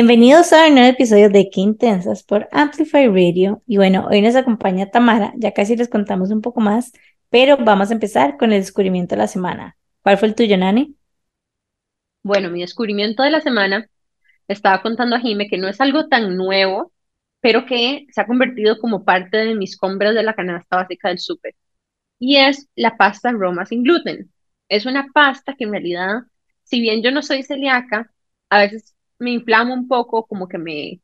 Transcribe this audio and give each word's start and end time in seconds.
Bienvenidos 0.00 0.52
a 0.52 0.68
un 0.68 0.74
nuevo 0.74 0.90
episodio 0.90 1.28
de 1.28 1.50
Qué 1.50 1.60
Intensas 1.60 2.22
por 2.22 2.48
Amplify 2.52 3.08
Radio. 3.08 3.64
Y 3.66 3.78
bueno, 3.78 4.06
hoy 4.08 4.22
nos 4.22 4.36
acompaña 4.36 4.92
Tamara, 4.92 5.32
ya 5.36 5.52
casi 5.52 5.74
les 5.74 5.88
contamos 5.88 6.30
un 6.30 6.40
poco 6.40 6.60
más, 6.60 6.92
pero 7.30 7.56
vamos 7.56 7.90
a 7.90 7.94
empezar 7.94 8.36
con 8.36 8.52
el 8.52 8.60
descubrimiento 8.60 9.16
de 9.16 9.22
la 9.22 9.26
semana. 9.26 9.76
¿Cuál 10.02 10.16
fue 10.16 10.28
el 10.28 10.36
tuyo, 10.36 10.56
Nani? 10.56 10.94
Bueno, 12.22 12.48
mi 12.48 12.60
descubrimiento 12.60 13.24
de 13.24 13.32
la 13.32 13.40
semana 13.40 13.88
estaba 14.46 14.82
contando 14.82 15.16
a 15.16 15.18
Jime 15.18 15.48
que 15.48 15.58
no 15.58 15.66
es 15.66 15.80
algo 15.80 16.06
tan 16.06 16.36
nuevo, 16.36 16.92
pero 17.40 17.66
que 17.66 18.06
se 18.12 18.20
ha 18.20 18.26
convertido 18.28 18.78
como 18.78 19.04
parte 19.04 19.36
de 19.36 19.56
mis 19.56 19.76
compras 19.76 20.14
de 20.14 20.22
la 20.22 20.34
canasta 20.34 20.76
básica 20.76 21.08
del 21.08 21.18
súper. 21.18 21.56
Y 22.20 22.36
es 22.36 22.68
la 22.76 22.96
pasta 22.96 23.32
Roma 23.32 23.66
sin 23.66 23.82
gluten. 23.82 24.32
Es 24.68 24.86
una 24.86 25.08
pasta 25.12 25.56
que 25.56 25.64
en 25.64 25.72
realidad, 25.72 26.20
si 26.62 26.80
bien 26.80 27.02
yo 27.02 27.10
no 27.10 27.20
soy 27.20 27.42
celíaca, 27.42 28.12
a 28.48 28.60
veces 28.60 28.94
me 29.18 29.32
inflama 29.32 29.74
un 29.74 29.88
poco, 29.88 30.26
como 30.26 30.48
que 30.48 30.58
me, 30.58 31.00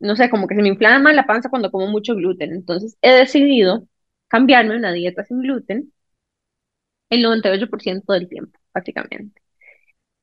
no 0.00 0.16
sé, 0.16 0.30
como 0.30 0.46
que 0.48 0.56
se 0.56 0.62
me 0.62 0.68
inflama 0.68 1.12
la 1.12 1.26
panza 1.26 1.50
cuando 1.50 1.70
como 1.72 1.88
mucho 1.88 2.14
gluten. 2.16 2.52
Entonces 2.52 2.96
he 3.02 3.12
decidido 3.12 3.86
cambiarme 4.28 4.74
a 4.74 4.78
una 4.78 4.92
dieta 4.92 5.24
sin 5.24 5.40
gluten 5.42 5.92
el 7.10 7.22
98% 7.22 8.12
del 8.12 8.28
tiempo, 8.28 8.58
básicamente. 8.74 9.40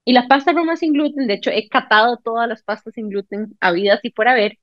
Y 0.05 0.13
la 0.13 0.27
pasta 0.27 0.53
Roma 0.53 0.75
sin 0.77 0.93
gluten, 0.93 1.27
de 1.27 1.35
hecho, 1.35 1.51
he 1.51 1.69
catado 1.69 2.17
todas 2.17 2.47
las 2.49 2.63
pastas 2.63 2.93
sin 2.95 3.09
gluten 3.09 3.57
habidas 3.61 3.99
y 4.03 4.11
por 4.11 4.27
haber. 4.27 4.59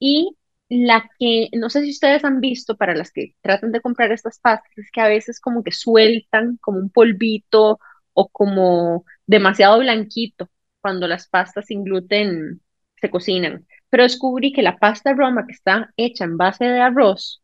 Y 0.00 0.36
la 0.70 1.10
que, 1.18 1.48
no 1.54 1.70
sé 1.70 1.82
si 1.84 1.90
ustedes 1.90 2.24
han 2.24 2.40
visto, 2.40 2.76
para 2.76 2.94
las 2.96 3.12
que 3.12 3.36
tratan 3.42 3.72
de 3.72 3.82
comprar 3.82 4.12
estas 4.12 4.40
pastas, 4.40 4.70
es 4.78 4.90
que 4.92 5.00
a 5.02 5.08
veces 5.08 5.40
como 5.40 5.64
que 5.64 5.72
sueltan 5.72 6.58
como 6.62 6.78
un 6.78 6.90
polvito 6.90 7.80
o 8.14 8.28
como 8.30 9.04
demasiado 9.26 9.80
blanquito 9.80 10.50
cuando 10.84 11.08
las 11.08 11.28
pastas 11.28 11.64
sin 11.64 11.82
gluten 11.82 12.60
se 13.00 13.08
cocinan. 13.08 13.66
Pero 13.88 14.02
descubrí 14.02 14.52
que 14.52 14.60
la 14.60 14.76
pasta 14.76 15.14
Roma 15.14 15.46
que 15.46 15.52
está 15.52 15.90
hecha 15.96 16.24
en 16.24 16.36
base 16.36 16.66
de 16.66 16.78
arroz, 16.78 17.42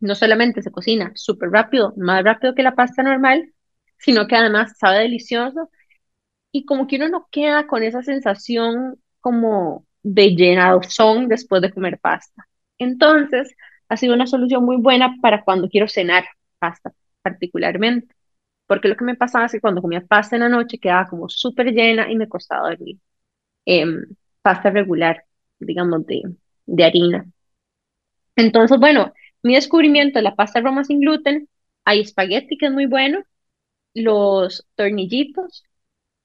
no 0.00 0.14
solamente 0.14 0.62
se 0.62 0.70
cocina 0.70 1.12
súper 1.14 1.50
rápido, 1.50 1.92
más 1.98 2.24
rápido 2.24 2.54
que 2.54 2.62
la 2.62 2.74
pasta 2.74 3.02
normal, 3.02 3.52
sino 3.98 4.26
que 4.26 4.36
además 4.36 4.72
sabe 4.78 5.00
delicioso 5.00 5.70
y 6.50 6.64
como 6.64 6.86
que 6.86 6.96
uno 6.96 7.10
no 7.10 7.28
queda 7.30 7.66
con 7.66 7.82
esa 7.82 8.02
sensación 8.02 8.98
como 9.20 9.86
de 10.02 10.34
llenazón 10.34 11.28
después 11.28 11.60
de 11.60 11.72
comer 11.74 11.98
pasta. 12.00 12.48
Entonces, 12.78 13.54
ha 13.90 13.98
sido 13.98 14.14
una 14.14 14.26
solución 14.26 14.64
muy 14.64 14.78
buena 14.78 15.16
para 15.20 15.44
cuando 15.44 15.68
quiero 15.68 15.88
cenar 15.88 16.24
pasta, 16.58 16.94
particularmente 17.20 18.14
porque 18.72 18.88
lo 18.88 18.96
que 18.96 19.04
me 19.04 19.16
pasaba 19.16 19.46
es 19.46 19.52
que 19.52 19.60
cuando 19.60 19.82
comía 19.82 20.00
pasta 20.06 20.36
en 20.36 20.42
la 20.42 20.48
noche 20.48 20.78
quedaba 20.78 21.06
como 21.08 21.28
súper 21.28 21.72
llena 21.74 22.10
y 22.10 22.16
me 22.16 22.28
costaba 22.28 22.70
dormir. 22.70 22.98
Em, 23.66 24.04
pasta 24.42 24.70
regular, 24.70 25.24
digamos, 25.60 26.06
de, 26.06 26.22
de 26.66 26.84
harina. 26.84 27.26
Entonces, 28.36 28.78
bueno, 28.78 29.12
mi 29.42 29.54
descubrimiento 29.54 30.18
de 30.18 30.22
la 30.24 30.34
pasta 30.36 30.60
Roma 30.60 30.84
sin 30.84 31.00
gluten, 31.00 31.48
hay 31.84 32.00
espagueti 32.00 32.56
que 32.58 32.66
es 32.66 32.72
muy 32.72 32.86
bueno, 32.86 33.22
los 33.94 34.66
tornillitos, 34.76 35.64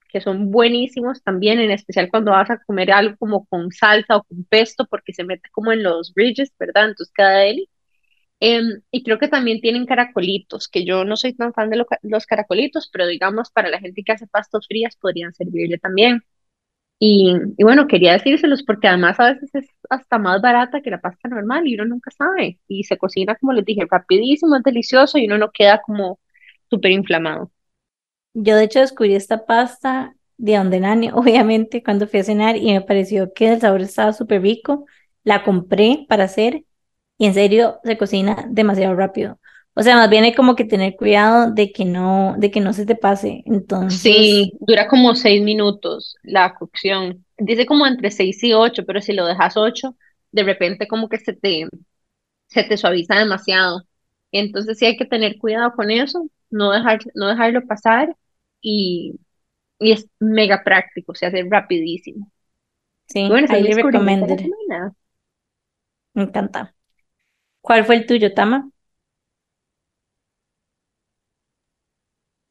que 0.09 0.21
son 0.21 0.51
buenísimos 0.51 1.23
también, 1.23 1.59
en 1.59 1.71
especial 1.71 2.09
cuando 2.11 2.31
vas 2.31 2.49
a 2.51 2.59
comer 2.65 2.91
algo 2.91 3.17
como 3.17 3.45
con 3.47 3.71
salsa 3.71 4.17
o 4.17 4.23
con 4.23 4.45
pesto, 4.45 4.87
porque 4.89 5.13
se 5.13 5.25
mete 5.25 5.49
como 5.51 5.71
en 5.73 5.83
los 5.83 6.13
ridges, 6.15 6.51
¿verdad? 6.59 6.89
Entonces 6.89 7.13
queda 7.15 7.31
deli. 7.39 7.69
Em, 8.39 8.81
y 8.91 9.03
creo 9.03 9.17
que 9.17 9.27
también 9.27 9.61
tienen 9.61 9.85
caracolitos, 9.87 10.67
que 10.67 10.85
yo 10.85 11.05
no 11.05 11.17
soy 11.17 11.33
tan 11.33 11.53
fan 11.53 11.69
de 11.71 11.83
los 12.03 12.25
caracolitos, 12.27 12.89
pero 12.91 13.07
digamos 13.07 13.49
para 13.51 13.69
la 13.69 13.79
gente 13.79 14.03
que 14.03 14.11
hace 14.11 14.27
pastos 14.27 14.67
frías 14.67 14.95
podrían 14.95 15.33
servirle 15.33 15.77
también. 15.79 16.21
Y, 16.99 17.33
y, 17.57 17.63
bueno, 17.63 17.87
quería 17.87 18.13
decírselos 18.13 18.63
porque 18.63 18.87
además 18.87 19.19
a 19.19 19.33
veces 19.33 19.53
es 19.55 19.67
hasta 19.89 20.17
más 20.17 20.41
barata 20.41 20.81
que 20.81 20.89
la 20.91 21.01
pasta 21.01 21.29
normal 21.29 21.67
y 21.67 21.75
uno 21.75 21.85
nunca 21.85 22.11
sabe. 22.11 22.59
Y 22.67 22.83
se 22.85 22.97
cocina, 22.97 23.35
como 23.35 23.53
les 23.53 23.65
dije, 23.65 23.85
rapidísimo, 23.89 24.55
es 24.55 24.63
delicioso 24.63 25.17
y 25.19 25.25
uno 25.27 25.37
no 25.37 25.51
queda 25.51 25.81
como 25.85 26.19
súper 26.69 26.91
inflamado. 26.91 27.51
Yo 28.33 28.55
de 28.55 28.65
hecho 28.65 28.79
descubrí 28.79 29.15
esta 29.15 29.45
pasta 29.45 30.15
de 30.37 30.57
donde 30.57 30.79
nani, 30.79 31.09
obviamente, 31.13 31.83
cuando 31.83 32.07
fui 32.07 32.19
a 32.19 32.23
cenar 32.23 32.57
y 32.57 32.73
me 32.73 32.81
pareció 32.81 33.33
que 33.33 33.53
el 33.53 33.61
sabor 33.61 33.81
estaba 33.81 34.13
súper 34.13 34.41
rico. 34.41 34.85
La 35.23 35.43
compré 35.43 36.05
para 36.09 36.25
hacer 36.25 36.63
y 37.17 37.25
en 37.25 37.33
serio 37.33 37.79
se 37.83 37.97
cocina 37.97 38.45
demasiado 38.49 38.95
rápido. 38.95 39.39
O 39.73 39.83
sea, 39.83 39.95
más 39.95 40.09
bien 40.09 40.23
hay 40.23 40.33
como 40.33 40.55
que 40.55 40.65
tener 40.65 40.95
cuidado 40.95 41.51
de 41.51 41.71
que 41.71 41.85
no, 41.85 42.35
de 42.37 42.49
que 42.49 42.61
no 42.61 42.73
se 42.73 42.85
te 42.85 42.95
pase. 42.95 43.43
Entonces. 43.45 44.01
Sí, 44.01 44.53
dura 44.59 44.87
como 44.87 45.15
seis 45.15 45.41
minutos 45.43 46.15
la 46.23 46.53
cocción. 46.55 47.25
Dice 47.37 47.65
como 47.65 47.85
entre 47.87 48.11
seis 48.11 48.43
y 48.43 48.53
ocho, 48.53 48.83
pero 48.85 49.01
si 49.01 49.13
lo 49.13 49.25
dejas 49.25 49.55
ocho, 49.55 49.95
de 50.31 50.43
repente 50.43 50.87
como 50.87 51.09
que 51.09 51.19
se 51.19 51.33
te, 51.33 51.67
se 52.47 52.63
te 52.63 52.77
suaviza 52.77 53.15
demasiado. 53.15 53.83
Entonces 54.31 54.77
sí 54.77 54.85
hay 54.85 54.97
que 54.97 55.05
tener 55.05 55.37
cuidado 55.37 55.73
con 55.73 55.91
eso, 55.91 56.29
no 56.49 56.71
dejar, 56.71 56.99
no 57.15 57.27
dejarlo 57.27 57.65
pasar 57.67 58.15
y, 58.61 59.19
y 59.79 59.91
es 59.93 60.09
mega 60.19 60.63
práctico, 60.63 61.15
se 61.15 61.27
hace 61.27 61.45
rapidísimo. 61.49 62.31
Sí, 63.07 63.27
bueno, 63.29 63.47
ahí 63.49 63.63
le 63.63 63.75
recomiendo. 63.75 64.35
Me 66.13 66.23
encanta. 66.23 66.75
¿Cuál 67.67 67.83
fue 67.85 67.95
el 67.97 68.05
tuyo, 68.07 68.33
Tama? 68.33 68.69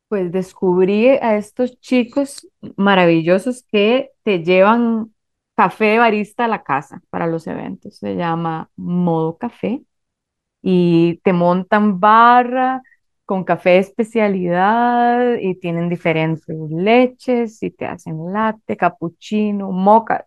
Pues 0.09 0.31
descubrí 0.32 1.09
a 1.09 1.37
estos 1.37 1.81
chicos 1.81 2.47
maravillosos 2.77 3.65
que 3.65 4.12
te 4.22 4.44
llevan 4.44 5.12
café 5.56 5.87
de 5.87 5.99
barista 5.99 6.44
a 6.44 6.49
la 6.49 6.62
casa 6.62 7.03
para 7.10 7.26
los 7.26 7.47
eventos. 7.49 7.97
Se 7.99 8.15
llama 8.15 8.71
Modo 8.76 9.37
Café 9.38 9.82
y 10.62 11.19
te 11.25 11.32
montan 11.32 12.00
barra 12.00 12.82
con 13.26 13.44
café 13.44 13.71
de 13.72 13.78
especialidad 13.81 15.37
y 15.41 15.56
tienen 15.60 15.88
diferentes 15.91 16.47
leches 16.71 17.62
y 17.62 17.71
te 17.72 17.87
hacen 17.87 18.32
latte, 18.32 18.76
cappuccino, 18.76 19.72
mocha 19.72 20.26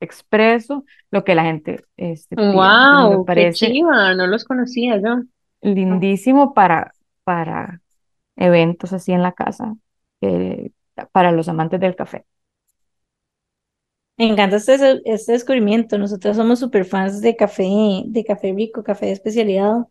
expreso 0.00 0.84
lo 1.10 1.24
que 1.24 1.34
la 1.34 1.44
gente 1.44 1.84
este, 1.96 2.36
wow, 2.36 3.24
parece 3.24 3.68
no 3.80 4.26
los 4.26 4.44
conocía 4.44 5.00
yo. 5.00 5.22
Lindísimo 5.60 6.54
para, 6.54 6.92
para 7.24 7.80
eventos 8.36 8.92
así 8.92 9.12
en 9.12 9.22
la 9.22 9.32
casa, 9.32 9.74
eh, 10.20 10.70
para 11.12 11.32
los 11.32 11.48
amantes 11.48 11.80
del 11.80 11.96
café. 11.96 12.24
Me 14.16 14.26
encanta 14.26 14.56
este, 14.56 15.00
este 15.04 15.32
descubrimiento. 15.32 15.96
Nosotros 15.98 16.36
somos 16.36 16.58
súper 16.58 16.84
fans 16.84 17.20
de 17.20 17.36
café, 17.36 18.02
de 18.06 18.24
café 18.24 18.52
rico, 18.52 18.82
café 18.82 19.06
de 19.06 19.12
especialidad. 19.12 19.86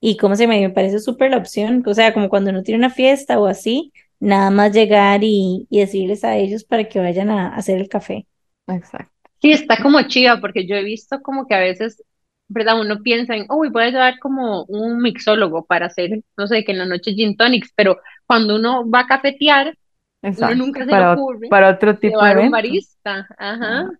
Y 0.00 0.16
como 0.18 0.36
se 0.36 0.46
me, 0.46 0.60
me 0.60 0.70
parece 0.70 1.00
súper 1.00 1.30
la 1.30 1.38
opción. 1.38 1.82
O 1.86 1.94
sea, 1.94 2.12
como 2.12 2.28
cuando 2.28 2.50
uno 2.50 2.62
tiene 2.62 2.78
una 2.78 2.90
fiesta 2.90 3.38
o 3.40 3.46
así, 3.46 3.92
nada 4.20 4.50
más 4.50 4.72
llegar 4.72 5.24
y, 5.24 5.66
y 5.70 5.80
decirles 5.80 6.24
a 6.24 6.36
ellos 6.36 6.64
para 6.64 6.88
que 6.88 7.00
vayan 7.00 7.30
a 7.30 7.54
hacer 7.54 7.78
el 7.80 7.88
café. 7.88 8.26
Exacto. 8.68 9.21
Sí, 9.42 9.52
está 9.52 9.76
como 9.82 10.00
chiva, 10.02 10.40
porque 10.40 10.66
yo 10.66 10.76
he 10.76 10.84
visto 10.84 11.20
como 11.20 11.46
que 11.46 11.54
a 11.54 11.58
veces, 11.58 12.02
¿verdad? 12.48 12.80
Uno 12.80 13.02
piensa 13.02 13.34
en, 13.34 13.46
uy, 13.50 13.70
voy 13.70 13.82
a 13.82 13.90
llevar 13.90 14.18
como 14.20 14.64
un 14.68 15.02
mixólogo 15.02 15.64
para 15.66 15.86
hacer, 15.86 16.22
no 16.36 16.46
sé, 16.46 16.64
que 16.64 16.72
en 16.72 16.78
la 16.78 16.86
noche 16.86 17.12
gin 17.12 17.36
tonics, 17.36 17.72
pero 17.74 17.98
cuando 18.26 18.54
uno 18.54 18.88
va 18.88 19.00
a 19.00 19.06
cafetear, 19.06 19.76
uno 20.22 20.54
nunca 20.54 20.84
se 20.84 20.90
para, 20.90 21.14
le 21.14 21.20
ocurre 21.20 21.48
para 21.48 21.70
otro 21.70 21.98
tipo 21.98 22.16
llevar 22.16 22.36
de 22.36 22.42
un 22.44 22.50
barista. 22.52 23.26
Ajá. 23.36 23.90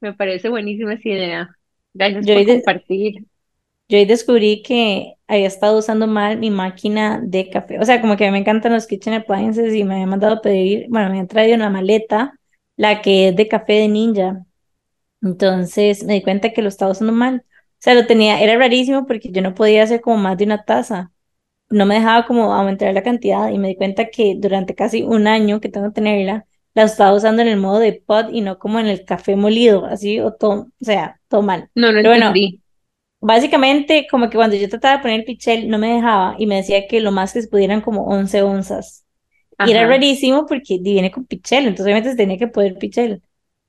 Me 0.00 0.12
parece 0.12 0.48
buenísima 0.48 0.94
esa 0.94 1.08
idea. 1.08 1.56
Gracias 1.94 2.26
por 2.26 2.46
compartir. 2.46 3.24
Yo 3.88 3.98
hoy 3.98 4.04
descubrí 4.04 4.62
que 4.62 5.14
había 5.28 5.46
estado 5.46 5.78
usando 5.78 6.06
mal 6.06 6.38
mi 6.38 6.50
máquina 6.50 7.20
de 7.22 7.50
café. 7.50 7.78
O 7.78 7.84
sea, 7.84 8.00
como 8.00 8.16
que 8.16 8.30
me 8.30 8.38
encantan 8.38 8.72
los 8.72 8.86
kitchen 8.86 9.14
appliances 9.14 9.74
y 9.74 9.84
me 9.84 9.94
había 9.94 10.06
mandado 10.06 10.34
a 10.36 10.40
pedir, 10.40 10.86
bueno, 10.88 11.06
me 11.06 11.12
habían 11.12 11.28
traído 11.28 11.54
una 11.56 11.70
maleta, 11.70 12.34
la 12.76 13.00
que 13.02 13.28
es 13.28 13.36
de 13.36 13.48
café 13.48 13.74
de 13.74 13.88
ninja. 13.88 14.44
Entonces 15.22 16.04
me 16.04 16.14
di 16.14 16.22
cuenta 16.22 16.52
que 16.52 16.62
lo 16.62 16.68
estaba 16.68 16.90
usando 16.92 17.12
mal. 17.12 17.44
O 17.46 17.50
sea, 17.78 17.94
lo 17.94 18.06
tenía, 18.06 18.40
era 18.40 18.56
rarísimo 18.56 19.06
porque 19.06 19.30
yo 19.30 19.42
no 19.42 19.54
podía 19.54 19.82
hacer 19.82 20.00
como 20.00 20.16
más 20.16 20.36
de 20.38 20.44
una 20.44 20.64
taza. 20.64 21.12
No 21.70 21.86
me 21.86 21.96
dejaba 21.96 22.26
como 22.26 22.52
aumentar 22.52 22.92
la 22.92 23.02
cantidad 23.02 23.50
y 23.50 23.58
me 23.58 23.68
di 23.68 23.76
cuenta 23.76 24.08
que 24.08 24.34
durante 24.36 24.74
casi 24.74 25.02
un 25.02 25.26
año 25.26 25.60
que 25.60 25.68
tengo 25.68 25.88
que 25.88 25.94
tenerla, 25.94 26.46
la 26.74 26.84
estaba 26.84 27.14
usando 27.14 27.42
en 27.42 27.48
el 27.48 27.56
modo 27.56 27.78
de 27.78 28.02
pod 28.06 28.30
y 28.32 28.40
no 28.40 28.58
como 28.58 28.78
en 28.78 28.86
el 28.86 29.04
café 29.04 29.36
molido, 29.36 29.84
así 29.86 30.20
o 30.20 30.32
todo, 30.32 30.68
o 30.80 30.84
sea, 30.84 31.20
todo 31.28 31.42
mal. 31.42 31.70
No, 31.74 31.92
no 31.92 31.98
Pero 32.02 32.10
bueno, 32.10 32.32
básicamente 33.20 34.06
como 34.10 34.28
que 34.28 34.36
cuando 34.36 34.56
yo 34.56 34.68
trataba 34.68 34.96
de 34.96 35.02
poner 35.02 35.20
el 35.20 35.26
pichel 35.26 35.68
no 35.68 35.78
me 35.78 35.94
dejaba 35.94 36.34
y 36.38 36.46
me 36.46 36.56
decía 36.56 36.86
que 36.86 37.00
lo 37.00 37.12
más 37.12 37.32
que 37.32 37.42
se 37.42 37.48
pudieran 37.48 37.80
como 37.80 38.04
11 38.04 38.42
onzas. 38.42 39.04
Y 39.64 39.70
era 39.70 39.86
rarísimo 39.86 40.46
porque 40.46 40.78
viene 40.80 41.10
con 41.12 41.24
pichel, 41.24 41.66
entonces 41.66 41.86
obviamente 41.86 42.10
se 42.10 42.16
tenía 42.16 42.36
que 42.38 42.48
poder 42.48 42.76
pichel 42.78 43.22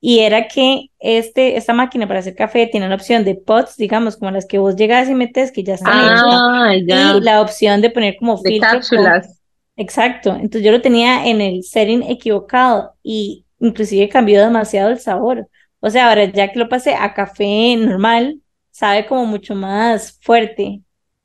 y 0.06 0.20
era 0.20 0.48
que 0.48 0.90
este, 0.98 1.56
esta 1.56 1.72
máquina 1.72 2.06
para 2.06 2.20
hacer 2.20 2.34
café 2.34 2.66
tiene 2.66 2.88
la 2.88 2.94
opción 2.96 3.24
de 3.24 3.36
pots, 3.36 3.76
digamos, 3.76 4.16
como 4.16 4.30
las 4.32 4.46
que 4.46 4.58
vos 4.58 4.76
llegas 4.76 5.08
y 5.08 5.14
metes, 5.14 5.50
que 5.52 5.64
ya 5.64 5.74
están 5.74 5.98
hechas, 5.98 6.22
Ah, 6.26 6.74
ya. 6.86 7.16
y 7.16 7.20
la 7.20 7.40
opción 7.40 7.80
de 7.80 7.90
poner 7.90 8.16
como 8.18 8.36
De 8.42 8.50
filtro 8.50 8.68
con... 8.70 8.80
cápsulas. 8.80 9.40
Exacto, 9.76 10.30
entonces 10.34 10.62
yo 10.62 10.72
lo 10.72 10.82
tenía 10.82 11.26
en 11.26 11.40
el 11.40 11.62
setting 11.64 12.02
equivocado 12.04 12.94
y 13.02 13.44
inclusive 13.60 14.08
cambió 14.08 14.40
demasiado 14.42 14.90
el 14.90 14.98
sabor. 15.00 15.48
O 15.80 15.90
sea, 15.90 16.08
ahora 16.10 16.26
ya 16.26 16.52
que 16.52 16.58
lo 16.58 16.68
pasé 16.68 16.94
a 16.94 17.14
café 17.14 17.74
normal, 17.76 18.40
sabe 18.70 19.06
como 19.06 19.26
mucho 19.26 19.54
más 19.54 20.18
fuerte 20.22 20.82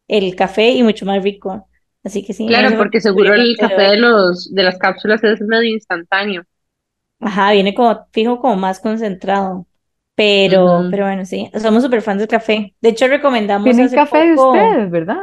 el 0.08 0.36
café 0.36 0.70
y 0.72 0.84
mucho 0.84 1.06
más 1.06 1.22
rico. 1.24 1.68
Así 2.04 2.24
que 2.25 2.34
sí, 2.34 2.48
Claro, 2.48 2.78
porque 2.78 3.02
seguro 3.02 3.34
el 3.34 3.58
café 3.58 3.82
de 3.92 3.98
los 3.98 4.54
de 4.54 4.64
las 4.64 4.78
cápsulas 4.80 5.24
es 5.24 5.42
medio 5.42 5.70
instantáneo. 5.70 6.44
Ajá, 7.19 7.51
viene 7.51 7.74
como, 7.74 8.07
fijo, 8.12 8.39
como 8.39 8.56
más 8.56 8.80
concentrado. 8.80 9.68
Pero, 10.16 10.81
Ujú. 10.81 10.89
pero 10.89 11.06
bueno, 11.06 11.25
sí, 11.25 11.50
somos 11.62 11.83
súper 11.83 12.01
fans 12.01 12.19
del 12.19 12.27
café. 12.27 12.75
De 12.81 12.89
hecho, 12.89 13.07
recomendamos 13.07 13.77
Tienen 13.77 13.89
café 13.89 14.18
de 14.19 14.33
poco, 14.36 14.36
ustedes, 14.36 14.92
¿verdad? 14.92 15.19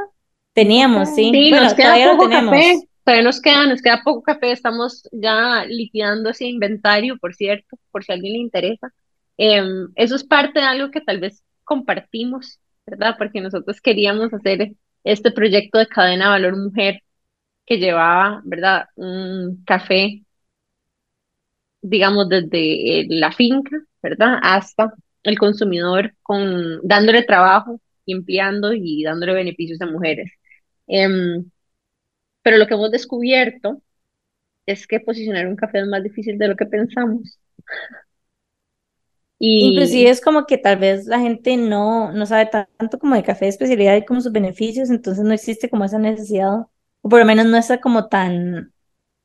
Teníamos, 0.54 1.14
sí, 1.14 1.32
Sí, 1.32 1.52
nos 1.52 1.62
bueno, 1.64 1.74
queda 1.74 1.82
todavía 1.82 2.12
lo 2.12 2.18
poco 2.18 2.28
café, 2.30 2.74
tenemos. 2.78 2.86
todavía 3.04 3.24
nos 3.24 3.40
queda, 3.40 3.66
nos 3.66 3.82
queda 3.82 4.02
poco 4.04 4.22
café, 4.22 4.52
estamos 4.52 5.08
ya 5.12 5.64
liquidando 5.66 6.30
ese 6.30 6.46
inventario, 6.46 7.18
por 7.18 7.34
cierto, 7.34 7.76
por 7.90 8.04
si 8.04 8.12
a 8.12 8.14
alguien 8.14 8.32
le 8.34 8.38
interesa. 8.40 8.92
Em, 9.36 9.88
eso 9.96 10.16
es 10.16 10.24
parte 10.24 10.60
de 10.60 10.66
algo 10.66 10.90
que 10.90 11.00
tal 11.00 11.20
vez 11.20 11.42
compartimos, 11.64 12.58
¿verdad? 12.86 13.16
Porque 13.18 13.40
nosotros 13.40 13.80
queríamos 13.80 14.32
hacer 14.32 14.72
este 15.04 15.30
proyecto 15.32 15.78
de 15.78 15.86
cadena 15.88 16.26
de 16.26 16.30
valor 16.30 16.56
mujer 16.56 17.00
que 17.66 17.78
llevaba, 17.78 18.42
¿verdad? 18.44 18.86
Un 18.96 19.64
café, 19.66 20.24
digamos, 21.88 22.28
desde 22.28 23.00
eh, 23.02 23.06
la 23.10 23.32
finca, 23.32 23.76
¿verdad? 24.02 24.38
Hasta 24.42 24.92
el 25.22 25.38
consumidor 25.38 26.14
con, 26.22 26.80
dándole 26.82 27.22
trabajo, 27.24 27.80
limpiando 28.06 28.72
y 28.74 29.02
dándole 29.04 29.34
beneficios 29.34 29.80
a 29.80 29.86
mujeres. 29.86 30.30
Em, 30.86 31.50
pero 32.42 32.58
lo 32.58 32.66
que 32.66 32.74
hemos 32.74 32.90
descubierto 32.92 33.82
es 34.66 34.86
que 34.86 35.00
posicionar 35.00 35.48
un 35.48 35.56
café 35.56 35.80
es 35.80 35.88
más 35.88 36.02
difícil 36.04 36.38
de 36.38 36.48
lo 36.48 36.56
que 36.56 36.66
pensamos. 36.66 37.38
Inclusive 39.58 40.08
Y 40.08 40.10
es 40.10 40.20
como 40.20 40.46
que 40.46 40.58
tal 40.58 40.78
vez 40.78 41.06
la 41.06 41.20
gente 41.20 41.56
no, 41.56 42.12
no 42.12 42.26
sabe 42.26 42.46
ta- 42.46 42.68
tanto 42.78 42.98
como 42.98 43.14
de 43.14 43.22
café 43.22 43.46
de 43.46 43.50
especialidad 43.50 43.96
y 43.96 44.04
como 44.04 44.20
sus 44.20 44.32
beneficios, 44.32 44.90
entonces 44.90 45.24
no 45.24 45.32
existe 45.34 45.70
como 45.70 45.84
esa 45.84 45.98
necesidad, 45.98 46.66
o 47.02 47.08
por 47.08 47.20
lo 47.20 47.26
menos 47.26 47.46
no 47.46 47.56
está 47.56 47.80
como 47.80 48.08
tan, 48.08 48.72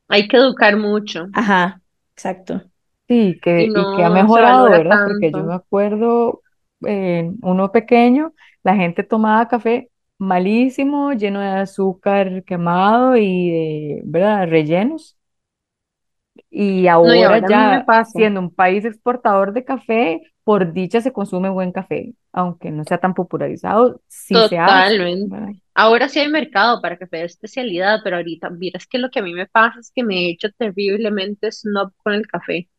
hay 0.10 0.28
que 0.28 0.38
educar 0.38 0.78
mucho 0.78 1.26
ajá, 1.34 1.81
exacto. 2.22 2.62
Sí, 3.08 3.30
y 3.30 3.40
que, 3.40 3.64
y 3.64 3.74
que 3.74 4.04
ha 4.04 4.10
mejorado, 4.10 4.70
¿verdad? 4.70 5.00
Porque 5.08 5.32
yo 5.32 5.44
me 5.44 5.56
acuerdo, 5.56 6.42
eh, 6.88 7.30
uno 7.42 7.72
pequeño, 7.72 8.34
la 8.64 8.76
gente 8.76 9.04
tomaba 9.04 9.48
café 9.48 9.90
malísimo, 10.18 11.14
lleno 11.14 11.40
de 11.42 11.48
azúcar 11.48 12.44
quemado 12.44 13.18
y 13.18 13.50
de, 13.50 14.02
¿verdad? 14.06 14.48
rellenos. 14.48 15.18
Y 16.50 16.84
No, 16.84 17.14
y 17.16 17.24
ahora 17.24 17.48
ya 17.48 17.86
siendo 18.06 18.40
un 18.40 18.54
país 18.54 18.86
exportador 18.86 19.52
de 19.54 19.66
café, 19.66 20.22
por 20.44 20.74
dicha 20.74 21.02
se 21.02 21.12
consume 21.12 21.50
buen 21.50 21.72
café, 21.72 22.14
aunque 22.32 22.72
no 22.72 22.84
sea 22.84 23.00
tan 23.00 23.14
popularizado, 23.14 24.02
sí 24.08 24.36
se 24.48 24.58
hace. 24.58 24.98
Ahora 25.82 26.10
sí 26.10 26.20
hay 26.20 26.30
mercado 26.30 26.82
para 26.82 26.98
café 26.98 27.18
de 27.18 27.26
especialidad, 27.26 28.00
pero 28.04 28.18
ahorita, 28.18 28.50
vieras 28.52 28.88
que 28.88 29.00
lo 29.00 29.10
que 29.10 29.20
a 29.20 29.24
mí 29.24 29.34
me 29.34 29.48
pasa 29.48 29.80
es 29.80 29.92
que 29.94 30.04
me 30.04 30.28
he 30.28 30.32
hecho 30.32 30.50
terriblemente 30.54 31.52
snob 31.52 31.94
con 32.04 32.14
el 32.14 32.28
café. 32.28 32.70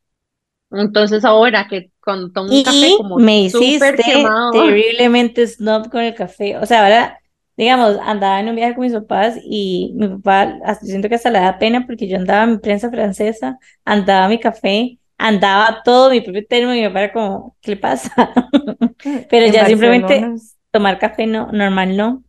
Entonces 0.72 1.24
ahora 1.24 1.68
que 1.68 1.92
cuando 2.04 2.32
tomo 2.32 2.54
un 2.54 2.62
café 2.62 2.94
Y 2.94 2.96
como 2.96 3.20
me 3.22 3.42
súper 3.50 4.02
hiciste 4.02 4.02
quemado, 4.02 4.82
terriblemente 4.90 5.46
snob 5.46 5.90
con 5.90 6.02
el 6.02 6.14
café. 6.14 6.58
O 6.58 6.66
sea, 6.66 6.82
ahora, 6.84 7.18
digamos, 7.56 7.96
andaba 8.02 8.40
en 8.40 8.48
un 8.48 8.56
viaje 8.56 8.74
con 8.74 8.84
mis 8.84 8.92
papás 8.92 9.38
y 9.44 9.92
mi 9.96 10.08
papá, 10.08 10.58
hasta- 10.64 10.86
siento 10.86 11.08
que 11.08 11.14
hasta 11.16 11.30
le 11.30 11.40
da 11.40 11.58
pena 11.58 11.86
porque 11.86 12.08
yo 12.08 12.16
andaba 12.18 12.44
en 12.44 12.52
mi 12.52 12.58
prensa 12.58 12.90
francesa, 12.90 13.58
andaba 13.84 14.28
mi 14.28 14.38
café, 14.40 14.98
andaba 15.18 15.82
todo 15.84 16.10
mi 16.10 16.20
propio 16.20 16.46
termo 16.46 16.72
y 16.74 16.80
mi 16.82 16.88
papá 16.88 17.00
era 17.04 17.12
como, 17.12 17.56
¿qué 17.60 17.72
le 17.72 17.76
pasa? 17.78 18.12
Pero 19.30 19.46
En 19.46 19.52
ya 19.52 19.64
simplemente 19.64 20.34
Barcelona 20.34 20.40
tomar 20.70 20.98
café 20.98 21.26
no, 21.26 21.50
normal 21.52 21.96
no. 21.96 22.24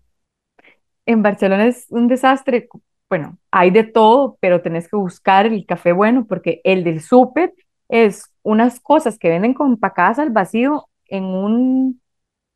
En 1.05 1.21
Barcelona 1.23 1.67
es 1.67 1.85
un 1.89 2.07
desastre. 2.07 2.69
Bueno, 3.09 3.37
hay 3.51 3.71
de 3.71 3.83
todo, 3.83 4.37
pero 4.41 4.61
tenés 4.61 4.87
que 4.89 4.95
buscar 4.95 5.45
el 5.45 5.65
café 5.65 5.91
bueno 5.91 6.25
porque 6.27 6.61
el 6.63 6.83
del 6.83 7.01
súper 7.01 7.53
es 7.89 8.31
unas 8.41 8.79
cosas 8.79 9.19
que 9.19 9.29
venden 9.29 9.53
como 9.53 9.73
empacadas 9.73 10.19
al 10.19 10.31
vacío 10.31 10.87
en 11.07 11.25
un- 11.25 12.01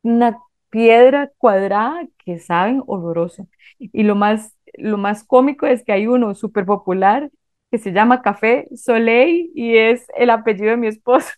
una 0.02 0.38
piedra 0.70 1.30
cuadrada 1.38 2.06
que 2.24 2.38
saben 2.40 2.82
horroroso. 2.86 3.48
Y 3.78 4.02
lo 4.04 4.16
más, 4.16 4.56
lo 4.74 4.98
más 4.98 5.24
cómico 5.24 5.66
es 5.66 5.84
que 5.84 5.92
hay 5.92 6.06
uno 6.06 6.34
súper 6.34 6.66
popular 6.66 7.30
que 7.70 7.78
se 7.78 7.92
llama 7.92 8.22
Café 8.22 8.68
Soleil 8.76 9.50
y 9.54 9.76
es 9.78 10.06
el 10.16 10.30
apellido 10.30 10.70
de 10.72 10.76
mi 10.78 10.88
esposo. 10.88 11.30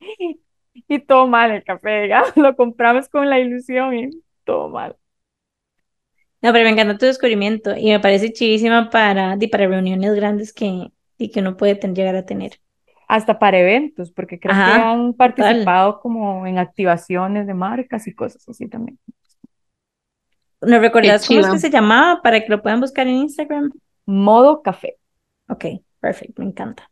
Y 0.88 0.98
todo 1.00 1.26
mal 1.26 1.50
el 1.52 1.64
café, 1.64 2.08
lo 2.36 2.56
compramos 2.56 3.08
con 3.08 3.28
la 3.30 3.38
ilusión 3.40 3.94
y 3.96 4.10
todo 4.44 4.68
mal. 4.68 4.96
No, 6.44 6.52
pero 6.52 6.64
me 6.64 6.70
encanta 6.72 6.98
tu 6.98 7.06
descubrimiento 7.06 7.74
y 7.74 7.86
me 7.90 8.00
parece 8.00 8.30
chivísima 8.30 8.90
para, 8.90 9.34
para 9.50 9.66
reuniones 9.66 10.14
grandes 10.14 10.52
que, 10.52 10.92
y 11.16 11.30
que 11.30 11.40
uno 11.40 11.56
puede 11.56 11.80
llegar 11.94 12.16
a 12.16 12.26
tener. 12.26 12.60
hasta 13.08 13.38
para 13.38 13.58
eventos, 13.58 14.10
porque 14.10 14.38
creo 14.38 14.54
que 14.54 14.60
han 14.60 15.12
total. 15.12 15.34
participado 15.34 16.00
como 16.00 16.46
en 16.46 16.58
activaciones 16.58 17.46
de 17.46 17.54
marcas 17.54 18.06
y 18.06 18.14
cosas 18.14 18.46
así 18.48 18.68
también. 18.68 18.98
¿Nos 20.60 20.80
recordás 20.80 21.26
cómo 21.26 21.40
es 21.40 21.48
que 21.48 21.58
se 21.58 21.70
llamaba 21.70 22.22
para 22.22 22.40
que 22.40 22.48
lo 22.48 22.62
puedan 22.62 22.80
buscar 22.80 23.06
en 23.06 23.16
Instagram? 23.16 23.70
Modo 24.06 24.62
café. 24.62 24.96
Ok, 25.48 25.64
perfecto, 26.00 26.42
me 26.42 26.48
encanta. 26.48 26.90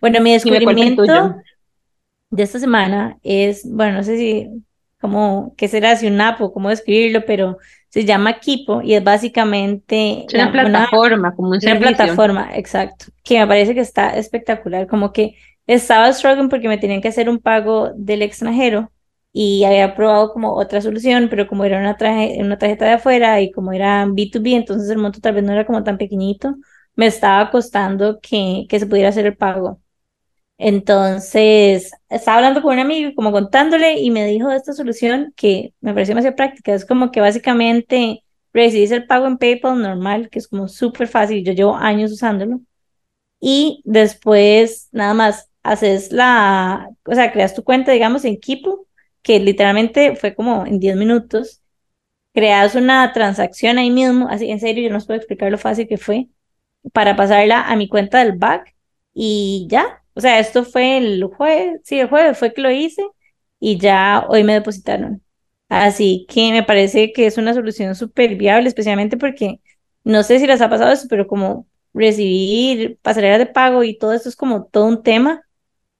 Bueno, 0.00 0.20
mi 0.20 0.32
descubrimiento 0.32 1.02
de 2.30 2.42
esta 2.42 2.58
semana 2.58 3.18
es, 3.22 3.62
bueno, 3.68 3.98
no 3.98 4.02
sé 4.02 4.16
si, 4.16 4.48
cómo, 5.00 5.54
qué 5.56 5.68
será, 5.68 5.96
si 5.96 6.06
un 6.06 6.20
app 6.20 6.40
o 6.40 6.52
cómo 6.52 6.68
describirlo, 6.68 7.24
pero 7.26 7.58
se 7.90 8.04
llama 8.04 8.40
Kipo 8.40 8.82
y 8.82 8.94
es 8.94 9.04
básicamente 9.04 10.28
Es 10.28 10.34
una 10.34 10.52
la, 10.52 10.56
una, 10.60 10.88
plataforma, 10.92 11.34
como 11.34 11.50
un 11.50 11.60
una 11.60 11.78
servicio. 11.78 12.20
plataforma, 12.20 12.50
exacto, 12.56 13.06
que 13.24 13.38
me 13.40 13.46
parece 13.46 13.74
que 13.74 13.80
está 13.80 14.16
espectacular, 14.16 14.86
como 14.86 15.12
que 15.12 15.36
estaba 15.66 16.12
struggling 16.12 16.48
porque 16.48 16.68
me 16.68 16.78
tenían 16.78 17.00
que 17.00 17.08
hacer 17.08 17.28
un 17.28 17.38
pago 17.40 17.90
del 17.96 18.22
extranjero 18.22 18.92
y 19.32 19.64
había 19.64 19.94
probado 19.94 20.32
como 20.32 20.54
otra 20.54 20.80
solución, 20.80 21.28
pero 21.30 21.46
como 21.48 21.64
era 21.64 21.78
una, 21.80 21.96
traje- 21.96 22.38
una 22.42 22.58
tarjeta 22.58 22.86
de 22.86 22.92
afuera 22.92 23.40
y 23.40 23.50
como 23.52 23.72
era 23.72 24.06
B2B, 24.06 24.54
entonces 24.54 24.88
el 24.90 24.98
monto 24.98 25.20
tal 25.20 25.34
vez 25.34 25.44
no 25.44 25.52
era 25.52 25.66
como 25.66 25.84
tan 25.84 25.98
pequeñito, 25.98 26.54
me 26.96 27.06
estaba 27.06 27.50
costando 27.50 28.20
que, 28.20 28.66
que 28.68 28.78
se 28.80 28.86
pudiera 28.86 29.08
hacer 29.10 29.26
el 29.26 29.36
pago. 29.36 29.80
Entonces, 30.58 31.92
estaba 32.08 32.38
hablando 32.38 32.62
con 32.62 32.74
un 32.74 32.80
amigo, 32.80 33.12
como 33.14 33.30
contándole, 33.32 34.00
y 34.00 34.10
me 34.10 34.26
dijo 34.26 34.50
esta 34.50 34.72
solución 34.72 35.32
que 35.36 35.74
me 35.80 35.92
pareció 35.94 36.12
demasiado 36.14 36.36
práctica. 36.36 36.74
Es 36.74 36.84
como 36.86 37.12
que 37.12 37.20
básicamente 37.20 38.24
recibís 38.52 38.90
el 38.90 39.06
pago 39.06 39.26
en 39.26 39.38
PayPal 39.38 39.80
normal, 39.80 40.28
que 40.30 40.40
es 40.40 40.48
como 40.48 40.68
súper 40.68 41.06
fácil. 41.08 41.44
Yo 41.44 41.52
llevo 41.52 41.76
años 41.76 42.12
usándolo. 42.12 42.60
Y 43.40 43.82
después, 43.84 44.88
nada 44.92 45.14
más, 45.14 45.50
haces 45.62 46.12
la, 46.12 46.90
o 47.04 47.14
sea, 47.14 47.32
creas 47.32 47.54
tu 47.54 47.64
cuenta, 47.64 47.92
digamos, 47.92 48.24
en 48.24 48.38
Kipo, 48.40 48.86
que 49.22 49.38
literalmente 49.40 50.16
fue 50.16 50.34
como 50.34 50.66
en 50.66 50.80
10 50.80 50.96
minutos. 50.96 51.62
Creas 52.34 52.74
una 52.76 53.12
transacción 53.12 53.78
ahí 53.78 53.90
mismo, 53.90 54.28
así, 54.30 54.50
en 54.50 54.60
serio, 54.60 54.84
yo 54.84 54.90
no 54.90 54.98
os 54.98 55.06
puedo 55.06 55.18
explicar 55.18 55.50
lo 55.50 55.58
fácil 55.58 55.88
que 55.88 55.98
fue 55.98 56.28
para 56.92 57.16
pasarla 57.16 57.62
a 57.62 57.76
mi 57.76 57.88
cuenta 57.88 58.20
del 58.24 58.32
back 58.38 58.76
y 59.14 59.66
ya. 59.70 59.97
O 60.18 60.22
sea, 60.22 60.40
esto 60.40 60.64
fue 60.64 60.98
el 60.98 61.24
jueves, 61.24 61.80
sí, 61.84 62.00
el 62.00 62.08
jueves 62.08 62.38
fue 62.38 62.52
que 62.52 62.62
lo 62.62 62.70
hice 62.72 63.02
y 63.60 63.78
ya 63.78 64.26
hoy 64.28 64.44
me 64.44 64.54
depositaron. 64.54 65.22
Así 65.68 66.26
que 66.28 66.50
me 66.52 66.64
parece 66.64 67.12
que 67.12 67.26
es 67.26 67.38
una 67.38 67.54
solución 67.54 67.94
súper 67.94 68.36
viable, 68.36 68.68
especialmente 68.68 69.16
porque 69.16 69.60
no 70.04 70.22
sé 70.24 70.40
si 70.40 70.46
les 70.48 70.60
ha 70.60 70.70
pasado 70.70 70.92
eso, 70.92 71.06
pero 71.08 71.26
como 71.28 71.68
recibir 71.94 72.98
pasarelas 73.02 73.38
de 73.38 73.46
pago 73.46 73.84
y 73.84 73.98
todo 73.98 74.12
esto 74.12 74.28
es 74.28 74.36
como 74.36 74.66
todo 74.66 74.86
un 74.86 75.02
tema 75.04 75.42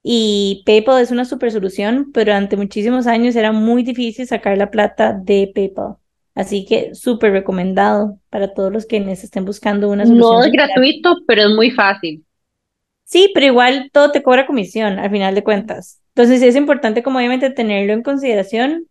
y 0.03 0.63
PayPal 0.67 1.03
es 1.03 1.11
una 1.13 1.25
super 1.25 1.53
solución, 1.53 2.11
pero 2.13 2.33
durante 2.33 2.57
muchísimos 2.57 3.07
años 3.07 3.37
era 3.37 3.53
muy 3.53 3.83
difícil 3.85 4.27
sacar 4.27 4.59
la 4.59 4.71
plata 4.71 5.13
de 5.13 5.53
PayPal. 5.55 5.97
Así 6.35 6.65
que 6.67 6.95
súper 6.95 7.33
recomendado 7.33 8.19
para 8.31 8.55
todos 8.55 8.73
los 8.73 8.87
que 8.87 8.99
estén 8.99 9.45
buscando 9.45 9.91
una 9.91 10.07
No 10.07 10.09
solución 10.09 10.43
es 10.45 10.53
similar. 10.53 10.69
gratuito, 10.71 11.17
pero 11.27 11.43
es 11.43 11.55
muy 11.55 11.71
fácil. 11.71 12.25
Sí, 13.09 13.31
pero 13.35 13.47
igual 13.47 13.91
todo 13.93 14.13
te 14.13 14.23
cobra 14.23 14.47
comisión 14.47 14.99
al 14.99 15.11
final 15.11 15.35
de 15.35 15.43
cuentas. 15.45 16.03
Entonces 16.09 16.43
es 16.43 16.57
importante 16.57 17.03
como 17.03 17.19
obviamente 17.19 17.49
tenerlo 17.51 17.93
en 17.95 18.03
consideración 18.03 18.87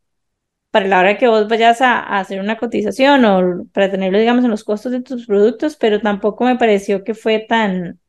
para 0.72 0.88
la 0.88 1.00
hora 1.00 1.18
que 1.18 1.28
vos 1.28 1.48
vayas 1.50 1.82
a, 1.82 2.00
a 2.00 2.20
hacer 2.20 2.40
una 2.42 2.58
cotización 2.58 3.26
o 3.26 3.66
para 3.74 3.92
tenerlo, 3.92 4.20
digamos, 4.20 4.46
en 4.46 4.52
los 4.52 4.64
costos 4.64 4.92
de 4.94 5.02
tus 5.02 5.28
productos, 5.28 5.78
pero 5.78 6.02
tampoco 6.02 6.46
me 6.46 6.58
pareció 6.58 7.04
que 7.04 7.16
fue 7.16 7.40
tan, 7.50 7.92
o 7.94 8.00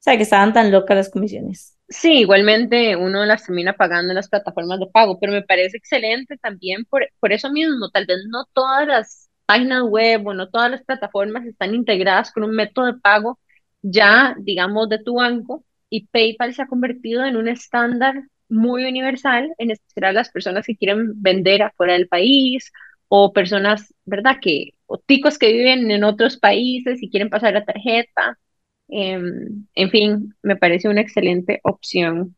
sea, 0.00 0.16
que 0.16 0.24
estaban 0.24 0.52
tan 0.54 0.72
locas 0.72 0.96
las 0.96 1.10
comisiones. 1.10 1.76
Sí, 1.88 2.20
igualmente 2.20 2.96
uno 2.96 3.24
las 3.26 3.44
termina 3.46 3.74
pagando 3.74 4.10
en 4.10 4.16
las 4.16 4.28
plataformas 4.28 4.80
de 4.80 4.86
pago, 4.86 5.18
pero 5.20 5.32
me 5.32 5.42
parece 5.42 5.76
excelente 5.76 6.36
también 6.38 6.84
por, 6.86 7.06
por 7.20 7.32
eso 7.32 7.50
mismo. 7.52 7.90
Tal 7.90 8.06
vez 8.06 8.18
no 8.28 8.46
todas 8.52 8.86
las 8.86 9.30
páginas 9.46 9.82
web 9.84 10.26
o 10.26 10.34
no 10.34 10.48
todas 10.50 10.70
las 10.70 10.82
plataformas 10.82 11.44
están 11.46 11.74
integradas 11.74 12.32
con 12.32 12.44
un 12.44 12.52
método 12.56 12.86
de 12.86 12.94
pago 13.00 13.38
ya, 13.84 14.36
digamos, 14.40 14.88
de 14.90 14.98
tu 15.00 15.16
banco 15.16 15.64
y 15.90 16.06
PayPal 16.08 16.54
se 16.54 16.62
ha 16.62 16.68
convertido 16.68 17.24
en 17.24 17.36
un 17.36 17.48
estándar 17.48 18.16
muy 18.48 18.84
universal, 18.86 19.52
en 19.58 19.70
especial 19.72 20.14
las 20.16 20.30
personas 20.30 20.66
que 20.66 20.76
quieren 20.76 21.22
vender 21.22 21.62
afuera 21.62 21.94
del 21.94 22.08
país 22.08 22.72
o 23.08 23.32
personas, 23.34 23.94
¿verdad? 24.06 24.38
Que, 24.42 24.72
o 24.86 24.98
ticos 24.98 25.38
que 25.38 25.52
viven 25.52 25.90
en 25.90 26.04
otros 26.04 26.38
países 26.38 27.02
y 27.02 27.10
quieren 27.10 27.30
pasar 27.30 27.54
la 27.54 27.64
tarjeta. 27.66 28.38
Em, 28.88 29.66
en 29.74 29.90
fin, 29.90 30.34
me 30.42 30.56
parece 30.56 30.88
una 30.88 31.02
excelente 31.02 31.60
opción. 31.64 32.36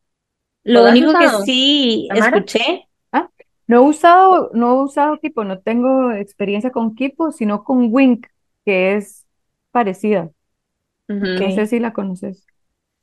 ¿Lo 0.63 0.85
único 0.87 1.15
que 1.17 1.29
sí 1.29 2.09
Tamara? 2.09 2.47
escuché, 2.53 2.87
Ah, 3.11 3.29
no 3.67 3.77
he 3.77 3.89
usado, 3.89 4.51
no 4.53 4.81
he 4.81 4.83
usado 4.85 5.19
Kipo, 5.19 5.43
no 5.45 5.59
tengo 5.61 6.11
experiencia 6.13 6.71
con 6.71 6.95
Kipo, 6.95 7.31
sino 7.31 7.63
con 7.63 7.87
Wink, 7.93 8.27
que 8.65 8.95
es 8.97 9.25
parecida. 9.71 10.31
No 11.07 11.51
sé 11.51 11.67
si 11.67 11.79
la 11.79 11.93
conoces. 11.93 12.45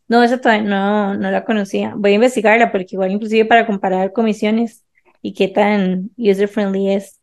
No, 0.09 0.23
esa 0.23 0.41
todavía 0.41 0.69
no, 0.69 1.15
no 1.17 1.31
la 1.31 1.45
conocía. 1.45 1.95
Voy 1.97 2.13
a 2.13 2.15
investigarla 2.15 2.71
porque 2.71 2.89
igual 2.93 3.13
inclusive 3.13 3.47
para 3.47 3.67
comparar 3.67 4.13
comisiones 4.13 4.85
y 5.23 5.33
qué 5.33 5.49
tan 5.49 6.11
user 6.17 6.49
friendly 6.49 6.91
es. 6.93 7.21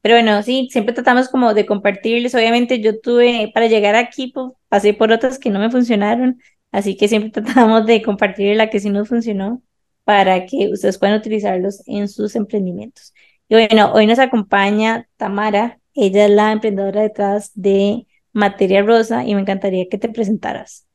Pero 0.00 0.16
bueno, 0.16 0.42
sí, 0.42 0.68
siempre 0.72 0.94
tratamos 0.94 1.28
como 1.28 1.54
de 1.54 1.66
compartirles. 1.66 2.34
Obviamente 2.34 2.80
yo 2.80 3.00
tuve, 3.00 3.50
para 3.54 3.66
llegar 3.68 3.94
aquí, 3.94 4.28
pues, 4.34 4.52
pasé 4.68 4.94
por 4.94 5.12
otras 5.12 5.38
que 5.38 5.50
no 5.50 5.60
me 5.60 5.70
funcionaron, 5.70 6.40
así 6.72 6.96
que 6.96 7.08
siempre 7.08 7.30
tratamos 7.42 7.86
de 7.86 8.02
compartir 8.02 8.56
la 8.56 8.70
que 8.70 8.80
sí 8.80 8.90
nos 8.90 9.08
funcionó 9.08 9.62
para 10.04 10.46
que 10.46 10.68
ustedes 10.72 10.98
puedan 10.98 11.18
utilizarlos 11.18 11.82
en 11.86 12.08
sus 12.08 12.34
emprendimientos. 12.34 13.14
Y 13.48 13.54
bueno, 13.54 13.92
hoy 13.92 14.06
nos 14.06 14.18
acompaña 14.18 15.08
Tamara, 15.16 15.78
ella 15.94 16.24
es 16.24 16.30
la 16.30 16.52
emprendedora 16.52 17.02
detrás 17.02 17.52
de 17.54 18.06
Materia 18.32 18.82
Rosa 18.82 19.24
y 19.24 19.34
me 19.34 19.42
encantaría 19.42 19.88
que 19.90 19.98
te 19.98 20.08
presentaras. 20.08 20.86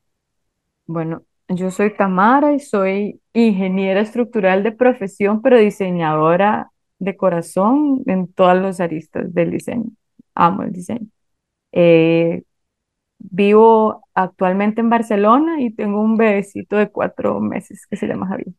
Bueno, 0.85 1.23
yo 1.47 1.71
soy 1.71 1.95
Tamara 1.95 2.53
y 2.53 2.59
soy 2.59 3.21
ingeniera 3.33 4.01
estructural 4.01 4.63
de 4.63 4.71
profesión, 4.71 5.41
pero 5.41 5.57
diseñadora 5.57 6.71
de 6.99 7.15
corazón 7.15 8.01
en 8.05 8.31
todas 8.31 8.59
las 8.59 8.79
aristas 8.79 9.33
del 9.33 9.51
diseño. 9.51 9.91
Amo 10.33 10.63
el 10.63 10.71
diseño. 10.71 11.07
Eh, 11.71 12.43
vivo 13.19 14.03
actualmente 14.13 14.81
en 14.81 14.89
Barcelona 14.89 15.61
y 15.61 15.71
tengo 15.71 16.01
un 16.01 16.17
bebecito 16.17 16.75
de 16.75 16.89
cuatro 16.89 17.39
meses 17.39 17.85
que 17.87 17.95
se 17.95 18.07
llama 18.07 18.27
Javier. 18.27 18.53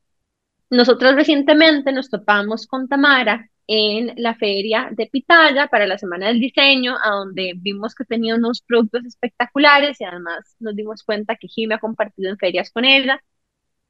Nosotros 0.70 1.14
recientemente 1.14 1.92
nos 1.92 2.10
topamos 2.10 2.66
con 2.66 2.88
Tamara 2.88 3.50
en 3.68 4.14
la 4.16 4.34
feria 4.34 4.90
de 4.92 5.06
Pitaya 5.08 5.68
para 5.68 5.86
la 5.86 5.98
Semana 5.98 6.28
del 6.28 6.40
Diseño, 6.40 6.96
a 7.02 7.10
donde 7.10 7.54
vimos 7.56 7.94
que 7.94 8.04
tenía 8.04 8.34
unos 8.36 8.62
productos 8.62 9.04
espectaculares 9.06 10.00
y 10.00 10.04
además 10.04 10.56
nos 10.60 10.74
dimos 10.76 11.04
cuenta 11.04 11.36
que 11.36 11.48
Jimmy 11.48 11.74
ha 11.74 11.78
compartido 11.78 12.30
en 12.30 12.38
ferias 12.38 12.70
con 12.72 12.84
ella. 12.84 13.22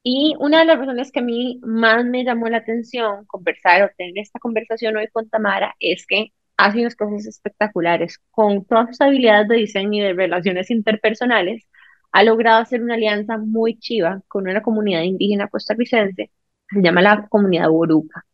Y 0.03 0.35
una 0.41 0.61
de 0.61 0.65
las 0.67 0.79
razones 0.79 1.13
que 1.13 1.21
a 1.21 1.23
mí 1.23 1.61
más 1.63 2.05
me 2.05 2.25
llamó 2.25 2.49
la 2.49 2.59
atención 2.59 3.27
conversar 3.27 3.83
o 3.85 3.91
tener 3.97 4.19
esta 4.19 4.39
conversación 4.41 4.97
hoy 4.97 5.09
con 5.09 5.29
Tamara 5.29 5.75
es 5.81 6.07
que 6.07 6.33
hace 6.57 6.81
unas 6.81 6.97
cosas 6.97 7.27
espectaculares. 7.27 8.19
Con 8.31 8.65
todas 8.65 8.89
sus 8.89 9.01
habilidades 9.01 9.49
de 9.49 9.57
diseño 9.57 10.03
y 10.05 10.07
de 10.07 10.15
relaciones 10.15 10.71
interpersonales, 10.71 11.67
ha 12.13 12.25
logrado 12.25 12.63
hacer 12.63 12.83
una 12.83 12.95
alianza 12.95 13.39
muy 13.39 13.79
chiva 13.79 14.23
con 14.29 14.49
una 14.49 14.63
comunidad 14.63 15.03
indígena 15.03 15.49
costarricense 15.49 16.31
se 16.71 16.83
llama 16.83 17.03
la 17.03 17.27
comunidad 17.29 17.69
Boruca. 17.69 18.25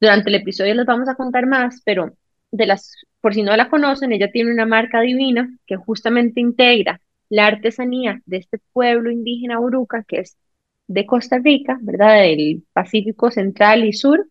Durante 0.00 0.30
el 0.30 0.36
episodio 0.36 0.74
les 0.74 0.86
vamos 0.86 1.08
a 1.08 1.14
contar 1.14 1.46
más, 1.46 1.82
pero 1.84 2.12
de 2.50 2.66
las, 2.66 2.92
por 3.20 3.34
si 3.34 3.42
no 3.42 3.56
la 3.56 3.68
conocen, 3.68 4.12
ella 4.12 4.30
tiene 4.32 4.52
una 4.52 4.66
marca 4.66 5.00
divina 5.00 5.50
que 5.66 5.76
justamente 5.76 6.40
integra 6.40 7.00
la 7.28 7.46
artesanía 7.46 8.20
de 8.26 8.38
este 8.38 8.58
pueblo 8.72 9.10
indígena 9.10 9.58
Boruca, 9.58 10.04
que 10.04 10.20
es 10.20 10.36
de 10.88 11.06
Costa 11.06 11.38
Rica, 11.38 11.78
¿verdad? 11.82 12.22
Del 12.22 12.64
Pacífico 12.72 13.30
Central 13.30 13.84
y 13.84 13.92
Sur, 13.92 14.26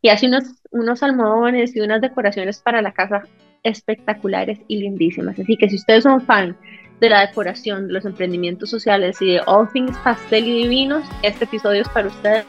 y 0.00 0.08
hace 0.10 0.26
unos, 0.26 0.44
unos 0.70 1.02
almohadones 1.02 1.74
y 1.76 1.80
unas 1.80 2.00
decoraciones 2.00 2.60
para 2.60 2.82
la 2.82 2.92
casa 2.92 3.22
espectaculares 3.62 4.60
y 4.68 4.78
lindísimas. 4.78 5.38
Así 5.38 5.56
que 5.56 5.68
si 5.68 5.76
ustedes 5.76 6.04
son 6.04 6.20
fan 6.20 6.56
de 7.00 7.08
la 7.08 7.26
decoración, 7.26 7.86
de 7.88 7.94
los 7.94 8.04
emprendimientos 8.04 8.70
sociales 8.70 9.20
y 9.20 9.32
de 9.32 9.40
All 9.46 9.68
Things 9.72 9.96
Pastel 9.98 10.46
y 10.46 10.62
Divinos, 10.62 11.04
este 11.22 11.44
episodio 11.44 11.82
es 11.82 11.88
para 11.88 12.08
ustedes. 12.08 12.46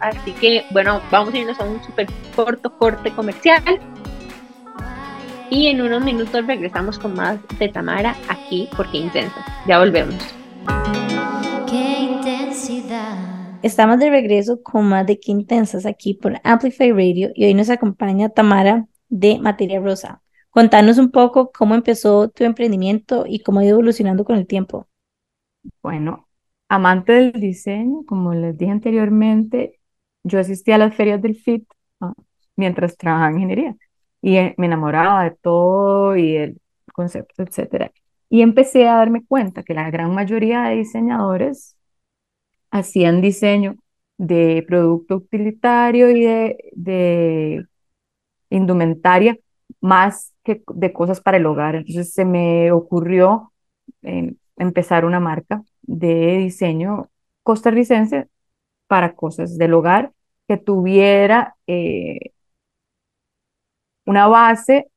Así 0.00 0.32
que, 0.32 0.64
bueno, 0.70 1.00
vamos 1.10 1.34
a 1.34 1.38
irnos 1.38 1.60
a 1.60 1.64
un 1.64 1.82
súper 1.82 2.06
corto 2.34 2.70
corte 2.78 3.10
comercial. 3.12 3.62
Y 5.50 5.68
en 5.68 5.80
unos 5.80 6.02
minutos 6.04 6.46
regresamos 6.46 6.98
con 6.98 7.14
más 7.14 7.38
de 7.58 7.68
Tamara 7.68 8.14
aquí, 8.28 8.68
porque 8.76 8.98
intensa. 8.98 9.44
Ya 9.66 9.78
volvemos. 9.78 10.16
Qué 11.68 12.00
intensidad. 12.00 13.16
Estamos 13.62 13.98
de 13.98 14.10
regreso 14.10 14.62
con 14.62 14.88
más 14.88 15.06
de 15.06 15.18
Qué 15.18 15.32
Intensas 15.32 15.84
aquí 15.84 16.14
por 16.14 16.40
Amplify 16.44 16.92
Radio 16.92 17.30
y 17.34 17.44
hoy 17.44 17.54
nos 17.54 17.70
acompaña 17.70 18.28
Tamara 18.28 18.86
de 19.08 19.38
Materia 19.38 19.80
Rosa. 19.80 20.22
Contanos 20.58 20.98
un 20.98 21.12
poco 21.12 21.52
cómo 21.52 21.76
empezó 21.76 22.30
tu 22.30 22.42
emprendimiento 22.42 23.26
y 23.28 23.44
cómo 23.44 23.60
ha 23.60 23.64
ido 23.64 23.74
evolucionando 23.74 24.24
con 24.24 24.34
el 24.34 24.48
tiempo. 24.48 24.88
Bueno, 25.84 26.26
amante 26.68 27.12
del 27.12 27.30
diseño, 27.30 28.04
como 28.08 28.34
les 28.34 28.58
dije 28.58 28.72
anteriormente, 28.72 29.78
yo 30.24 30.40
asistía 30.40 30.74
a 30.74 30.78
las 30.78 30.96
ferias 30.96 31.22
del 31.22 31.36
FIT, 31.36 31.64
ah, 32.00 32.12
mientras 32.56 32.96
trabajaba 32.96 33.28
en 33.30 33.34
ingeniería 33.36 33.76
y 34.20 34.36
eh, 34.36 34.54
me 34.58 34.66
enamoraba 34.66 35.22
de 35.22 35.30
todo 35.30 36.16
y 36.16 36.34
el 36.36 36.60
concepto, 36.92 37.44
etcétera. 37.44 37.92
Y 38.28 38.42
empecé 38.42 38.88
a 38.88 38.96
darme 38.96 39.24
cuenta 39.24 39.62
que 39.62 39.74
la 39.74 39.88
gran 39.92 40.12
mayoría 40.12 40.62
de 40.64 40.74
diseñadores 40.74 41.76
hacían 42.72 43.20
diseño 43.20 43.76
de 44.16 44.64
producto 44.66 45.18
utilitario 45.18 46.10
y 46.10 46.24
de, 46.24 46.56
de 46.72 47.64
indumentaria 48.50 49.38
más 49.80 50.34
que 50.44 50.62
de 50.74 50.92
cosas 50.92 51.20
para 51.20 51.36
el 51.38 51.46
hogar. 51.46 51.76
Entonces 51.76 52.12
se 52.12 52.24
me 52.24 52.72
ocurrió 52.72 53.52
eh, 54.02 54.34
empezar 54.56 55.04
una 55.04 55.20
marca 55.20 55.62
de 55.82 56.38
diseño 56.38 57.08
costarricense 57.42 58.28
para 58.86 59.14
cosas 59.14 59.58
del 59.58 59.74
hogar 59.74 60.12
que 60.48 60.56
tuviera 60.56 61.56
eh, 61.66 62.32
una 64.06 64.26
base 64.26 64.90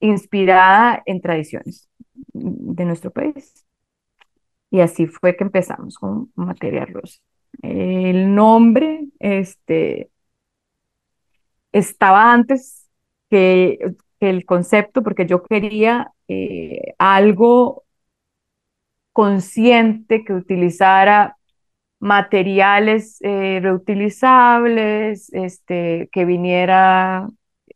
inspirada 0.00 1.02
en 1.06 1.20
tradiciones 1.20 1.88
de 2.32 2.84
nuestro 2.84 3.10
país. 3.10 3.66
Y 4.70 4.80
así 4.80 5.06
fue 5.06 5.36
que 5.36 5.44
empezamos 5.44 5.98
con 5.98 6.32
Materia 6.34 6.86
Rosa. 6.86 7.20
El 7.62 8.34
nombre 8.34 9.08
este, 9.18 10.10
estaba 11.72 12.32
antes 12.32 12.81
que, 13.32 13.94
el 14.20 14.44
concepto, 14.46 15.02
porque 15.02 15.26
yo 15.26 15.42
quería 15.42 16.12
eh, 16.28 16.94
algo 16.98 17.84
consciente 19.12 20.24
que 20.24 20.32
utilizara 20.34 21.36
materiales 22.00 23.18
eh, 23.22 23.60
reutilizables, 23.62 25.32
este, 25.34 26.08
que 26.12 26.24
viniera 26.24 27.28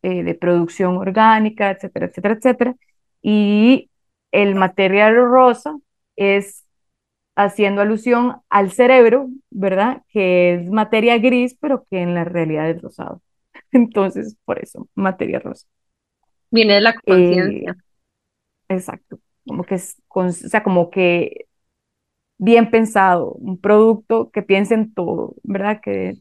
eh, 0.02 0.22
de 0.25 0.34
producción 0.34 0.98
orgánica, 0.98 1.70
etcétera, 1.70 2.06
etcétera, 2.06 2.34
etcétera. 2.34 2.76
Y 3.22 3.90
el 4.32 4.54
material 4.56 5.16
rosa 5.16 5.76
es 6.16 6.64
haciendo 7.36 7.82
alusión 7.82 8.36
al 8.50 8.72
cerebro, 8.72 9.28
¿verdad? 9.50 10.02
Que 10.10 10.54
es 10.54 10.70
materia 10.70 11.18
gris, 11.18 11.56
pero 11.60 11.86
que 11.90 12.02
en 12.02 12.14
la 12.14 12.25
realidad 12.25 12.70
es 12.70 12.82
rosado. 12.82 13.22
Entonces, 13.73 14.37
por 14.44 14.58
eso, 14.58 14.88
materia 14.94 15.38
rosa. 15.40 15.66
Viene 16.50 16.75
de 16.75 16.80
la 16.80 16.99
Eh, 17.06 17.73
conciencia. 17.73 17.76
exacto. 18.68 19.20
Como 19.46 19.64
que 19.64 19.76
es, 19.76 19.96
con- 20.08 20.28
o 20.28 20.32
sea, 20.32 20.62
como 20.62 20.90
que 20.90 21.46
bien 22.38 22.70
pensado, 22.70 23.32
un 23.35 23.61
producto 23.61 24.30
que 24.32 24.42
piense 24.42 24.75
en 24.75 24.94
todo, 24.94 25.37
¿verdad? 25.44 25.80
Que 25.82 26.18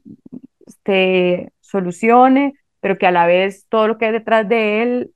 te 0.84 1.54
solucione, 1.62 2.54
pero 2.82 2.98
que 2.98 3.08
a 3.08 3.12
la 3.12 3.28
vez 3.28 3.68
todo 3.70 3.88
lo 3.88 3.98
que 3.98 4.06
hay 4.08 4.12
detrás 4.14 4.48
de 4.50 4.84
él 4.84 5.16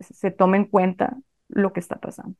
se 0.00 0.30
tome 0.32 0.58
en 0.58 0.66
cuenta 0.66 1.16
lo 1.48 1.72
que 1.72 1.80
está 1.80 2.00
pasando. 2.00 2.36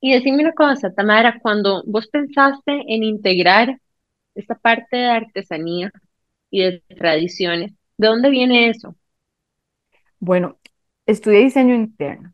Y 0.00 0.12
decime 0.14 0.42
una 0.42 0.52
cosa, 0.52 0.92
Tamara, 0.94 1.40
cuando 1.40 1.82
vos 1.86 2.06
pensaste 2.08 2.72
en 2.88 3.02
integrar 3.02 3.78
esta 4.34 4.56
parte 4.56 4.96
de 4.98 5.06
artesanía 5.06 5.92
y 6.54 6.62
de 6.62 6.84
tradiciones, 6.96 7.72
¿de 7.98 8.06
dónde 8.06 8.30
viene 8.30 8.68
eso? 8.68 8.94
Bueno, 10.20 10.56
estudié 11.04 11.40
diseño 11.40 11.74
interno, 11.74 12.32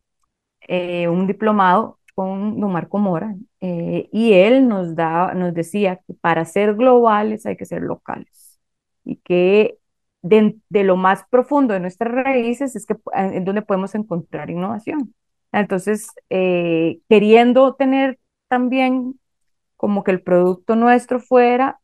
eh, 0.68 1.08
un 1.08 1.26
diplomado 1.26 1.98
con 2.14 2.60
don 2.60 2.70
Marco 2.70 2.98
Mora, 2.98 3.34
eh, 3.62 4.10
y 4.12 4.34
él 4.34 4.68
nos 4.68 4.94
da, 4.94 5.32
nos 5.32 5.54
decía 5.54 6.00
que 6.06 6.12
para 6.12 6.44
ser 6.44 6.74
globales 6.74 7.46
hay 7.46 7.56
que 7.56 7.64
ser 7.64 7.80
locales 7.80 8.60
y 9.06 9.16
que 9.16 9.78
de, 10.20 10.54
lo 10.70 10.96
más 10.96 11.24
profundo 11.30 11.72
de 11.72 11.80
nuestras 11.80 12.12
raíces 12.12 12.76
es 12.76 12.84
que 12.84 12.92
eh, 12.92 12.98
en 13.14 13.46
donde 13.46 13.62
podemos 13.62 13.94
encontrar 13.94 14.50
innovación. 14.50 15.14
Entonces, 15.50 16.08
queriendo 16.28 17.74
tener 17.74 18.18
también 18.48 19.18
como 19.78 20.04
que 20.04 20.10
el 20.10 20.22
producto 20.22 20.76
nuestro 20.76 21.20
fuera 21.20 21.79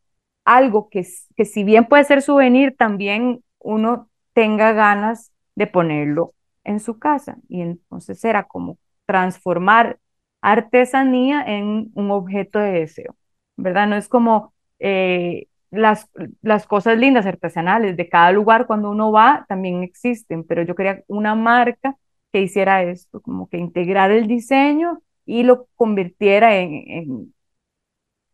algo 0.46 0.88
que, 0.90 1.06
que 1.36 1.44
si 1.46 1.64
bien 1.64 1.86
puede 1.86 2.04
ser 2.04 2.22
souvenir, 2.22 2.76
también 2.76 3.44
uno 3.60 4.10
tenga 4.34 4.72
ganas 4.72 5.32
de 5.56 5.66
ponerlo 5.68 6.34
en 6.64 6.80
su 6.80 6.98
casa. 6.98 7.38
Y 7.48 7.62
entonces 7.62 8.24
era 8.24 8.44
como 8.44 8.78
transformar 9.06 10.00
artesanía 10.40 11.42
en 11.42 11.90
un 11.94 12.10
objeto 12.10 12.58
de 12.58 12.72
deseo, 12.72 13.16
¿verdad? 13.56 13.88
No 13.88 13.96
es 13.96 14.08
como 14.08 14.54
eh, 14.78 15.48
las, 15.70 16.08
las 16.42 16.66
cosas 16.66 16.98
lindas 16.98 17.26
artesanales 17.26 17.96
de 17.96 18.08
cada 18.08 18.32
lugar 18.32 18.66
cuando 18.66 18.90
uno 18.90 19.12
va 19.12 19.44
también 19.48 19.82
existen, 19.82 20.44
pero 20.44 20.62
yo 20.62 20.74
quería 20.74 21.02
una 21.08 21.34
marca 21.34 21.96
que 22.32 22.42
hiciera 22.42 22.82
esto, 22.82 23.20
como 23.20 23.48
que 23.48 23.58
integrar 23.58 24.10
el 24.10 24.26
diseño 24.28 25.00
y 25.24 25.42
lo 25.42 25.66
convirtiera 25.76 26.56
en, 26.58 26.72
en 26.88 27.34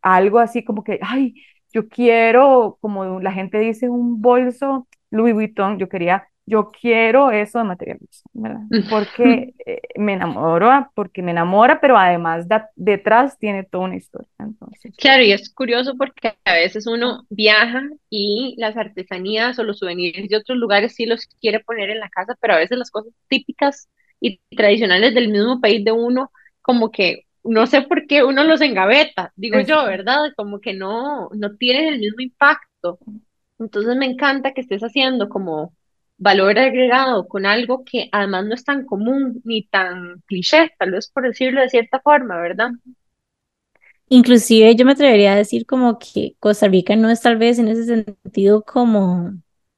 algo 0.03 0.39
así 0.39 0.65
como 0.65 0.83
que, 0.85 0.99
ay, 1.03 1.35
yo 1.73 1.89
quiero, 1.89 2.79
como 2.81 3.21
la 3.21 3.33
gente 3.33 3.59
dice, 3.59 3.89
un 3.89 4.21
bolso 4.21 4.87
Louis 5.11 5.35
Vuitton, 5.35 5.79
yo 5.79 5.89
quería, 5.89 6.27
yo 6.47 6.71
quiero 6.71 7.31
eso 7.31 7.59
de 7.59 7.65
materiales, 7.65 8.23
¿verdad? 8.33 8.63
Porque 8.91 9.55
eh, 9.65 9.81
me 9.97 10.15
enamoro, 10.15 10.91
porque 10.95 11.23
me 11.23 11.31
enamora, 11.31 11.81
pero 11.81 11.97
además 11.97 12.47
detrás 12.77 13.39
tiene 13.39 13.65
toda 13.65 13.85
una 13.85 13.97
historia. 13.97 14.29
Entonces. 14.39 14.95
Claro, 14.97 15.23
y 15.23 15.33
es 15.33 15.53
curioso 15.53 15.97
porque 15.97 16.35
a 16.45 16.55
veces 16.55 16.87
uno 16.87 17.25
viaja 17.31 17.83
y 18.11 18.55
las 18.59 18.77
artesanías 18.77 19.59
o 19.59 19.65
los 19.65 19.79
souvenirs 19.79 20.29
de 20.29 20.37
otros 20.37 20.59
lugares 20.59 20.95
sí 20.95 21.07
los 21.07 21.27
quiere 21.41 21.61
poner 21.61 21.91
en 21.91 22.01
la 22.01 22.09
casa, 22.09 22.37
pero 22.41 22.55
a 22.55 22.59
veces 22.59 22.79
las 22.79 22.91
cosas 22.91 23.13
típicas 23.29 23.89
y 24.21 24.41
tradicionales 24.57 25.15
del 25.15 25.29
mismo 25.29 25.61
país 25.61 25.85
de 25.85 25.93
uno, 25.93 26.31
como 26.61 26.91
que 26.91 27.27
no 27.45 27.67
sé 27.67 27.83
por 27.83 28.07
qué 28.07 28.25
uno 28.25 28.45
los 28.45 28.61
engaveta, 28.61 29.33
digo 29.37 29.61
yo, 29.61 29.85
¿verdad? 29.85 30.33
Como 30.37 30.61
que 30.61 30.75
no, 30.75 31.29
no 31.35 31.57
tienen 31.57 31.95
el 31.95 32.01
mismo 32.01 32.21
impacto. 32.21 32.99
Entonces 33.59 33.97
me 33.97 34.07
encanta 34.07 34.53
que 34.53 34.61
estés 34.61 34.83
haciendo 34.83 35.29
como 35.29 35.75
valor 36.19 36.59
agregado 36.59 37.27
con 37.27 37.47
algo 37.47 37.85
que 37.85 38.09
además 38.13 38.47
no 38.47 38.55
es 38.55 38.65
tan 38.65 38.85
común 38.85 39.41
ni 39.45 39.65
tan 39.67 40.23
cliché, 40.27 40.71
tal 40.79 40.93
vez 40.93 41.11
por 41.11 41.25
decirlo 41.25 41.61
de 41.61 41.69
cierta 41.69 42.01
forma, 42.01 42.41
¿verdad? 42.41 42.71
Inclusive 44.09 44.77
yo 44.77 44.85
me 44.85 44.93
atrevería 44.93 45.33
a 45.33 45.37
decir 45.37 45.67
como 45.67 45.99
que 45.99 46.37
Costa 46.39 46.69
Rica 46.69 46.95
no 46.97 47.09
es 47.11 47.23
tal 47.23 47.39
vez 47.39 47.59
en 47.59 47.69
ese 47.69 47.85
sentido 47.85 48.63
como, 48.63 49.33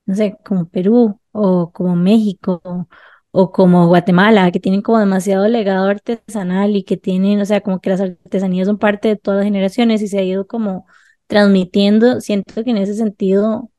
no 0.06 0.14
sé, 0.14 0.37
como 0.44 0.68
Perú 0.68 1.21
o 1.33 1.71
como 1.73 1.94
México 1.97 2.88
o 3.37 3.50
como 3.50 3.88
Guatemala, 3.88 4.53
que 4.53 4.61
tienen 4.61 4.81
como 4.81 5.00
demasiado 5.00 5.49
legado 5.49 5.88
artesanal 5.88 6.76
y 6.76 6.85
que 6.85 6.97
tienen, 6.97 7.41
o 7.41 7.45
sea, 7.45 7.61
como 7.62 7.81
que 7.81 7.91
las 7.91 8.00
artesanías 8.00 8.69
son 8.69 8.79
parte 8.79 9.09
de 9.09 9.17
todas 9.17 9.38
las 9.38 9.47
generaciones 9.47 10.03
y 10.03 10.09
se 10.09 10.19
ha 10.21 10.23
ido 10.23 10.47
como 10.47 10.87
transmitiendo. 11.26 12.21
Siento 12.21 12.62
que 12.62 12.71
en 12.71 12.76
ese 12.76 12.95
sentido 12.95 13.71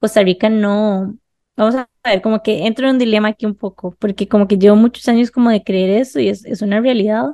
Costa 0.00 0.24
Rica 0.24 0.50
no, 0.50 1.16
vamos 1.56 1.76
a 1.76 1.88
ver, 2.04 2.20
como 2.20 2.42
que 2.42 2.66
entro 2.66 2.88
en 2.88 2.94
un 2.94 2.98
dilema 2.98 3.28
aquí 3.28 3.46
un 3.46 3.54
poco, 3.54 3.96
porque 4.00 4.26
como 4.28 4.48
que 4.48 4.58
llevo 4.58 4.74
muchos 4.74 5.06
años 5.08 5.30
como 5.30 5.50
de 5.50 5.62
creer 5.62 5.90
eso 5.90 6.18
y 6.18 6.28
es, 6.28 6.44
es 6.44 6.60
una 6.60 6.80
realidad, 6.80 7.26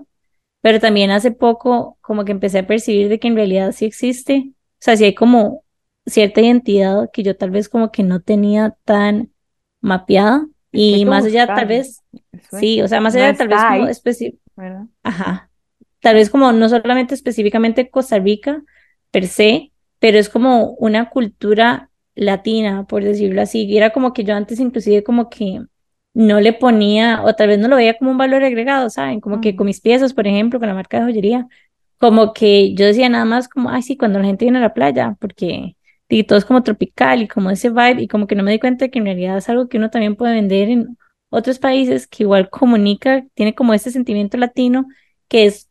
pero 0.61 0.79
también 0.79 1.11
hace 1.11 1.31
poco 1.31 1.97
como 2.03 2.27
que 2.27 2.33
empecé 2.33 2.59
a 2.59 2.67
percibir 2.67 3.09
de 3.09 3.19
que 3.19 3.29
en 3.29 3.37
realidad 3.37 3.73
sí 3.73 3.87
existe, 3.87 4.53
o 4.53 4.55
sea, 4.79 4.97
sí 4.97 5.05
hay 5.05 5.15
como 5.15 5.65
cierta 6.05 6.43
identidad 6.43 7.09
que 7.13 7.23
yo 7.23 7.35
tal 7.37 7.51
vez 7.51 7.71
como 7.71 7.91
que 7.91 8.03
no 8.03 8.21
tenía 8.21 8.77
tan 8.85 9.33
mapeada 9.81 10.47
y 10.73 11.05
más 11.05 11.25
allá, 11.25 11.47
tal 11.47 11.67
vez, 11.67 12.03
sí, 12.59 12.81
o 12.83 12.89
sea, 12.89 13.01
más 13.01 13.15
allá, 13.15 13.35
tal 13.35 13.49
vez 13.49 13.59
como 13.63 13.87
específico, 13.89 14.39
ajá, 15.03 15.51
tal 16.01 16.15
vez 16.15 16.31
como 16.31 16.53
no 16.53 16.69
solamente 16.69 17.15
específicamente 17.15 17.91
Costa 17.91 18.19
Rica 18.19 18.63
per 19.11 19.27
se, 19.27 19.73
pero 19.99 20.19
es 20.19 20.29
como 20.29 20.73
una 20.73 21.11
cultura 21.11 21.91
latina, 22.15 22.87
por 22.87 23.05
decirlo 23.05 23.43
así, 23.43 23.65
y 23.65 23.77
era 23.77 23.91
como 23.91 24.13
que 24.13 24.25
yo 24.25 24.35
antes 24.35 24.61
inclusive 24.61 25.03
como 25.03 25.29
que 25.29 25.63
no 26.13 26.41
le 26.41 26.53
ponía, 26.53 27.23
o 27.23 27.35
tal 27.35 27.49
vez 27.49 27.59
no 27.59 27.69
lo 27.69 27.77
veía 27.77 27.97
como 27.97 28.11
un 28.11 28.19
valor 28.19 28.43
agregado, 28.43 28.91
¿saben? 28.91 29.21
Como 29.21 29.41
que 29.41 29.55
con 29.55 29.67
mis 29.67 29.81
piezas, 29.81 30.13
por 30.13 30.27
ejemplo, 30.27 30.59
con 30.59 30.69
la 30.69 30.75
marca 30.75 30.99
de 30.99 31.05
joyería, 31.05 31.47
como 31.99 32.33
que 32.33 32.75
yo 32.75 32.87
decía 32.87 33.09
nada 33.09 33.25
más 33.25 33.49
como, 33.49 33.71
ay, 33.71 33.83
sí, 33.83 33.97
cuando 33.97 34.19
la 34.19 34.25
gente 34.25 34.45
viene 34.45 34.59
a 34.59 34.63
la 34.63 34.75
playa, 34.75 35.17
porque 35.21 35.77
y 36.11 36.25
todo 36.25 36.39
es 36.39 36.45
como 36.45 36.63
tropical 36.63 37.23
y 37.23 37.29
como 37.29 37.51
ese 37.51 37.71
vibe 37.71 38.03
y 38.03 38.09
como 38.09 38.27
que 38.27 38.35
no 38.35 38.43
me 38.43 38.53
di 38.53 38.59
cuenta 38.59 38.87
de 38.87 38.91
que 38.91 38.99
en 38.99 39.07
realidad 39.07 39.39
es 39.39 39.49
algo 39.49 39.69
que 39.69 39.79
uno 39.79 39.91
también 39.91 40.17
puede 40.17 40.35
vender 40.35 40.69
en 40.69 40.99
otros 41.31 41.59
países 41.59 42.07
que 42.07 42.25
igual 42.25 42.51
comunica, 42.51 43.25
tiene 43.35 43.55
como 43.55 43.73
ese 43.73 43.91
sentimiento 43.91 44.37
latino 44.37 44.87
que 45.29 45.47
es 45.47 45.71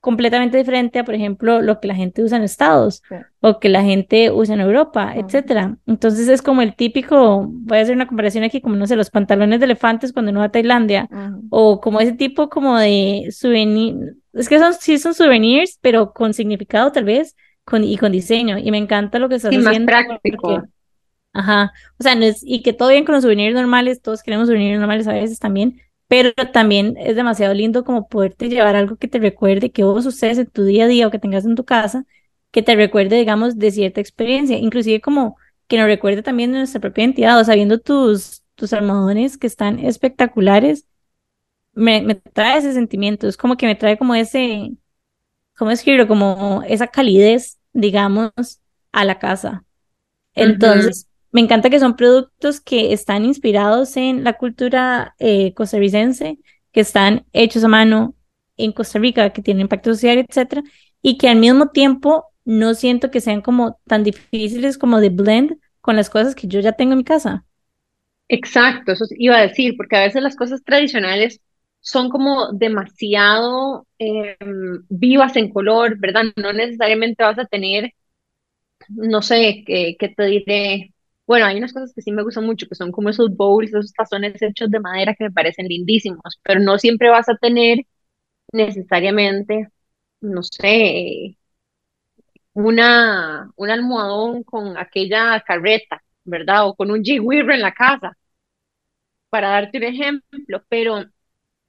completamente 0.00 0.56
diferente 0.56 1.00
a, 1.00 1.04
por 1.04 1.14
ejemplo, 1.14 1.62
lo 1.62 1.80
que 1.80 1.88
la 1.88 1.94
gente 1.94 2.22
usa 2.22 2.38
en 2.38 2.44
Estados 2.44 3.02
o 3.40 3.58
que 3.58 3.68
la 3.68 3.82
gente 3.82 4.30
usa 4.30 4.54
en 4.54 4.60
Europa, 4.60 5.14
etcétera. 5.16 5.78
Entonces 5.86 6.28
es 6.28 6.42
como 6.42 6.62
el 6.62 6.76
típico, 6.76 7.44
voy 7.48 7.78
a 7.78 7.80
hacer 7.80 7.96
una 7.96 8.06
comparación 8.06 8.44
aquí, 8.44 8.60
como 8.60 8.76
no 8.76 8.86
sé, 8.86 8.94
los 8.94 9.10
pantalones 9.10 9.58
de 9.58 9.64
elefantes 9.64 10.12
cuando 10.12 10.30
uno 10.30 10.40
va 10.40 10.46
a 10.46 10.52
Tailandia 10.52 11.08
o 11.50 11.80
como 11.80 12.00
ese 12.00 12.12
tipo 12.12 12.48
como 12.48 12.78
de 12.78 13.28
souvenir, 13.32 14.16
es 14.32 14.48
que 14.48 14.58
son 14.58 14.74
sí 14.74 14.98
son 14.98 15.14
souvenirs, 15.14 15.78
pero 15.80 16.12
con 16.12 16.34
significado 16.34 16.92
tal 16.92 17.04
vez 17.04 17.34
con, 17.66 17.84
y 17.84 17.98
con 17.98 18.12
diseño. 18.12 18.58
Y 18.58 18.70
me 18.70 18.78
encanta 18.78 19.18
lo 19.18 19.28
que 19.28 19.36
estás 19.36 19.50
haciendo. 19.50 19.70
Más 19.70 20.06
práctico. 20.06 20.62
ajá. 21.32 21.72
O 21.98 22.02
sea, 22.02 22.14
no 22.14 22.24
es, 22.24 22.42
y 22.44 22.62
que 22.62 22.72
todo 22.72 22.90
bien 22.90 23.04
con 23.04 23.14
los 23.14 23.22
souvenirs 23.24 23.54
normales, 23.54 24.00
todos 24.02 24.22
queremos 24.22 24.48
souvenirs 24.48 24.78
normales 24.78 25.08
a 25.08 25.12
veces 25.14 25.38
también, 25.38 25.80
pero 26.08 26.32
también 26.52 26.96
es 26.98 27.16
demasiado 27.16 27.54
lindo 27.54 27.84
como 27.84 28.08
poderte 28.08 28.48
llevar 28.48 28.76
algo 28.76 28.96
que 28.96 29.08
te 29.08 29.18
recuerde 29.18 29.72
que 29.72 29.84
vos 29.84 30.06
ustedes 30.06 30.38
en 30.38 30.46
tu 30.46 30.64
día 30.64 30.84
a 30.84 30.88
día 30.88 31.06
o 31.08 31.10
que 31.10 31.18
tengas 31.18 31.44
en 31.44 31.56
tu 31.56 31.64
casa, 31.64 32.06
que 32.52 32.62
te 32.62 32.76
recuerde, 32.76 33.16
digamos, 33.18 33.58
de 33.58 33.70
cierta 33.72 34.00
experiencia, 34.00 34.58
inclusive 34.58 35.00
como 35.00 35.36
que 35.68 35.78
nos 35.78 35.86
recuerde 35.86 36.22
también 36.22 36.52
de 36.52 36.58
nuestra 36.58 36.80
propia 36.80 37.04
identidad, 37.04 37.40
o 37.40 37.44
sea, 37.44 37.56
viendo 37.56 37.80
tus, 37.80 38.44
tus 38.54 38.72
almohadones 38.72 39.36
que 39.38 39.48
están 39.48 39.80
espectaculares, 39.80 40.86
me, 41.74 42.02
me 42.02 42.14
trae 42.14 42.58
ese 42.58 42.72
sentimiento, 42.72 43.28
es 43.28 43.36
como 43.36 43.56
que 43.56 43.66
me 43.66 43.74
trae 43.76 43.98
como 43.98 44.14
ese, 44.14 44.72
¿cómo 45.56 45.70
escribirlo? 45.70 46.08
Como 46.08 46.62
esa 46.66 46.86
calidez, 46.88 47.58
digamos, 47.72 48.32
a 48.92 49.04
la 49.04 49.18
casa. 49.18 49.64
Entonces, 50.34 51.08
me 51.32 51.40
encanta 51.40 51.70
que 51.70 51.80
son 51.80 51.96
productos 51.96 52.60
que 52.60 52.92
están 52.92 53.24
inspirados 53.24 53.96
en 53.96 54.24
la 54.24 54.34
cultura 54.34 55.14
eh, 55.18 55.52
costarricense, 55.54 56.38
que 56.72 56.80
están 56.80 57.26
hechos 57.32 57.64
a 57.64 57.68
mano 57.68 58.14
en 58.56 58.72
Costa 58.72 58.98
Rica, 58.98 59.30
que 59.30 59.42
tienen 59.42 59.62
impacto 59.62 59.92
social, 59.92 60.18
etcétera, 60.18 60.62
y 61.02 61.18
que 61.18 61.28
al 61.28 61.36
mismo 61.36 61.68
tiempo 61.68 62.26
no 62.44 62.74
siento 62.74 63.10
que 63.10 63.20
sean 63.20 63.42
como 63.42 63.78
tan 63.86 64.04
difíciles 64.04 64.78
como 64.78 65.00
de 65.00 65.10
blend 65.10 65.58
con 65.80 65.96
las 65.96 66.10
cosas 66.10 66.34
que 66.34 66.46
yo 66.46 66.60
ya 66.60 66.72
tengo 66.72 66.92
en 66.92 66.98
mi 66.98 67.04
casa. 67.04 67.44
Exacto, 68.28 68.92
eso 68.92 69.04
iba 69.18 69.36
a 69.36 69.46
decir, 69.46 69.76
porque 69.76 69.96
a 69.96 70.00
veces 70.00 70.22
las 70.22 70.36
cosas 70.36 70.64
tradicionales 70.64 71.40
son 71.86 72.10
como 72.10 72.52
demasiado 72.52 73.86
em, 73.98 74.84
vivas 74.88 75.36
en 75.36 75.50
color, 75.52 75.98
¿verdad? 76.00 76.24
No 76.36 76.52
necesariamente 76.52 77.22
vas 77.24 77.38
a 77.38 77.46
tener, 77.46 77.92
no 78.88 79.22
sé, 79.22 79.64
¿qué, 79.66 79.96
te 80.16 80.24
diré? 80.26 80.94
Bueno, 81.26 81.46
hay 81.46 81.58
unas 81.58 81.72
cosas 81.72 81.92
que 81.94 82.02
sí 82.02 82.12
me 82.12 82.22
gustan 82.22 82.46
mucho, 82.46 82.68
que 82.68 82.74
son 82.76 82.92
como 82.92 83.10
esos 83.10 83.36
bowls, 83.36 83.68
esos 83.70 83.92
tazones 83.92 84.40
hechos 84.42 84.70
de 84.70 84.80
madera 84.80 85.14
que 85.14 85.24
me 85.24 85.32
parecen 85.32 85.68
lindísimos, 85.68 86.40
pero 86.42 86.60
no 86.60 86.78
siempre 86.78 87.10
vas 87.10 87.28
a 87.28 87.36
tener 87.36 87.80
necesariamente, 88.52 89.68
no 90.22 90.42
sé, 90.42 91.38
una, 92.54 93.50
un 93.56 93.70
almohadón 93.70 94.42
con 94.44 94.76
aquella 94.78 95.40
carreta, 95.46 96.02
¿verdad? 96.24 96.68
O 96.68 96.74
con 96.74 96.90
un 96.90 97.02
jig 97.04 97.22
en 97.30 97.60
la 97.60 97.72
casa, 97.72 98.16
para 99.30 99.50
darte 99.50 99.78
un 99.78 99.84
ejemplo, 99.84 100.64
pero 100.68 101.04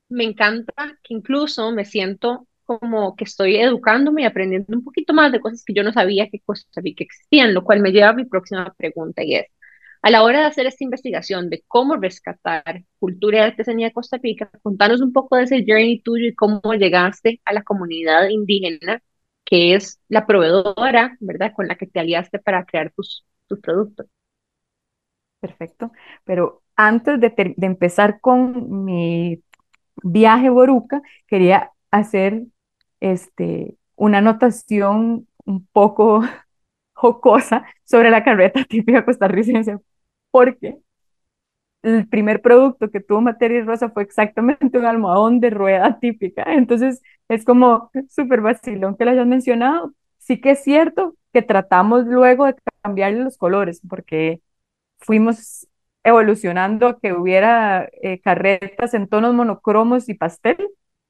me 0.09 0.23
encanta 0.25 0.73
que 1.03 1.13
incluso 1.13 1.71
me 1.71 1.85
siento 1.85 2.47
como 2.65 3.15
que 3.15 3.23
estoy 3.25 3.57
educándome 3.57 4.23
y 4.23 4.25
aprendiendo 4.25 4.77
un 4.77 4.83
poquito 4.83 5.13
más 5.13 5.31
de 5.31 5.39
cosas 5.39 5.63
que 5.65 5.73
yo 5.73 5.83
no 5.83 5.93
sabía 5.93 6.29
que 6.29 6.41
Costa 6.41 6.81
Rica 6.81 7.03
existían, 7.03 7.53
lo 7.53 7.63
cual 7.63 7.81
me 7.81 7.91
lleva 7.91 8.09
a 8.09 8.13
mi 8.13 8.25
próxima 8.25 8.73
pregunta 8.77 9.23
y 9.23 9.35
es, 9.35 9.45
a 10.01 10.09
la 10.11 10.23
hora 10.23 10.41
de 10.41 10.45
hacer 10.47 10.67
esta 10.67 10.83
investigación 10.83 11.49
de 11.49 11.63
cómo 11.67 11.95
rescatar 11.97 12.83
cultura 12.99 13.37
y 13.39 13.41
artesanía 13.41 13.87
de 13.87 13.93
Costa 13.93 14.17
Rica, 14.21 14.49
contanos 14.61 15.01
un 15.01 15.13
poco 15.13 15.35
de 15.37 15.43
ese 15.43 15.63
journey 15.67 16.01
tuyo 16.01 16.27
y 16.27 16.35
cómo 16.35 16.61
llegaste 16.73 17.41
a 17.45 17.53
la 17.53 17.63
comunidad 17.63 18.29
indígena, 18.29 19.01
que 19.45 19.75
es 19.75 19.99
la 20.09 20.25
proveedora, 20.27 21.17
¿verdad?, 21.19 21.53
con 21.55 21.67
la 21.67 21.75
que 21.77 21.87
te 21.87 21.99
aliaste 21.99 22.39
para 22.39 22.65
crear 22.65 22.91
tus, 22.95 23.25
tus 23.47 23.59
productos. 23.59 24.07
Perfecto, 25.39 25.91
pero 26.23 26.63
antes 26.75 27.19
de, 27.19 27.29
de 27.55 27.67
empezar 27.67 28.19
con 28.21 28.85
mi 28.85 29.43
viaje 30.03 30.49
Boruca, 30.49 31.01
quería 31.27 31.71
hacer 31.91 32.43
este, 32.99 33.77
una 33.95 34.19
anotación 34.19 35.27
un 35.45 35.65
poco 35.67 36.21
jocosa 36.93 37.65
sobre 37.85 38.09
la 38.11 38.23
carreta 38.23 38.63
típica 38.65 39.05
costarricense, 39.05 39.79
porque 40.31 40.79
el 41.83 42.07
primer 42.07 42.41
producto 42.41 42.89
que 42.91 42.99
tuvo 42.99 43.21
Materia 43.21 43.63
Rosa 43.63 43.89
fue 43.89 44.03
exactamente 44.03 44.77
un 44.77 44.85
almohadón 44.85 45.39
de 45.39 45.49
rueda 45.51 45.99
típica. 45.99 46.43
Entonces, 46.53 47.01
es 47.29 47.45
como 47.45 47.91
súper 48.09 48.41
vacilón 48.41 48.97
que 48.97 49.05
lo 49.05 49.11
hayas 49.11 49.27
mencionado. 49.27 49.93
Sí 50.17 50.41
que 50.41 50.51
es 50.51 50.63
cierto 50.63 51.15
que 51.33 51.41
tratamos 51.41 52.05
luego 52.05 52.45
de 52.45 52.55
cambiarle 52.81 53.23
los 53.23 53.37
colores, 53.37 53.81
porque 53.87 54.41
fuimos 54.99 55.67
evolucionando 56.03 56.87
a 56.87 56.99
que 56.99 57.13
hubiera 57.13 57.89
eh, 58.01 58.21
carretas 58.21 58.93
en 58.93 59.07
tonos 59.07 59.33
monocromos 59.33 60.09
y 60.09 60.13
pastel, 60.15 60.57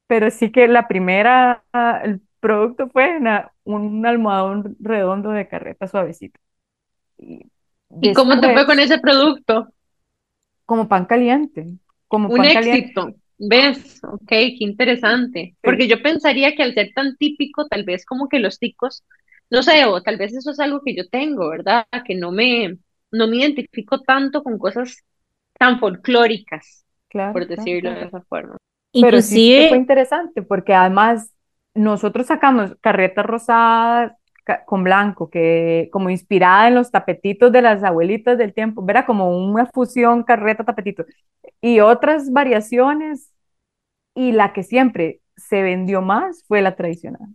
pero 0.08 0.32
sí 0.32 0.52
que 0.52 0.68
la 0.68 0.88
primera, 0.88 1.64
ah, 1.74 2.02
el 2.04 2.22
producto 2.40 2.90
fue 2.90 3.18
una- 3.18 3.52
un 3.64 4.06
almohadón 4.06 4.76
redondo 4.80 5.32
de 5.32 5.48
carreta 5.48 5.88
suavecito. 5.88 6.40
Y 7.18 7.52
¿Y 8.00 8.12
cómo 8.14 8.40
te 8.40 8.50
fue 8.52 8.66
con 8.66 8.80
ese 8.80 9.00
producto? 9.00 9.68
como 10.66 10.88
pan 10.88 11.06
caliente, 11.06 11.78
como 12.08 12.34
Un 12.34 12.36
pan 12.36 12.52
caliente. 12.52 12.86
éxito, 12.86 13.16
¿ves? 13.38 14.00
Ok, 14.04 14.28
qué 14.30 14.58
interesante. 14.60 15.56
Sí, 15.64 15.70
Porque 15.70 15.88
yo 15.88 16.02
pensaría 16.02 16.56
que 16.56 16.64
al 16.64 16.74
ser 16.74 16.92
tan 16.94 17.16
típico, 17.18 17.68
tal 17.68 17.84
vez 17.86 18.06
como 18.06 18.28
que 18.30 18.40
los 18.40 18.60
ticos, 18.60 19.04
no 19.50 19.64
sé, 19.64 19.86
o 19.86 20.02
tal 20.04 20.18
vez 20.18 20.34
eso 20.36 20.52
es 20.52 20.60
algo 20.60 20.82
que 20.84 20.96
yo 20.96 21.08
tengo, 21.10 21.50
¿verdad? 21.50 21.86
Que 22.06 22.16
no 22.16 22.32
me, 22.32 22.78
no 23.12 23.28
me 23.28 23.38
identifico 23.38 24.02
tanto 24.02 24.44
con 24.44 24.58
cosas 24.58 25.04
tan 25.60 25.80
folclóricas, 25.80 26.86
claro, 27.10 27.34
por 27.34 27.48
claro, 27.48 27.72
decirlo 27.74 27.92
de 27.94 28.04
esa 28.06 28.22
forma. 28.24 28.58
Pero 29.00 29.22
sí, 29.22 29.46
sí 29.56 29.66
fue 29.66 29.78
Inclusive, 29.78 29.78
interesante 29.78 30.42
porque 30.42 30.74
además 30.74 31.32
nosotros 31.76 32.28
sacamos 32.28 32.76
carretas 32.82 33.26
rosadas 33.26 34.14
ca- 34.44 34.66
con 34.66 34.84
blanco, 34.84 35.30
que 35.30 35.90
como 35.92 36.10
inspirada 36.10 36.68
en 36.68 36.76
los 36.76 36.92
tapetitos 36.92 37.52
de 37.52 37.62
las 37.62 37.84
abuelitas 37.84 38.38
del 38.38 38.54
tiempo, 38.54 38.84
era 38.90 39.06
como 39.06 39.38
una 39.38 39.68
fusión 39.68 40.24
carreta-tapetito 40.24 41.06
y 41.62 41.80
otras 41.82 42.32
variaciones 42.32 43.32
y 44.16 44.34
la 44.34 44.54
que 44.54 44.64
siempre 44.64 45.22
se 45.38 45.62
vendió 45.64 46.02
más 46.02 46.44
fue 46.48 46.62
la 46.62 46.76
tradicional. 46.76 47.30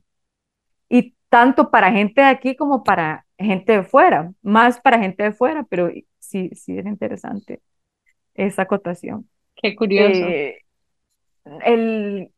Y 0.88 1.14
tanto 1.28 1.70
para 1.70 1.90
gente 1.92 2.20
de 2.20 2.26
aquí 2.28 2.56
como 2.56 2.84
para 2.84 3.26
gente 3.42 3.72
de 3.72 3.82
fuera, 3.82 4.32
más 4.42 4.80
para 4.80 4.98
gente 4.98 5.22
de 5.24 5.32
fuera, 5.32 5.64
pero 5.64 5.90
sí, 6.18 6.50
sí 6.54 6.78
es 6.78 6.86
interesante 6.86 7.60
esa 8.34 8.62
acotación. 8.62 9.28
Qué 9.56 9.76
curioso. 9.76 10.24
Eh, 10.24 10.58
el, 11.64 12.32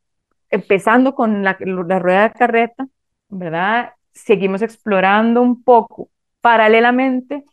empezando 0.51 1.15
con 1.15 1.43
la, 1.45 1.57
la 1.61 1.99
rueda 1.99 2.29
de 2.29 2.33
carreta, 2.35 2.89
¿verdad? 3.29 3.93
Seguimos 4.13 4.63
explorando 4.63 5.43
un 5.43 5.63
poco. 5.63 6.11
Paralelamente, 6.41 7.45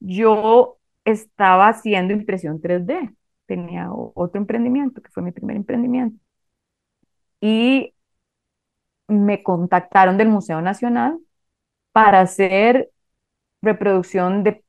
yo 0.00 0.78
estaba 1.04 1.68
haciendo 1.68 2.12
impresión 2.12 2.60
3D. 2.60 3.14
Tenía 3.46 3.90
otro 3.92 4.40
emprendimiento, 4.40 5.00
que 5.02 5.10
fue 5.10 5.22
mi 5.22 5.32
primer 5.32 5.56
emprendimiento. 5.56 6.18
Y 7.40 7.94
me 9.08 9.42
contactaron 9.42 10.16
del 10.18 10.28
Museo 10.28 10.60
Nacional 10.60 11.18
para 11.92 12.20
hacer 12.20 12.90
reproducción 13.62 14.42
de 14.44 14.64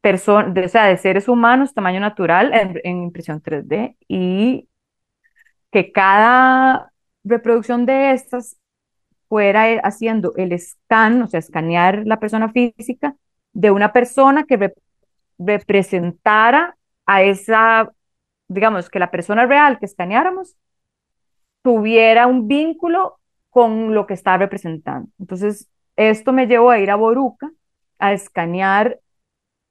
personas, 0.00 0.66
o 0.66 0.68
sea, 0.68 0.86
de 0.86 0.96
seres 0.98 1.28
humanos 1.28 1.74
tamaño 1.74 2.00
natural 2.00 2.52
en, 2.54 2.98
impresión 2.98 3.40
3D 3.42 3.96
y 4.08 4.68
que 5.70 5.92
cada 5.92 6.92
reproducción 7.24 7.86
de 7.86 8.12
estas 8.12 8.58
fuera 9.28 9.70
eh, 9.72 9.80
haciendo 9.84 10.34
el 10.36 10.58
scan, 10.58 11.22
o 11.22 11.28
sea, 11.28 11.40
escanear 11.40 12.04
la 12.06 12.20
persona 12.20 12.52
física 12.52 13.16
de 13.52 13.70
una 13.70 13.92
persona 13.92 14.44
que 14.44 14.58
rep- 14.58 14.74
representara 15.38 16.76
a 17.06 17.22
esa, 17.22 17.92
digamos, 18.48 18.90
que 18.90 19.00
la 19.00 19.10
persona 19.12 19.46
real 19.46 19.78
que 19.80 19.86
escaneáramos 19.86 20.56
tuviera 21.62 22.26
un 22.26 22.48
vínculo 22.48 23.18
con 23.50 23.94
lo 23.94 24.06
que 24.06 24.14
está 24.14 24.36
representando. 24.36 25.08
Entonces, 25.18 25.68
esto 25.96 26.32
me 26.32 26.46
llevó 26.46 26.70
a 26.70 26.78
ir 26.78 26.90
a 26.90 26.96
Boruca 26.96 27.50
a 27.98 28.12
escanear 28.12 29.00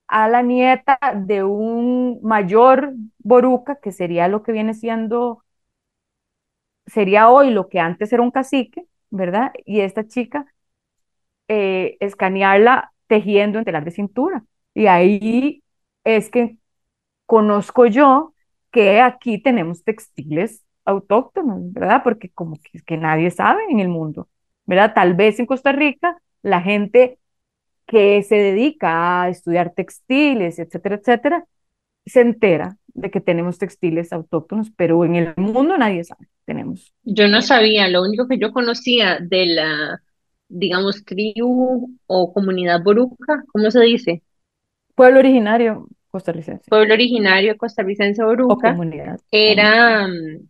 a 0.07 0.29
la 0.29 0.41
nieta 0.43 0.99
de 1.15 1.43
un 1.43 2.19
mayor 2.23 2.93
Boruca, 3.19 3.79
que 3.81 3.91
sería 3.91 4.27
lo 4.29 4.43
que 4.43 4.51
viene 4.53 4.73
siendo, 4.73 5.43
sería 6.87 7.29
hoy 7.29 7.51
lo 7.51 7.69
que 7.69 7.79
antes 7.79 8.11
era 8.13 8.21
un 8.23 8.31
cacique, 8.31 8.85
¿verdad? 9.09 9.51
Y 9.65 9.81
esta 9.81 10.07
chica, 10.07 10.45
eh, 11.47 11.97
escanearla 11.99 12.91
tejiendo 13.07 13.59
en 13.59 13.65
telar 13.65 13.85
de 13.85 13.91
cintura. 13.91 14.43
Y 14.73 14.87
ahí 14.87 15.63
es 16.03 16.29
que 16.29 16.57
conozco 17.25 17.85
yo 17.87 18.33
que 18.71 19.01
aquí 19.01 19.41
tenemos 19.41 19.83
textiles 19.85 20.65
autóctonos, 20.85 21.59
¿verdad? 21.73 22.03
Porque 22.03 22.29
como 22.31 22.57
que, 22.57 22.81
que 22.81 22.97
nadie 22.97 23.31
sabe 23.31 23.63
en 23.69 23.79
el 23.79 23.89
mundo, 23.89 24.29
¿verdad? 24.65 24.93
Tal 24.95 25.15
vez 25.15 25.39
en 25.39 25.45
Costa 25.47 25.71
Rica 25.71 26.17
la 26.43 26.61
gente 26.61 27.19
que 27.85 28.23
se 28.23 28.35
dedica 28.35 29.23
a 29.23 29.29
estudiar 29.29 29.73
textiles, 29.73 30.59
etcétera, 30.59 30.95
etcétera, 30.95 31.45
se 32.05 32.21
entera 32.21 32.77
de 32.87 33.11
que 33.11 33.21
tenemos 33.21 33.57
textiles 33.57 34.13
autóctonos, 34.13 34.71
pero 34.75 35.03
en 35.05 35.15
el 35.15 35.33
mundo 35.37 35.77
nadie 35.77 36.03
sabe. 36.03 36.27
Tenemos 36.45 36.93
Yo 37.03 37.27
no 37.27 37.41
sabía, 37.41 37.87
lo 37.87 38.03
único 38.03 38.27
que 38.27 38.37
yo 38.37 38.51
conocía 38.51 39.19
de 39.19 39.47
la, 39.47 40.01
digamos, 40.47 41.03
tribu 41.03 41.97
o 42.05 42.33
comunidad 42.33 42.83
boruca, 42.83 43.43
¿cómo 43.51 43.71
se 43.71 43.81
dice? 43.81 44.21
pueblo 44.95 45.19
originario 45.19 45.87
costarricense 46.09 46.69
Pueblo 46.69 46.93
originario 46.93 47.57
costarricense 47.57 48.23
o 48.23 48.27
boruca, 48.27 48.71
comunidad. 48.71 49.19
comunidad. 49.19 49.19
era 49.31 50.07
mm, 50.07 50.47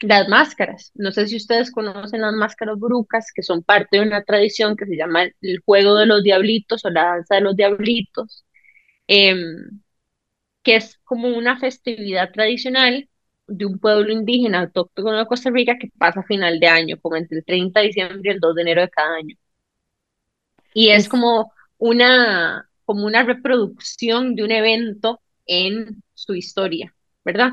las 0.00 0.28
máscaras. 0.28 0.92
No 0.94 1.12
sé 1.12 1.26
si 1.28 1.36
ustedes 1.36 1.70
conocen 1.72 2.22
las 2.22 2.34
máscaras 2.34 2.78
borucas, 2.78 3.32
que 3.34 3.42
son 3.42 3.62
parte 3.62 3.98
de 3.98 4.02
una 4.06 4.22
tradición 4.24 4.76
que 4.76 4.86
se 4.86 4.96
llama 4.96 5.24
el 5.40 5.60
juego 5.64 5.96
de 5.96 6.06
los 6.06 6.22
diablitos 6.22 6.84
o 6.84 6.90
la 6.90 7.04
danza 7.04 7.36
de 7.36 7.40
los 7.42 7.56
diablitos. 7.56 8.44
Em, 9.08 9.82
que 10.62 10.76
es 10.76 10.98
como 11.04 11.28
una 11.28 11.58
festividad 11.58 12.32
tradicional 12.32 13.08
de 13.46 13.66
un 13.66 13.78
pueblo 13.78 14.12
indígena 14.12 14.60
autóctono 14.60 15.12
de 15.18 15.26
Costa 15.26 15.50
Rica 15.50 15.76
que 15.78 15.90
pasa 15.98 16.20
a 16.20 16.24
final 16.24 16.58
de 16.60 16.66
año, 16.68 16.98
como 17.00 17.16
entre 17.16 17.38
el 17.38 17.44
30 17.44 17.80
de 17.80 17.86
diciembre 17.88 18.20
y 18.24 18.30
el 18.30 18.40
2 18.40 18.54
de 18.54 18.62
enero 18.62 18.80
de 18.82 18.88
cada 18.90 19.16
año. 19.16 19.36
Y 20.72 20.88
es 20.88 21.04
Es, 21.04 21.08
como 21.08 21.52
una, 21.78 22.68
como 22.84 23.04
una 23.06 23.22
reproducción 23.22 24.34
de 24.34 24.44
un 24.44 24.50
evento 24.50 25.20
en 25.46 26.02
su 26.14 26.34
historia, 26.34 26.94
¿verdad? 27.24 27.52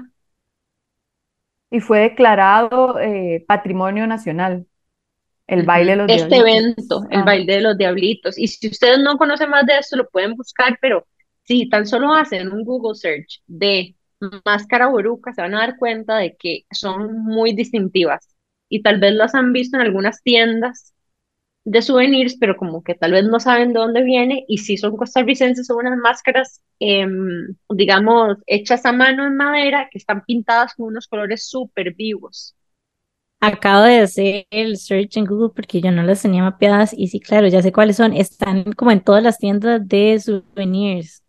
Y 1.71 1.81
fue 1.81 2.01
declarado 2.01 2.99
eh, 2.99 3.45
Patrimonio 3.47 4.07
Nacional, 4.07 4.67
el 5.47 5.63
baile 5.63 5.93
de 5.93 5.97
los 5.97 6.07
Este 6.07 6.35
diablitos. 6.35 6.41
evento, 6.41 7.07
el 7.09 7.23
Ajá. 7.23 7.25
baile 7.25 7.55
de 7.55 7.61
los 7.61 7.77
diablitos. 7.77 8.37
Y 8.37 8.47
si 8.47 8.67
ustedes 8.67 8.99
no 8.99 9.17
conocen 9.17 9.49
más 9.49 9.65
de 9.65 9.77
esto, 9.77 9.97
lo 9.97 10.09
pueden 10.09 10.35
buscar, 10.35 10.77
pero 10.81 11.07
si 11.43 11.69
tan 11.69 11.87
solo 11.87 12.13
hacen 12.13 12.51
un 12.51 12.63
Google 12.63 12.95
search 12.95 13.41
de 13.47 13.95
máscara 14.45 14.87
boruca, 14.87 15.33
se 15.33 15.41
van 15.41 15.55
a 15.55 15.59
dar 15.61 15.77
cuenta 15.77 16.17
de 16.17 16.35
que 16.37 16.65
son 16.71 17.23
muy 17.23 17.53
distintivas. 17.53 18.27
Y 18.69 18.81
tal 18.83 18.99
vez 18.99 19.13
las 19.13 19.35
han 19.35 19.53
visto 19.53 19.77
en 19.77 19.83
algunas 19.83 20.21
tiendas 20.23 20.90
de 21.63 21.81
souvenirs, 21.81 22.37
pero 22.39 22.57
como 22.57 22.83
que 22.83 22.95
tal 22.95 23.11
vez 23.13 23.25
no 23.25 23.39
saben 23.39 23.73
de 23.73 23.79
dónde 23.79 24.03
viene. 24.03 24.45
Y 24.47 24.59
si 24.59 24.77
son 24.77 24.97
costarricenses, 24.97 25.67
son 25.67 25.77
unas 25.77 25.97
máscaras, 25.97 26.61
em, 26.79 27.55
digamos, 27.69 28.37
hechas 28.47 28.85
a 28.85 28.91
mano 28.93 29.25
en 29.27 29.37
madera, 29.37 29.87
que 29.91 29.97
están 29.99 30.23
pintadas 30.25 30.75
con 30.75 30.87
unos 30.87 31.07
colores 31.07 31.47
súper 31.49 31.93
vivos. 31.95 32.55
acabo 33.39 33.83
de 33.83 33.99
hacer 33.99 34.47
el 34.51 34.77
search 34.77 35.17
en 35.17 35.25
Google 35.25 35.49
porque 35.55 35.81
yo 35.81 35.91
no 35.91 36.03
las 36.03 36.21
tenía 36.21 36.43
mapeadas 36.43 36.93
y 36.93 37.07
sí, 37.07 37.19
claro, 37.19 37.47
ya 37.47 37.61
sé 37.61 37.71
cuáles 37.71 37.97
son. 37.97 38.13
Están 38.13 38.73
como 38.73 38.91
en 38.91 39.03
todas 39.03 39.23
las 39.23 39.37
tiendas 39.39 39.87
de 39.87 40.19
souvenirs, 40.19 41.23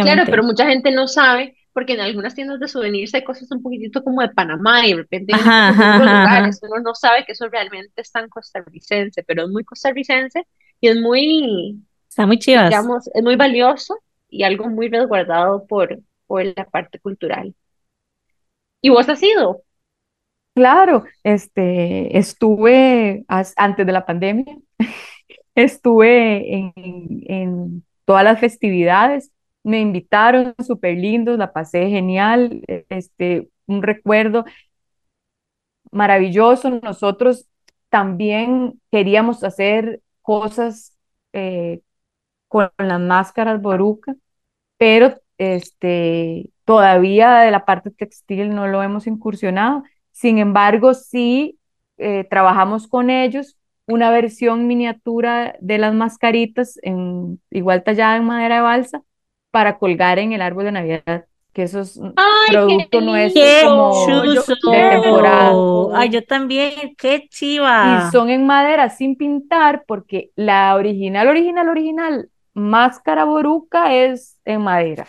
Claro, 0.00 0.28
pero 0.30 0.42
prácticamente. 0.42 0.44
mucha 0.44 0.66
gente 0.66 0.90
no 0.90 1.08
sabe, 1.08 1.56
porque 1.74 1.94
en 1.94 2.00
algunas 2.02 2.34
tiendas 2.36 2.60
de 2.60 2.68
souvenirs 2.68 3.14
hay 3.14 3.24
cosas 3.24 3.50
un 3.52 3.62
poquitito 3.62 4.04
como 4.04 4.22
de 4.22 4.30
Panamá 4.30 4.86
y 4.86 4.92
de 4.92 4.98
repente 4.98 5.32
Ajá, 5.32 5.68
ajá, 5.70 5.98
lugares. 6.08 6.60
Uno 6.62 6.80
no 6.82 6.94
sabe 6.96 7.24
que 7.26 7.32
eso 7.32 7.48
realmente 7.48 8.00
es 8.02 8.12
tan 8.12 8.28
costarricense, 8.30 9.22
pero 9.24 9.44
es 9.44 9.50
muy 9.50 9.64
costarricense 9.64 10.46
y 10.80 10.88
es 10.88 10.96
muy, 11.00 11.82
Están 12.08 12.28
muy 12.28 12.38
chivas. 12.38 12.74
digamos, 12.74 13.08
es 13.14 13.22
muy 13.22 13.36
valioso 13.36 13.98
y 14.28 14.44
algo 14.44 14.68
muy 14.68 14.88
resguardado 14.88 15.66
por, 15.66 16.00
por 16.26 16.44
la 16.44 16.66
parte 16.66 17.00
cultural. 17.00 17.54
¿Y 18.82 18.90
vos 18.90 19.08
has 19.08 19.22
ido? 19.22 19.64
Claro, 20.54 21.04
este, 21.24 22.16
estuve 22.16 23.24
as- 23.28 23.54
antes 23.56 23.84
de 23.86 23.92
la 23.92 24.06
pandemia, 24.06 24.56
estuve 25.54 26.54
en, 26.54 26.72
en 27.26 27.84
todas 28.04 28.24
las 28.24 28.40
festividades, 28.40 29.32
me 29.64 29.80
invitaron, 29.80 30.54
súper 30.64 30.96
lindos, 30.98 31.38
la 31.38 31.52
pasé 31.52 31.88
genial, 31.88 32.62
este, 32.88 33.50
un 33.66 33.82
recuerdo 33.82 34.44
maravilloso. 35.90 36.70
Nosotros 36.70 37.48
también 37.88 38.80
queríamos 38.90 39.44
hacer 39.44 40.02
cosas 40.22 40.96
eh, 41.32 41.80
con 42.48 42.70
las 42.78 43.00
máscaras 43.00 43.60
boruca, 43.60 44.16
pero 44.78 45.14
este, 45.38 46.50
todavía 46.64 47.38
de 47.40 47.50
la 47.50 47.64
parte 47.64 47.90
textil 47.90 48.54
no 48.54 48.66
lo 48.68 48.82
hemos 48.82 49.06
incursionado. 49.06 49.84
Sin 50.12 50.38
embargo, 50.38 50.94
sí 50.94 51.58
eh, 51.98 52.24
trabajamos 52.30 52.86
con 52.88 53.10
ellos 53.10 53.56
una 53.86 54.10
versión 54.10 54.66
miniatura 54.66 55.56
de 55.60 55.78
las 55.78 55.94
mascaritas, 55.94 56.78
en, 56.82 57.40
igual 57.50 57.84
tallada 57.84 58.16
en 58.16 58.24
madera 58.24 58.56
de 58.56 58.60
balsa, 58.62 59.02
para 59.54 59.78
colgar 59.78 60.18
en 60.18 60.32
el 60.32 60.42
árbol 60.42 60.64
de 60.66 60.72
Navidad, 60.72 61.26
que 61.52 61.62
eso 61.64 61.80
es 61.80 61.96
un 61.96 62.12
¡Ay, 62.16 62.66
qué 62.66 62.88
producto 62.88 63.00
nuestro 63.00 63.42
¡Qué 63.42 63.62
como 63.62 63.94
chuzo! 64.06 64.70
de 64.70 65.00
temporada. 65.00 65.52
Ay, 65.92 66.10
yo 66.10 66.24
también, 66.26 66.94
qué 66.96 67.14
Y 67.16 67.28
chiva. 67.28 68.10
son 68.10 68.30
en 68.30 68.46
madera 68.46 68.90
sin 68.90 69.16
pintar, 69.16 69.84
porque 69.86 70.30
la 70.36 70.74
original, 70.74 71.28
original, 71.28 71.68
original 71.68 72.30
máscara 72.54 73.24
boruca 73.24 73.94
es 73.94 74.38
en 74.44 74.62
madera, 74.62 75.06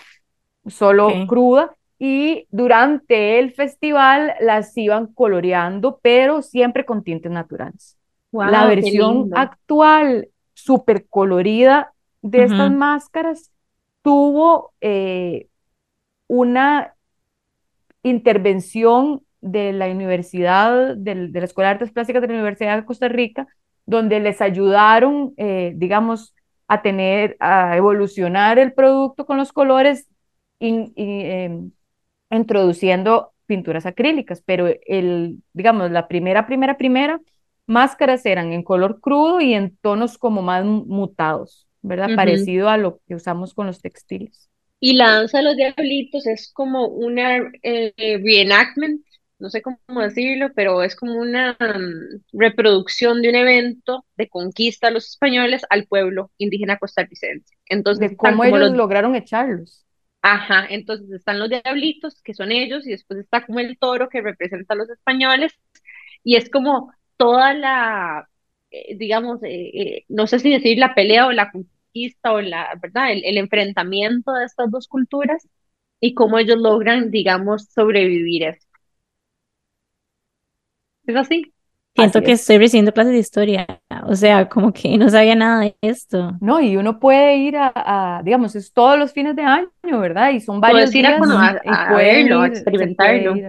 solo 0.68 1.24
cruda. 1.26 1.76
Y 1.98 2.48
durante 2.52 3.40
el 3.40 3.54
festival 3.54 4.36
las 4.42 4.76
iban 4.78 5.08
coloreando, 5.14 6.00
pero 6.04 6.42
siempre 6.42 6.86
con 6.86 7.04
tintes 7.04 7.32
naturales. 7.32 7.98
Wow, 8.32 8.46
La 8.52 8.66
versión 8.66 9.30
actual, 9.34 10.30
súper 10.54 11.08
colorida 11.08 11.94
de 12.22 12.44
estas 12.44 12.72
máscaras, 12.72 13.52
tuvo 14.06 14.76
eh, 14.82 15.48
una 16.28 16.96
intervención 18.04 19.24
de 19.42 19.74
la 19.74 19.88
Universidad, 19.88 20.96
de 20.96 21.16
la 21.34 21.44
Escuela 21.46 21.70
de 21.70 21.74
Artes 21.74 21.92
Plásticas 21.92 22.22
de 22.22 22.28
la 22.28 22.36
Universidad 22.36 22.78
de 22.78 22.86
Costa 22.86 23.08
Rica, 23.08 23.48
donde 23.88 24.20
les 24.20 24.42
ayudaron, 24.42 25.34
eh, 25.38 25.74
digamos, 25.76 26.36
a 26.68 26.84
tener, 26.84 27.36
a 27.40 27.78
evolucionar 27.78 28.60
el 28.60 28.74
producto 28.74 29.26
con 29.26 29.38
los 29.38 29.52
colores, 29.52 30.08
em, 30.60 31.72
introduciendo 32.30 33.34
pinturas 33.48 33.88
acrílicas, 33.88 34.44
pero 34.46 34.68
el, 34.86 35.42
digamos, 35.54 35.90
la 35.90 36.08
primera, 36.08 36.46
primera, 36.46 36.78
primera, 36.78 37.20
máscaras 37.66 38.24
eran 38.28 38.54
en 38.54 38.62
color 38.62 39.00
crudo 39.02 39.42
y 39.42 39.56
en 39.56 39.76
tonos 39.78 40.20
como 40.20 40.44
más 40.44 40.64
mutados, 40.64 41.65
¿verdad? 41.88 42.08
Ujú. 42.08 42.16
Parecido 42.16 42.70
a 42.70 42.78
lo 42.78 43.02
que 43.08 43.16
usamos 43.16 43.54
con 43.54 43.68
los 43.68 43.82
textiles. 43.82 44.50
Y 44.80 44.94
la 44.94 45.12
danza 45.12 45.40
de 45.40 45.44
los 45.46 45.56
diablitos 45.58 46.28
es 46.28 46.52
como 46.54 46.88
una 46.88 47.38
eh, 47.64 47.94
reenactment, 48.24 49.06
no 49.40 49.50
sé 49.50 49.62
cómo 49.62 50.02
decirlo, 50.02 50.50
pero 50.56 50.84
es 50.84 50.96
como 50.96 51.16
una 51.16 51.54
mm, 51.60 52.38
reproducción 52.38 53.22
de 53.22 53.30
un 53.30 53.36
evento 53.36 54.06
de 54.18 54.30
conquista 54.30 54.88
de 54.88 54.94
los 54.94 55.10
españoles 55.10 55.64
al 55.70 55.88
pueblo 55.88 56.32
indígena 56.38 56.78
costarricense. 56.78 57.56
Entonces 57.68 58.12
de 58.12 58.18
cómo 58.18 58.44
ellos 58.44 58.60
los, 58.60 58.72
lograron 58.72 59.16
echarlos. 59.16 59.86
ajá, 60.22 60.68
entonces 60.70 61.10
están 61.12 61.40
los 61.40 61.50
diablitos, 61.50 62.22
que 62.22 62.34
son 62.34 62.52
ellos, 62.52 62.86
y 62.88 62.92
después 62.92 63.20
está 63.20 63.46
como 63.46 63.60
el 63.60 63.78
toro 63.78 64.10
que 64.10 64.22
representa 64.22 64.74
a 64.74 64.78
los 64.78 64.90
españoles, 64.90 65.54
y 66.24 66.36
es 66.38 66.50
como 66.50 66.92
toda 67.18 67.54
la, 67.54 68.30
eh, 68.72 68.96
digamos, 68.98 69.44
eh, 69.44 69.72
eh, 69.74 70.06
no 70.10 70.28
sé 70.28 70.40
si 70.40 70.52
decir 70.52 70.78
la 70.80 70.96
pelea 70.96 71.28
o 71.28 71.32
la 71.32 71.52
conquista 71.96 72.34
o 72.34 72.42
la, 72.42 72.70
¿verdad? 72.82 73.12
El, 73.14 73.24
el 73.26 73.38
enfrentamiento 73.38 74.34
de 74.34 74.46
estas 74.46 74.72
dos 74.72 74.88
culturas 74.88 75.48
y 76.02 76.14
cómo 76.16 76.40
ellos 76.40 76.58
logran, 76.60 77.12
digamos, 77.12 77.66
sobrevivir 77.74 78.44
eso. 78.44 78.68
¿Es 81.08 81.16
así? 81.16 81.54
Siento 81.96 82.22
Así 82.22 82.24
que 82.24 82.34
es. 82.34 82.34
estoy 82.34 82.58
recibiendo 82.58 82.92
clases 82.94 83.14
de 83.14 83.20
historia, 83.20 83.82
o 84.06 84.16
sea, 84.16 84.50
como 84.50 84.74
que 84.74 84.98
no 84.98 85.10
sabía 85.10 85.34
nada 85.36 85.62
de 85.62 85.78
esto. 85.82 86.38
No, 86.42 86.60
y 86.62 86.76
uno 86.78 87.00
puede 87.00 87.38
ir 87.38 87.56
a, 87.58 87.72
a, 88.18 88.22
digamos, 88.24 88.56
es 88.56 88.74
todos 88.74 89.00
los 89.00 89.14
fines 89.14 89.36
de 89.36 89.44
año, 89.44 89.70
¿verdad? 89.84 90.32
Y 90.32 90.42
son 90.42 90.60
varios 90.60 90.92
ir 90.94 91.06
días 91.06 91.32
a, 91.32 91.62
y 91.64 91.80
a 91.90 91.94
verlo, 91.94 92.46
ir, 92.46 92.46
experimentarlo. 92.46 93.36
ir 93.36 93.46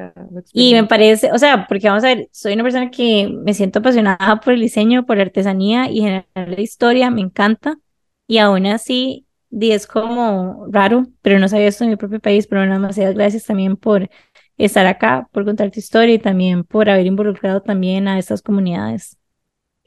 Y 0.53 0.75
me 0.75 0.85
parece, 0.85 1.33
o 1.33 1.39
sea, 1.39 1.67
porque 1.67 1.89
vamos 1.89 2.05
a 2.05 2.09
ver, 2.09 2.29
soy 2.33 2.55
una 2.55 2.63
persona 2.63 2.91
que 2.91 3.29
me 3.29 3.55
siento 3.55 3.81
apasionada 3.81 4.41
por 4.41 4.55
el 4.55 4.61
diseño, 4.61 5.05
por 5.07 5.17
la 5.17 5.25
artesanía 5.25 5.91
y 5.91 6.01
en 6.01 6.05
general 6.05 6.55
la 6.57 6.61
historia, 6.61 7.11
me 7.11 7.21
encanta. 7.21 7.79
Y 8.27 8.39
aún 8.39 8.67
así, 8.67 9.27
di, 9.51 9.73
es 9.73 9.87
como 9.87 10.67
raro, 10.71 11.07
pero 11.23 11.39
no 11.39 11.49
sabía 11.49 11.69
esto 11.69 11.85
en 11.85 11.91
mi 11.91 11.97
propio 11.97 12.21
país, 12.21 12.47
pero 12.47 12.63
demasiadas 12.63 13.15
gracias 13.15 13.45
también 13.45 13.77
por 13.77 14.09
estar 14.59 14.87
acá, 14.87 15.29
por 15.33 15.45
contar 15.45 15.71
tu 15.71 15.79
historia 15.79 16.15
y 16.15 16.19
también 16.19 16.65
por 16.65 16.89
haber 16.89 17.07
involucrado 17.07 17.61
también 17.61 18.09
a 18.09 18.19
estas 18.19 18.43
comunidades. 18.43 19.17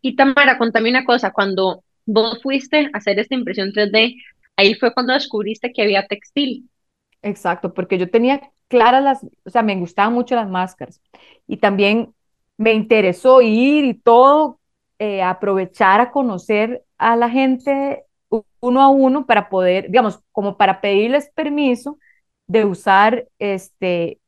Y 0.02 0.15
Tamara, 0.15 0.58
contame 0.58 0.89
una 0.89 1.04
cosa, 1.04 1.32
cuando 1.32 1.84
vos 2.06 2.41
fuiste 2.41 2.89
a 2.93 2.97
hacer 2.97 3.19
esta 3.19 3.36
impresión 3.36 3.71
3D, 3.73 4.15
ahí 4.56 4.75
fue 4.75 4.93
cuando 4.93 5.13
descubriste 5.13 5.71
que 5.73 5.82
había 5.82 6.08
textil. 6.08 6.69
Exacto, 7.21 7.73
porque 7.73 7.97
yo 7.97 8.10
tenía 8.10 8.41
claras 8.67 9.04
las, 9.04 9.23
o 9.43 9.49
sea, 9.49 9.62
me 9.62 9.75
gustaban 9.75 10.13
mucho 10.13 10.36
las 10.36 10.49
máscaras 10.49 11.02
y 11.47 11.58
también 11.58 12.13
me 12.58 12.73
interesó 12.73 13.41
ir 13.41 13.86
y 13.86 13.93
todo, 13.93 14.60
eh, 14.99 15.21
aprovechar 15.21 16.02
a 16.02 16.12
conocer 16.12 16.84
a 16.97 17.15
la 17.15 17.30
gente 17.30 18.04
uno 18.60 18.82
a 18.82 18.89
uno 18.89 19.26
para 19.26 19.50
poder, 19.50 19.88
digamos, 19.88 20.22
como 20.32 20.58
para 20.58 20.82
pedirles 20.82 21.32
permiso 21.36 22.00
de 22.48 22.65
usar 22.65 23.28
este 23.39 24.20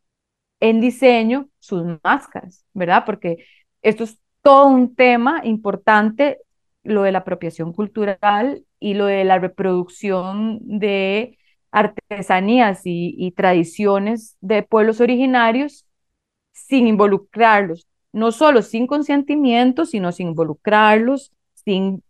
en 0.60 0.82
diseño 0.82 1.50
sus 1.60 1.84
máscaras, 2.04 2.66
¿verdad? 2.74 3.04
Porque 3.06 3.46
esto 3.82 4.04
es 4.04 4.20
todo 4.42 4.68
un 4.68 4.96
tema 4.96 5.42
importante, 5.44 6.40
lo 6.84 7.04
de 7.04 7.12
la 7.12 7.20
apropiación 7.20 7.74
cultural 7.74 8.66
y 8.80 8.94
lo 8.96 9.06
de 9.06 9.24
la 9.24 9.40
reproducción 9.40 10.60
de 10.64 11.38
artesanías 11.72 12.82
y, 12.86 13.16
y 13.18 13.32
tradiciones 13.32 14.38
de 14.42 14.64
pueblos 14.64 15.00
originarios 15.02 15.86
sin 16.54 16.88
involucrarlos, 16.88 17.88
no 18.14 18.32
solo 18.32 18.62
sin 18.62 18.88
consentimiento, 18.88 19.86
sino 19.86 20.12
sin 20.12 20.30
involucrarlos, 20.30 21.32
sin 21.56 22.04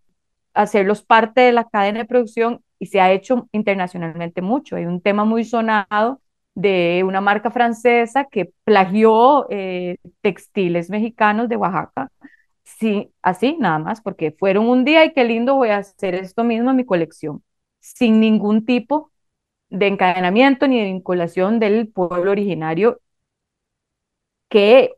hacerlos 0.53 1.03
parte 1.03 1.41
de 1.41 1.51
la 1.51 1.65
cadena 1.69 1.99
de 1.99 2.05
producción 2.05 2.63
y 2.79 2.87
se 2.87 2.99
ha 3.01 3.11
hecho 3.11 3.47
internacionalmente 3.51 4.41
mucho. 4.41 4.75
Hay 4.75 4.85
un 4.85 5.01
tema 5.01 5.25
muy 5.25 5.43
sonado 5.45 6.21
de 6.55 7.03
una 7.05 7.21
marca 7.21 7.51
francesa 7.51 8.25
que 8.25 8.51
plagió 8.63 9.47
eh, 9.49 9.97
textiles 10.21 10.89
mexicanos 10.89 11.47
de 11.49 11.55
Oaxaca. 11.57 12.11
Sí, 12.63 13.11
así 13.21 13.57
nada 13.59 13.79
más, 13.79 14.01
porque 14.01 14.31
fueron 14.37 14.67
un 14.69 14.85
día 14.85 15.05
y 15.05 15.13
qué 15.13 15.23
lindo 15.25 15.55
voy 15.55 15.69
a 15.69 15.77
hacer 15.77 16.15
esto 16.15 16.43
mismo 16.43 16.71
en 16.71 16.77
mi 16.77 16.85
colección, 16.85 17.43
sin 17.79 18.19
ningún 18.19 18.65
tipo 18.65 19.11
de 19.69 19.87
encadenamiento 19.87 20.67
ni 20.67 20.79
de 20.79 20.85
vinculación 20.85 21.59
del 21.59 21.89
pueblo 21.89 22.31
originario 22.31 23.01
que 24.49 24.95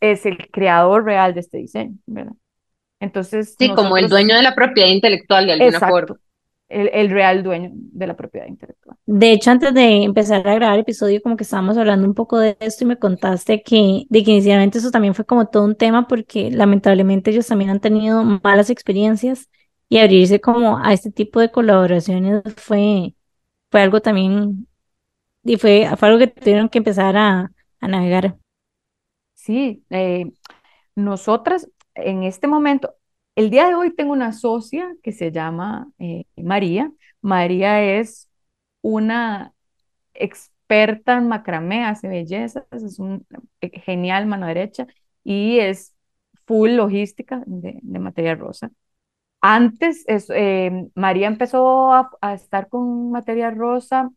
es 0.00 0.26
el 0.26 0.50
creador 0.50 1.04
real 1.04 1.34
de 1.34 1.40
este 1.40 1.58
diseño, 1.58 1.98
¿verdad? 2.06 2.34
Entonces, 3.02 3.58
Sí, 3.58 3.72
como 3.74 3.96
el 3.96 4.08
dueño 4.08 4.34
de 4.36 4.42
la 4.42 4.54
propiedad 4.54 4.88
intelectual 4.88 5.46
de 5.46 5.52
alguna 5.52 5.82
forma. 5.82 6.08
exacto, 6.08 6.18
el, 6.68 6.90
el 6.92 7.10
real 7.10 7.42
dueño 7.42 7.70
de 7.74 8.06
la 8.06 8.16
propiedad 8.16 8.46
intelectual. 8.48 8.98
De 9.04 9.32
hecho, 9.32 9.50
antes 9.50 9.74
de 9.74 10.04
empezar 10.04 10.46
a 10.46 10.54
grabar 10.54 10.74
el 10.76 10.82
episodio, 10.82 11.20
como 11.22 11.36
que 11.36 11.42
estábamos 11.42 11.76
hablando 11.76 12.06
un 12.06 12.14
poco 12.14 12.38
de 12.38 12.56
esto 12.60 12.84
y 12.84 12.86
me 12.86 12.98
contaste 12.98 13.62
que, 13.62 14.04
de 14.08 14.22
que 14.24 14.30
inicialmente 14.30 14.78
eso 14.78 14.90
también 14.92 15.14
fue 15.14 15.24
como 15.26 15.46
todo 15.48 15.64
un 15.64 15.74
tema 15.74 16.06
porque 16.06 16.50
lamentablemente 16.52 17.30
ellos 17.30 17.48
también 17.48 17.70
han 17.70 17.80
tenido 17.80 18.22
malas 18.22 18.70
experiencias 18.70 19.50
y 19.88 19.98
abrirse 19.98 20.40
como 20.40 20.78
a 20.78 20.92
este 20.92 21.10
tipo 21.10 21.40
de 21.40 21.50
colaboraciones 21.50 22.42
fue, 22.56 23.14
fue 23.70 23.80
algo 23.82 24.00
también, 24.02 24.68
y 25.44 25.56
fue, 25.58 25.88
fue 25.98 26.08
algo 26.08 26.20
que 26.20 26.28
tuvieron 26.28 26.68
que 26.70 26.78
empezar 26.78 27.16
a, 27.16 27.52
a 27.80 27.88
navegar. 27.88 28.38
Sí, 29.34 29.84
eh, 29.90 30.26
nosotras 30.96 31.68
en 31.94 32.22
este 32.24 32.46
momento, 32.48 32.94
el 33.36 33.50
día 33.50 33.66
de 33.68 33.74
hoy 33.74 33.94
tengo 33.94 34.12
una 34.12 34.32
socia 34.32 34.94
que 35.02 35.12
se 35.12 35.32
llama 35.32 35.90
eh, 35.98 36.24
María. 36.36 36.92
María 37.20 37.82
es 37.98 38.30
una 38.82 39.54
experta 40.14 41.14
en 41.18 41.28
macramé, 41.28 41.84
hace 41.84 42.08
bellezas, 42.08 42.64
es 42.72 42.98
un 42.98 43.26
genial 43.60 44.26
mano 44.26 44.46
derecha 44.46 44.86
y 45.24 45.58
es 45.60 45.94
full 46.46 46.72
logística 46.72 47.42
de, 47.46 47.78
de 47.82 47.98
materia 47.98 48.34
rosa. 48.34 48.70
Antes, 49.40 50.04
es, 50.08 50.30
eh, 50.30 50.88
María 50.94 51.28
empezó 51.28 51.92
a, 51.92 52.10
a 52.20 52.34
estar 52.34 52.68
con 52.68 53.10
materia 53.12 53.50
rosa 53.50 54.10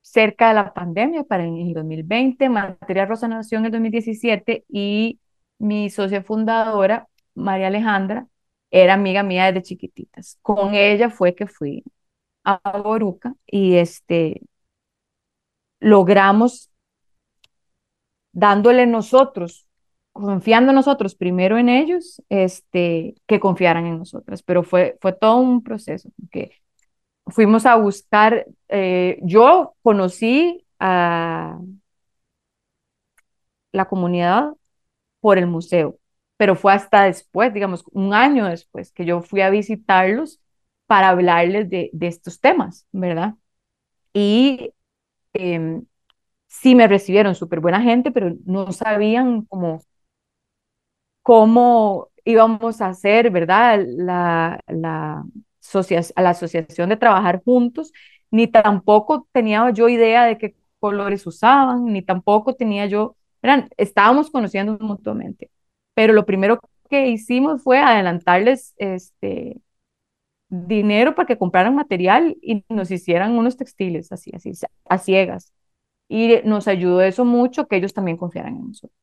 cerca 0.00 0.48
de 0.48 0.54
la 0.54 0.72
pandemia, 0.74 1.24
para 1.24 1.44
en 1.44 1.56
el 1.58 1.74
2020. 1.74 2.48
Materia 2.48 3.06
Rosa 3.06 3.28
nació 3.28 3.58
en 3.58 3.66
el 3.66 3.72
2017 3.72 4.64
y 4.68 5.20
mi 5.58 5.90
socia 5.90 6.22
fundadora, 6.22 7.08
María 7.34 7.68
Alejandra, 7.68 8.26
era 8.70 8.94
amiga 8.94 9.22
mía 9.22 9.46
desde 9.46 9.62
chiquititas. 9.62 10.38
Con 10.42 10.74
ella 10.74 11.10
fue 11.10 11.34
que 11.34 11.46
fui 11.46 11.84
a 12.44 12.60
Boruca 12.80 13.34
y 13.46 13.76
este, 13.76 14.42
logramos 15.80 16.70
dándole 18.32 18.86
nosotros, 18.86 19.66
confiando 20.12 20.72
nosotros 20.72 21.14
primero 21.14 21.58
en 21.58 21.68
ellos, 21.68 22.22
este, 22.28 23.14
que 23.26 23.40
confiaran 23.40 23.86
en 23.86 23.98
nosotras. 23.98 24.42
Pero 24.42 24.62
fue, 24.62 24.96
fue 25.00 25.12
todo 25.12 25.36
un 25.38 25.62
proceso, 25.62 26.10
porque 26.18 26.52
fuimos 27.26 27.66
a 27.66 27.76
buscar, 27.76 28.46
eh, 28.68 29.18
yo 29.22 29.74
conocí 29.82 30.64
a 30.78 31.58
la 33.72 33.86
comunidad 33.88 34.52
por 35.20 35.38
el 35.38 35.46
museo, 35.46 35.98
pero 36.36 36.56
fue 36.56 36.72
hasta 36.72 37.04
después, 37.04 37.52
digamos, 37.54 37.84
un 37.92 38.14
año 38.14 38.46
después, 38.46 38.92
que 38.92 39.04
yo 39.04 39.22
fui 39.22 39.40
a 39.42 39.50
visitarlos 39.50 40.40
para 40.86 41.10
hablarles 41.10 41.68
de, 41.70 41.90
de 41.92 42.06
estos 42.08 42.40
temas, 42.40 42.86
¿verdad? 42.92 43.34
Y 44.14 44.72
em, 45.34 45.86
sí 46.48 46.74
me 46.76 46.88
recibieron 46.88 47.34
súper 47.36 47.60
buena 47.60 47.82
gente, 47.82 48.12
pero 48.12 48.36
no 48.46 48.72
sabían 48.72 49.42
cómo, 49.46 49.80
cómo 51.22 52.10
íbamos 52.24 52.80
a 52.80 52.88
hacer, 52.88 53.30
¿verdad? 53.30 53.84
La, 53.86 54.60
la, 54.68 55.24
a 56.16 56.22
la 56.22 56.30
asociación 56.30 56.88
de 56.88 56.96
trabajar 56.96 57.42
juntos, 57.44 57.92
ni 58.30 58.46
tampoco 58.46 59.28
tenía 59.32 59.70
yo 59.70 59.88
idea 59.88 60.24
de 60.24 60.38
qué 60.38 60.56
colores 60.80 61.26
usaban, 61.26 61.86
ni 61.86 62.02
tampoco 62.02 62.54
tenía 62.54 62.86
yo, 62.86 63.16
estábamos 63.76 64.30
conociendo 64.30 64.78
mutuamente, 64.80 65.50
pero 65.94 66.12
lo 66.12 66.26
primero 66.26 66.60
que 66.88 67.08
hicimos 67.08 67.62
fue 67.62 67.78
adelantarles 67.78 68.74
este 68.78 69.60
dinero 70.48 71.14
para 71.14 71.26
que 71.26 71.38
compraran 71.38 71.74
material 71.74 72.36
y 72.40 72.64
nos 72.68 72.90
hicieran 72.90 73.32
unos 73.32 73.56
textiles 73.56 74.10
así, 74.12 74.30
así, 74.34 74.52
a 74.88 74.98
ciegas. 74.98 75.52
Y 76.08 76.36
nos 76.44 76.68
ayudó 76.68 77.02
eso 77.02 77.24
mucho, 77.24 77.66
que 77.68 77.76
ellos 77.76 77.92
también 77.92 78.16
confiaran 78.16 78.56
en 78.56 78.68
nosotros. 78.68 78.96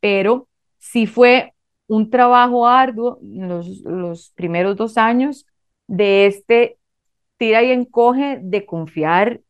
Pero 0.00 0.48
sí 0.78 1.06
fue 1.06 1.54
un 1.88 2.10
trabajo 2.10 2.66
arduo 2.66 3.18
los, 3.22 3.80
los 3.80 4.30
primeros 4.30 4.76
dos 4.76 4.96
años 4.96 5.46
de 5.88 6.26
este 6.26 6.78
tira 7.36 7.62
y 7.62 7.70
encoge 7.72 8.38
de 8.42 8.64
confiar 8.66 9.40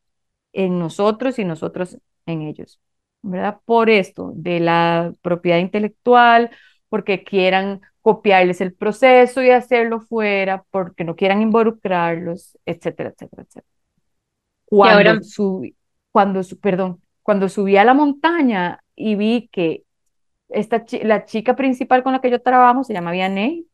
en 0.52 0.78
nosotros 0.78 1.38
y 1.38 1.44
nosotros 1.44 1.98
en 2.26 2.42
ellos, 2.42 2.80
¿verdad? 3.26 3.60
Por 3.64 3.90
esto, 3.90 4.32
de 4.34 4.60
la 4.60 5.12
propiedad 5.22 5.58
intelectual, 5.58 6.50
porque 6.88 7.24
quieran 7.24 7.80
copiarles 8.00 8.60
el 8.60 8.72
proceso 8.72 9.42
y 9.42 9.50
hacerlo 9.50 10.00
fuera, 10.00 10.64
porque 10.70 11.04
no 11.04 11.16
quieran 11.16 11.42
involucrarlos, 11.42 12.56
etcétera, 12.64 13.10
etcétera, 13.10 13.42
etcétera. 13.42 13.66
Cuando, 14.64 14.96
ahora... 14.96 15.22
subí, 15.22 15.76
cuando, 16.12 16.40
perdón, 16.60 17.02
cuando 17.22 17.48
subí 17.48 17.76
a 17.76 17.84
la 17.84 17.94
montaña 17.94 18.80
y 18.94 19.16
vi 19.16 19.48
que 19.50 19.82
esta, 20.48 20.84
la 21.02 21.24
chica 21.24 21.56
principal 21.56 22.02
con 22.02 22.12
la 22.12 22.20
que 22.20 22.30
yo 22.30 22.40
trabajo 22.40 22.84
se 22.84 22.94
llama 22.94 23.10
Vianney, 23.10 23.66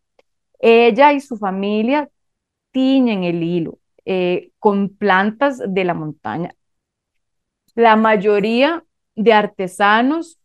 ella 0.58 1.12
y 1.12 1.20
su 1.20 1.36
familia 1.36 2.08
tiñen 2.70 3.24
el 3.24 3.42
hilo 3.42 3.78
eh, 4.04 4.50
con 4.58 4.88
plantas 4.88 5.62
de 5.66 5.84
la 5.84 5.94
montaña. 5.94 6.54
La 7.74 7.96
mayoría 7.96 8.84
de 9.14 9.32
artesanos 9.32 10.38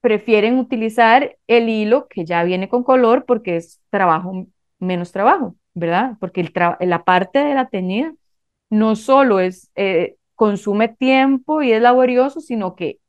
prefieren 0.00 0.58
utilizar 0.58 1.36
el 1.46 1.68
hilo 1.68 2.08
que 2.08 2.24
ya 2.24 2.44
viene 2.44 2.68
con 2.68 2.84
color 2.84 3.24
porque 3.26 3.56
es 3.56 3.80
trabajo, 3.90 4.46
menos 4.78 5.12
trabajo, 5.12 5.56
¿verdad? 5.74 6.16
Porque 6.20 6.40
el 6.42 6.52
la 6.80 7.04
parte 7.04 7.40
de 7.40 7.54
la 7.54 7.68
teñida 7.68 8.14
no 8.70 8.96
solo 8.96 9.40
es, 9.40 9.70
eh, 9.76 10.16
consume 10.34 10.88
tiempo 10.88 11.62
y 11.62 11.72
es 11.72 11.82
laborioso, 11.82 12.40
sino 12.40 12.76
que 12.76 13.00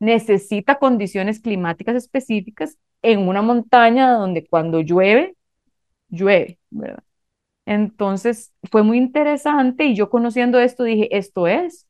necesita 0.00 0.78
condiciones 0.78 1.40
climáticas 1.40 1.96
específicas 1.96 2.78
en 3.02 3.28
una 3.28 3.42
montaña 3.42 4.12
donde 4.12 4.46
cuando 4.46 4.80
llueve, 4.80 5.36
llueve, 6.08 6.58
¿verdad? 6.70 7.02
Entonces 7.66 8.52
fue 8.70 8.82
muy 8.82 8.98
interesante 8.98 9.84
y 9.86 9.94
yo 9.96 10.10
conociendo 10.10 10.58
esto 10.60 10.84
dije, 10.84 11.16
esto 11.16 11.46
es, 11.46 11.86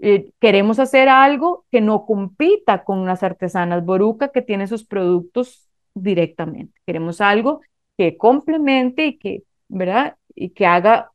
eh, 0.00 0.32
queremos 0.40 0.78
hacer 0.78 1.08
algo 1.08 1.66
que 1.70 1.80
no 1.80 2.06
compita 2.06 2.84
con 2.84 3.06
las 3.06 3.22
artesanas 3.22 3.84
Boruca 3.84 4.28
que 4.32 4.42
tiene 4.42 4.66
sus 4.66 4.84
productos 4.84 5.68
directamente. 5.94 6.80
Queremos 6.86 7.20
algo 7.20 7.60
que 7.96 8.16
complemente 8.16 9.06
y 9.06 9.18
que, 9.18 9.42
¿verdad? 9.68 10.16
Y 10.34 10.50
que 10.50 10.66
haga 10.66 11.12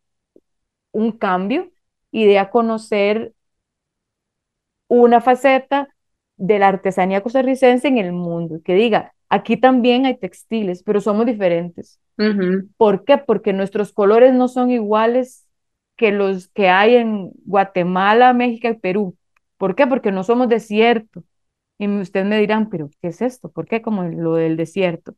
un 0.91 1.11
cambio 1.13 1.71
y 2.11 2.25
dé 2.25 2.39
a 2.39 2.49
conocer 2.49 3.33
una 4.87 5.21
faceta 5.21 5.89
de 6.37 6.59
la 6.59 6.67
artesanía 6.67 7.21
costarricense 7.23 7.87
en 7.87 7.97
el 7.97 8.11
mundo, 8.11 8.61
que 8.63 8.75
diga, 8.75 9.13
aquí 9.29 9.57
también 9.57 10.05
hay 10.05 10.17
textiles, 10.17 10.83
pero 10.83 11.01
somos 11.01 11.25
diferentes. 11.25 11.99
¿Por 12.77 13.05
qué? 13.05 13.17
Porque 13.17 13.53
nuestros 13.53 13.93
colores 13.93 14.33
no 14.33 14.47
son 14.47 14.71
iguales 14.71 15.44
que 15.95 16.11
los 16.11 16.49
que 16.49 16.69
hay 16.69 16.95
en 16.95 17.31
Guatemala, 17.45 18.33
México 18.33 18.67
y 18.67 18.75
Perú. 18.75 19.17
¿Por 19.57 19.75
qué? 19.75 19.87
Porque 19.87 20.11
no 20.11 20.23
somos 20.23 20.49
desierto. 20.49 21.23
Y 21.77 21.87
ustedes 21.87 22.25
me 22.25 22.39
dirán, 22.39 22.69
pero 22.69 22.89
¿qué 23.01 23.09
es 23.09 23.21
esto? 23.21 23.49
¿Por 23.49 23.67
qué 23.67 23.81
como 23.81 24.03
lo 24.03 24.35
del 24.35 24.57
desierto? 24.57 25.15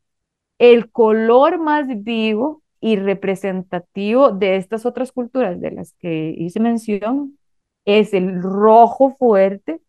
El 0.58 0.90
color 0.90 1.58
más 1.58 1.86
vivo 1.88 2.62
y 2.80 2.96
representativo 2.96 4.32
de 4.32 4.56
estas 4.56 4.86
otras 4.86 5.12
culturas 5.12 5.60
de 5.60 5.70
las 5.70 5.94
que 5.94 6.34
hice 6.36 6.60
mención 6.60 7.38
es 7.84 8.14
el 8.14 8.42
rojo 8.42 9.16
fuerte 9.18 9.80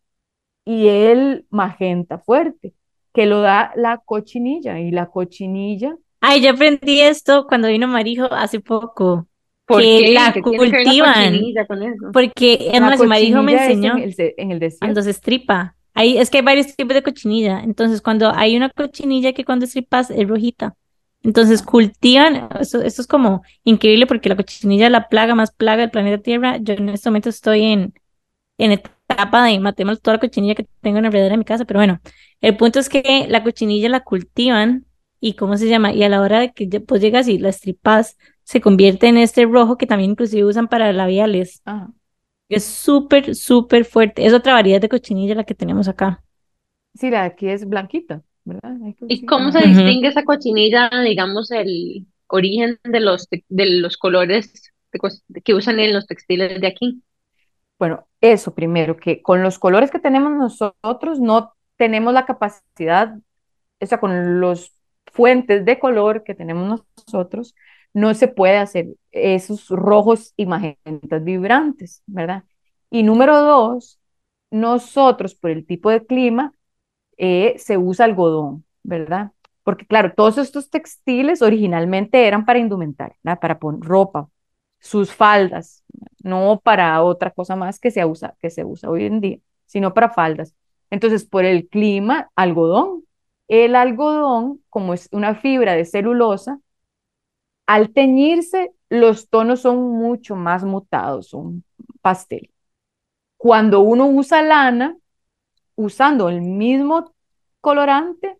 y 0.64 0.88
el 0.88 1.46
magenta 1.50 2.18
fuerte, 2.18 2.74
que 3.12 3.26
lo 3.26 3.40
da 3.40 3.72
la 3.76 3.98
cochinilla. 3.98 4.80
Y 4.80 4.90
la 4.90 5.06
cochinilla. 5.06 5.96
Ay, 6.20 6.42
yo 6.42 6.50
aprendí 6.50 7.00
esto 7.00 7.46
cuando 7.46 7.68
vino 7.68 7.88
Marijo 7.88 8.26
hace 8.32 8.60
poco. 8.60 9.26
¿Por 9.70 9.82
que 9.82 10.12
la 10.12 10.32
cultivan. 10.32 11.40
porque 12.12 12.70
es 12.72 12.80
más, 12.80 12.98
Marijo 13.00 13.42
me 13.42 13.52
enseñó 13.52 13.96
en 13.96 14.02
el, 14.02 14.14
en 14.36 14.50
el 14.50 14.58
desierto. 14.58 14.86
cuando 14.86 15.02
se 15.02 15.10
estripa. 15.10 15.76
Ahí, 15.94 16.18
es 16.18 16.28
que 16.28 16.38
hay 16.38 16.44
varios 16.44 16.74
tipos 16.74 16.94
de 16.94 17.02
cochinilla. 17.02 17.60
Entonces, 17.60 18.00
cuando 18.00 18.32
hay 18.34 18.56
una 18.56 18.68
cochinilla 18.70 19.32
que 19.32 19.44
cuando 19.44 19.64
estripas 19.64 20.10
es 20.10 20.28
rojita. 20.28 20.74
Entonces 21.22 21.62
cultivan, 21.62 22.48
eso, 22.58 22.80
eso 22.80 23.02
es 23.02 23.06
como 23.06 23.42
increíble 23.62 24.06
porque 24.06 24.28
la 24.28 24.36
cochinilla 24.36 24.86
es 24.86 24.92
la 24.92 25.08
plaga 25.08 25.34
más 25.34 25.52
plaga 25.52 25.82
del 25.82 25.90
planeta 25.90 26.22
Tierra. 26.22 26.56
Yo 26.56 26.74
en 26.74 26.88
este 26.88 27.10
momento 27.10 27.28
estoy 27.28 27.64
en, 27.64 27.94
en 28.58 28.72
etapa 28.72 29.44
de 29.44 29.60
matemos 29.60 30.00
toda 30.00 30.16
la 30.16 30.20
cochinilla 30.20 30.54
que 30.54 30.66
tengo 30.80 30.98
en 30.98 31.06
alrededor 31.06 31.32
de 31.32 31.38
mi 31.38 31.44
casa, 31.44 31.64
pero 31.64 31.78
bueno, 31.78 32.00
el 32.40 32.56
punto 32.56 32.78
es 32.78 32.88
que 32.88 33.26
la 33.28 33.44
cochinilla 33.44 33.88
la 33.88 34.00
cultivan 34.00 34.86
y 35.20 35.34
¿cómo 35.34 35.56
se 35.58 35.68
llama? 35.68 35.92
Y 35.92 36.02
a 36.02 36.08
la 36.08 36.22
hora 36.22 36.40
de 36.40 36.52
que 36.52 36.66
pues 36.80 37.02
llegas 37.02 37.28
y 37.28 37.38
la 37.38 37.50
estripas, 37.50 38.16
se 38.50 38.60
convierte 38.60 39.06
en 39.06 39.16
este 39.16 39.46
rojo 39.46 39.78
que 39.78 39.86
también 39.86 40.10
inclusive 40.10 40.44
usan 40.44 40.66
para 40.66 40.92
labiales. 40.92 41.62
Es 42.48 42.64
súper, 42.64 43.36
súper 43.36 43.84
fuerte. 43.84 44.26
Es 44.26 44.32
otra 44.32 44.54
variedad 44.54 44.80
de 44.80 44.88
cochinilla 44.88 45.36
la 45.36 45.44
que 45.44 45.54
tenemos 45.54 45.86
acá. 45.86 46.24
Sí, 46.94 47.10
la 47.10 47.20
de 47.20 47.26
aquí 47.28 47.48
es 47.48 47.64
blanquita, 47.68 48.24
¿verdad? 48.44 48.74
¿Y 49.06 49.24
cómo 49.24 49.52
se 49.52 49.60
distingue 49.60 50.08
esa 50.08 50.24
cochinilla, 50.24 50.90
digamos, 51.04 51.52
el 51.52 52.08
origen 52.26 52.80
de 52.82 52.98
los, 52.98 53.28
de 53.30 53.66
los 53.66 53.96
colores 53.96 54.72
que 55.44 55.54
usan 55.54 55.78
en 55.78 55.94
los 55.94 56.08
textiles 56.08 56.60
de 56.60 56.66
aquí? 56.66 57.04
Bueno, 57.78 58.08
eso 58.20 58.52
primero, 58.52 58.96
que 58.96 59.22
con 59.22 59.44
los 59.44 59.60
colores 59.60 59.92
que 59.92 60.00
tenemos 60.00 60.32
nosotros 60.32 61.20
no 61.20 61.52
tenemos 61.76 62.12
la 62.12 62.26
capacidad, 62.26 63.14
o 63.80 63.86
sea, 63.86 64.00
con 64.00 64.40
los 64.40 64.74
fuentes 65.06 65.64
de 65.64 65.78
color 65.78 66.24
que 66.24 66.34
tenemos 66.34 66.82
nosotros, 66.96 67.54
no 67.92 68.14
se 68.14 68.28
puede 68.28 68.56
hacer 68.56 68.88
esos 69.12 69.68
rojos 69.68 70.32
y 70.36 70.46
magentas 70.46 71.24
vibrantes, 71.24 72.02
¿verdad? 72.06 72.44
Y 72.90 73.02
número 73.02 73.40
dos, 73.42 73.98
nosotros 74.50 75.34
por 75.34 75.50
el 75.50 75.66
tipo 75.66 75.90
de 75.90 76.06
clima 76.06 76.52
eh, 77.18 77.54
se 77.58 77.78
usa 77.78 78.06
algodón, 78.06 78.64
¿verdad? 78.82 79.32
Porque 79.62 79.86
claro, 79.86 80.12
todos 80.14 80.38
estos 80.38 80.70
textiles 80.70 81.42
originalmente 81.42 82.26
eran 82.26 82.44
para 82.46 82.58
indumentar, 82.58 83.16
¿verdad? 83.22 83.40
para 83.40 83.58
poner 83.58 83.80
ropa, 83.82 84.28
sus 84.80 85.12
faldas, 85.12 85.84
no 86.22 86.60
para 86.64 87.02
otra 87.02 87.30
cosa 87.30 87.56
más 87.56 87.78
que 87.78 87.90
se 87.90 88.04
usa, 88.04 88.34
que 88.40 88.50
se 88.50 88.64
usa 88.64 88.90
hoy 88.90 89.04
en 89.04 89.20
día, 89.20 89.38
sino 89.66 89.92
para 89.94 90.10
faldas. 90.10 90.54
Entonces, 90.90 91.24
por 91.24 91.44
el 91.44 91.68
clima, 91.68 92.30
algodón. 92.34 93.04
El 93.48 93.74
algodón, 93.76 94.62
como 94.68 94.94
es 94.94 95.08
una 95.12 95.34
fibra 95.34 95.74
de 95.74 95.84
celulosa, 95.84 96.58
al 97.70 97.92
teñirse, 97.92 98.72
los 98.88 99.28
tonos 99.28 99.60
son 99.60 99.78
mucho 99.92 100.34
más 100.34 100.64
mutados, 100.64 101.28
son 101.28 101.62
pastel. 102.02 102.50
Cuando 103.36 103.80
uno 103.80 104.08
usa 104.08 104.42
lana, 104.42 104.96
usando 105.76 106.28
el 106.30 106.40
mismo 106.40 107.14
colorante, 107.60 108.38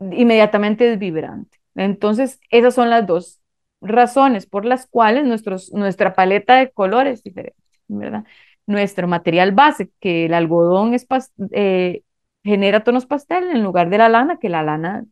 inmediatamente 0.00 0.90
es 0.90 0.98
vibrante. 0.98 1.58
Entonces, 1.74 2.40
esas 2.48 2.74
son 2.74 2.88
las 2.88 3.06
dos 3.06 3.42
razones 3.82 4.46
por 4.46 4.64
las 4.64 4.86
cuales 4.86 5.26
nuestra 5.72 6.14
paleta 6.14 6.56
de 6.56 6.70
colores 6.70 7.18
es 7.18 7.24
diferente, 7.24 7.60
¿verdad? 7.88 8.24
Nuestro 8.66 9.08
material 9.08 9.52
base, 9.52 9.90
que 10.00 10.24
el 10.24 10.32
algodón 10.32 10.94
es 10.94 11.06
eh, 11.50 12.02
genera 12.42 12.82
tonos 12.82 13.04
pastel 13.04 13.50
en 13.50 13.62
lugar 13.62 13.90
de 13.90 13.98
la 13.98 14.08
lana, 14.08 14.38
que 14.38 14.48
la 14.48 14.62
lana 14.62 15.04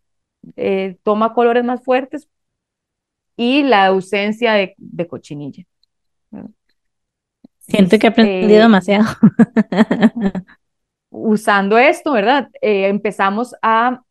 eh, 0.57 0.97
toma 1.03 1.35
colores 1.35 1.65
más 1.65 1.83
fuertes, 1.83 2.27
y 3.41 3.63
la 3.63 3.87
ausencia 3.87 4.53
de, 4.53 4.75
de 4.77 5.07
cochinilla. 5.07 5.65
Siento 7.61 7.99
que 7.99 8.07
he 8.07 8.11
aprendido 8.11 8.59
eh, 8.59 8.63
demasiado. 8.63 9.07
usando 11.09 11.79
esto, 11.79 12.13
¿verdad? 12.13 12.51
Eh, 12.61 12.89
empezamos 12.89 13.55
a 13.63 14.03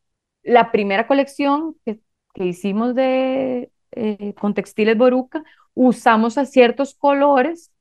la 0.41 0.71
primera 0.71 1.05
colección 1.05 1.75
que, 1.85 1.99
que 2.33 2.45
hicimos 2.45 2.95
de, 2.95 3.71
eh, 3.91 4.33
con 4.33 4.55
textiles 4.55 4.97
Boruca, 4.97 5.43
usamos 5.75 6.39
a 6.39 6.45
ciertos 6.45 6.95
colores 6.95 7.71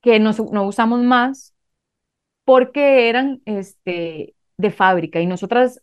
que 0.00 0.20
no, 0.20 0.30
no 0.52 0.64
usamos 0.64 1.02
más 1.02 1.56
porque 2.44 3.08
eran 3.08 3.42
este, 3.46 4.36
de 4.56 4.70
fábrica 4.70 5.20
y 5.20 5.26
nosotras 5.26 5.82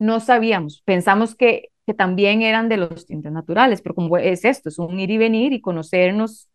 no 0.00 0.18
sabíamos, 0.18 0.82
pensamos 0.82 1.36
que, 1.36 1.70
que 1.86 1.94
también 1.94 2.42
eran 2.42 2.68
de 2.68 2.76
los 2.78 3.06
tintes 3.06 3.32
naturales, 3.32 3.82
pero 3.82 3.94
como 3.94 4.16
es 4.18 4.44
esto, 4.44 4.68
es 4.68 4.78
un 4.78 4.98
ir 5.00 5.10
y 5.10 5.18
venir 5.18 5.52
y 5.52 5.60
conocernos 5.60 6.48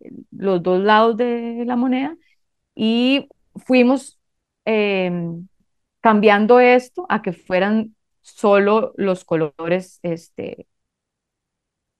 eh, 0.00 0.10
los 0.32 0.62
dos 0.62 0.80
lados 0.82 1.16
de 1.16 1.64
la 1.66 1.76
moneda 1.76 2.16
y 2.74 3.28
fuimos 3.66 4.20
eh, 4.66 5.12
cambiando 6.00 6.60
esto 6.60 7.06
a 7.08 7.22
que 7.22 7.32
fueran 7.32 7.94
solo 8.22 8.92
los 8.96 9.24
colores 9.24 10.00
este, 10.02 10.66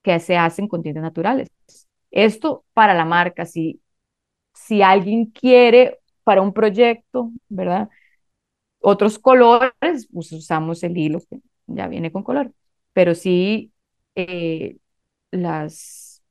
que 0.03 0.21
se 0.21 0.37
hacen 0.37 0.69
con 0.69 0.83
tintes 0.83 1.03
naturales. 1.03 1.49
Esto 2.11 2.65
para 2.73 2.95
la 2.95 3.05
marca, 3.05 3.45
si, 3.47 3.81
si 4.55 4.83
alguien 4.83 5.27
quiere 5.27 5.99
para 6.25 6.43
un 6.43 6.53
proyecto, 6.55 7.33
¿verdad? 7.49 7.89
Otros 8.81 9.19
colores, 9.19 10.09
pues 10.13 10.33
usamos 10.33 10.83
el 10.85 10.97
hilo 10.99 11.21
ya 11.69 11.89
viene 11.89 12.13
con 12.13 12.23
color, 12.25 12.53
pero 12.93 13.15
sí 13.15 13.73
eh, 14.17 14.79
las 15.31 16.23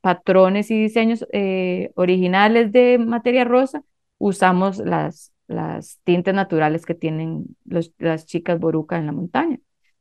patrones 0.00 0.70
y 0.70 0.78
diseños 0.78 1.26
eh, 1.32 1.90
originales 1.94 2.72
de 2.72 2.98
materia 2.98 3.44
rosa, 3.44 3.82
usamos 4.18 4.78
las, 4.78 5.32
las 5.46 5.98
tintes 6.04 6.34
naturales 6.34 6.84
que 6.84 6.94
tienen 6.94 7.56
los, 7.64 7.92
las 7.98 8.26
chicas 8.26 8.60
boruca 8.60 8.98
en 8.98 9.06
la 9.06 9.12
montaña. 9.12 9.60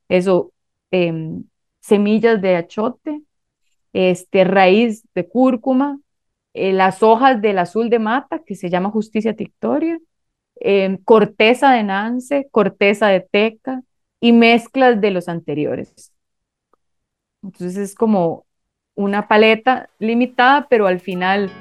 Eso, 0.10 0.52
em, 0.92 1.46
semillas 1.80 2.42
de 2.42 2.58
achote, 2.58 3.22
este, 3.94 4.44
raíz 4.44 5.06
de 5.16 5.28
cúrcuma, 5.28 6.00
eh, 6.54 6.74
las 6.74 7.02
hojas 7.02 7.42
del 7.42 7.60
azul 7.60 7.90
de 7.90 8.00
mata, 8.00 8.40
que 8.46 8.56
se 8.56 8.70
llama 8.70 8.92
justicia 8.92 9.36
tictoria, 9.36 10.00
em, 10.58 10.98
corteza 10.98 11.72
de 11.72 11.84
nance, 11.84 12.48
corteza 12.52 13.08
de 13.08 13.22
teca 13.22 13.84
y 14.24 14.32
mezclas 14.32 15.02
de 15.02 15.12
los 15.12 15.28
anteriores. 15.28 16.14
Entonces 17.44 17.76
es 17.76 17.94
como 17.94 18.46
una 18.96 19.28
paleta 19.28 19.90
limitada, 20.00 20.66
pero 20.70 20.88
al 20.88 21.02
final 21.02 21.52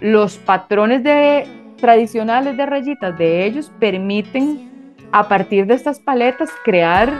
los 0.00 0.38
patrones 0.38 1.02
de, 1.02 1.46
tradicionales 1.76 2.56
de 2.56 2.64
rayitas 2.64 3.18
de 3.18 3.44
ellos 3.44 3.70
permiten 3.78 4.94
a 5.12 5.28
partir 5.28 5.66
de 5.66 5.74
estas 5.74 6.00
paletas 6.00 6.48
crear 6.64 7.12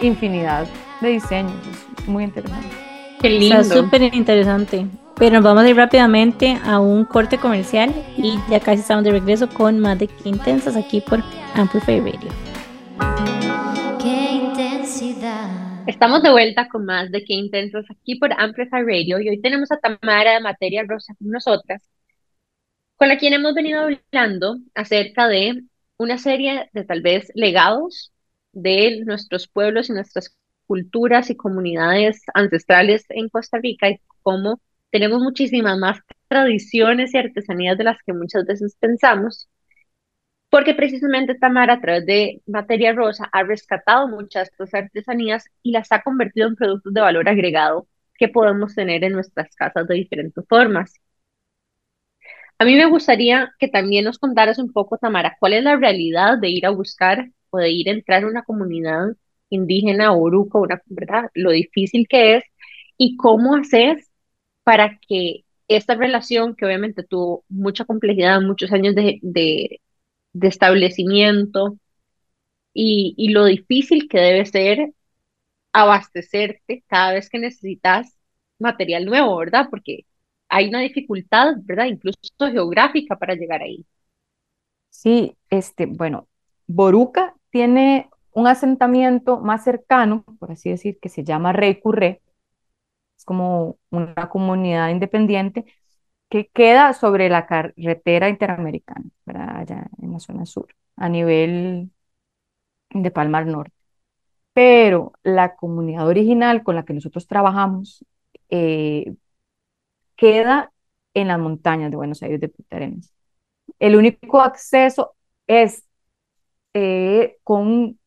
infinidad 0.00 0.66
de 1.02 1.08
diseños. 1.08 1.52
Es 1.98 2.08
muy 2.08 2.24
interesante. 2.24 2.66
Qué 3.20 3.36
Está 3.36 3.60
lindo. 3.60 3.82
súper 3.82 4.02
interesante. 4.14 4.86
Pero 5.16 5.34
nos 5.34 5.44
vamos 5.44 5.64
a 5.64 5.68
ir 5.68 5.76
rápidamente 5.76 6.58
a 6.64 6.80
un 6.80 7.04
corte 7.04 7.36
comercial 7.36 7.92
y 8.16 8.38
ya 8.48 8.58
casi 8.58 8.80
estamos 8.80 9.04
de 9.04 9.10
regreso 9.10 9.50
con 9.50 9.78
más 9.80 9.98
de 9.98 10.08
Intensas 10.24 10.76
aquí 10.76 11.02
por 11.02 11.22
Amplify 11.54 12.00
Radio. 12.00 12.49
Estamos 15.86 16.22
de 16.22 16.30
vuelta 16.30 16.68
con 16.68 16.84
más 16.84 17.10
de 17.10 17.24
Qué 17.24 17.32
Intensos 17.32 17.86
aquí 17.90 18.16
por 18.16 18.34
Amplify 18.38 18.82
Radio 18.82 19.18
y 19.18 19.30
hoy 19.30 19.40
tenemos 19.40 19.72
a 19.72 19.78
Tamara 19.78 20.34
de 20.34 20.40
Materia 20.40 20.84
Rosa 20.86 21.14
con 21.18 21.30
nosotras, 21.30 21.82
con 22.96 23.08
la 23.08 23.16
quien 23.16 23.32
hemos 23.32 23.54
venido 23.54 23.80
hablando 23.80 24.58
acerca 24.74 25.26
de 25.28 25.62
una 25.96 26.18
serie 26.18 26.68
de 26.74 26.84
tal 26.84 27.00
vez 27.00 27.32
legados 27.34 28.12
de 28.52 29.02
nuestros 29.06 29.48
pueblos 29.48 29.88
y 29.88 29.94
nuestras 29.94 30.36
culturas 30.66 31.30
y 31.30 31.34
comunidades 31.34 32.20
ancestrales 32.34 33.06
en 33.08 33.30
Costa 33.30 33.56
Rica 33.56 33.88
y 33.88 34.00
cómo 34.22 34.60
tenemos 34.90 35.22
muchísimas 35.22 35.78
más 35.78 35.98
tradiciones 36.28 37.14
y 37.14 37.16
artesanías 37.16 37.78
de 37.78 37.84
las 37.84 37.96
que 38.04 38.12
muchas 38.12 38.44
veces 38.44 38.76
pensamos. 38.78 39.48
Porque 40.50 40.74
precisamente 40.74 41.34
Tamara, 41.36 41.74
a 41.74 41.80
través 41.80 42.06
de 42.06 42.42
Materia 42.46 42.92
Rosa, 42.92 43.28
ha 43.32 43.42
rescatado 43.44 44.08
muchas 44.08 44.48
de 44.50 44.64
estas 44.64 44.74
artesanías 44.74 45.44
y 45.62 45.72
las 45.72 45.92
ha 45.92 46.02
convertido 46.02 46.48
en 46.48 46.56
productos 46.56 46.92
de 46.92 47.00
valor 47.00 47.28
agregado 47.28 47.86
que 48.18 48.28
podemos 48.28 48.74
tener 48.74 49.04
en 49.04 49.12
nuestras 49.12 49.54
casas 49.56 49.86
de 49.88 49.94
diferentes 49.94 50.44
formas. 50.48 50.94
A 52.58 52.64
mí 52.64 52.74
me 52.76 52.86
gustaría 52.86 53.52
que 53.58 53.68
también 53.68 54.04
nos 54.04 54.18
contaras 54.18 54.58
un 54.58 54.72
poco, 54.72 54.98
Tamara, 54.98 55.36
cuál 55.40 55.54
es 55.54 55.64
la 55.64 55.76
realidad 55.76 56.38
de 56.38 56.50
ir 56.50 56.66
a 56.66 56.70
buscar 56.70 57.30
o 57.50 57.58
de 57.58 57.70
ir 57.70 57.88
a 57.88 57.92
entrar 57.92 58.22
en 58.22 58.28
una 58.28 58.42
comunidad 58.42 59.16
indígena 59.48 60.12
o 60.12 60.18
una, 60.24 60.82
¿verdad? 60.86 61.30
Lo 61.34 61.50
difícil 61.52 62.06
que 62.08 62.36
es 62.36 62.44
y 62.98 63.16
cómo 63.16 63.56
haces 63.56 64.10
para 64.64 64.98
que 65.08 65.44
esta 65.68 65.94
relación, 65.94 66.54
que 66.56 66.66
obviamente 66.66 67.02
tuvo 67.04 67.44
mucha 67.48 67.84
complejidad, 67.84 68.40
muchos 68.42 68.72
años 68.72 68.94
de, 68.94 69.80
de 70.32 70.48
establecimiento 70.48 71.78
y, 72.74 73.14
y 73.16 73.30
lo 73.30 73.44
difícil 73.46 74.08
que 74.08 74.18
debe 74.20 74.46
ser 74.46 74.94
abastecerte 75.72 76.84
cada 76.88 77.14
vez 77.14 77.30
que 77.30 77.38
necesitas 77.38 78.18
material 78.58 79.06
nuevo, 79.06 79.36
¿verdad? 79.38 79.68
Porque 79.70 80.06
hay 80.48 80.68
una 80.68 80.80
dificultad, 80.80 81.54
¿verdad? 81.64 81.86
Incluso 81.86 82.18
geográfica 82.40 83.18
para 83.18 83.34
llegar 83.36 83.62
ahí. 83.62 83.86
Sí, 84.90 85.36
este, 85.50 85.86
bueno, 85.86 86.28
Boruca 86.66 87.34
tiene 87.50 88.10
un 88.32 88.46
asentamiento 88.46 89.38
más 89.40 89.64
cercano, 89.64 90.24
por 90.38 90.52
así 90.52 90.70
decir, 90.70 90.98
que 91.00 91.08
se 91.08 91.24
llama 91.24 91.52
Rey 91.52 91.80
Curré. 91.80 92.22
Es 93.18 93.24
como 93.24 93.78
una 93.90 94.30
comunidad 94.30 94.90
independiente 94.90 95.66
que 96.30 96.48
queda 96.48 96.94
sobre 96.94 97.30
la 97.30 97.46
carretera 97.46 98.30
interamericana, 98.30 99.06
¿verdad? 99.26 99.56
Allá 99.58 99.88
en 100.02 100.12
la 100.14 100.20
zona 100.20 100.46
sur, 100.46 100.68
a 100.96 101.08
nivel 101.10 101.90
de 102.90 103.10
Palmar 103.10 103.46
Norte. 103.46 103.72
Pero 104.52 105.12
la 105.22 105.56
comunidad 105.56 106.08
original 106.08 106.62
con 106.64 106.76
la 106.76 106.84
que 106.84 106.94
nosotros 106.94 107.26
trabajamos 107.26 108.04
eh, 108.50 109.14
queda 110.16 110.72
en 111.14 111.28
las 111.28 111.38
montañas 111.38 111.90
de 111.90 111.96
Buenos 111.96 112.22
Aires 112.22 112.40
de 112.40 112.48
Punta 112.48 112.76
Arenas. 112.76 113.12
El 113.78 113.96
único 113.96 114.40
acceso 114.40 115.14
es 115.46 115.84
eh, 116.74 117.38
con 117.44 117.98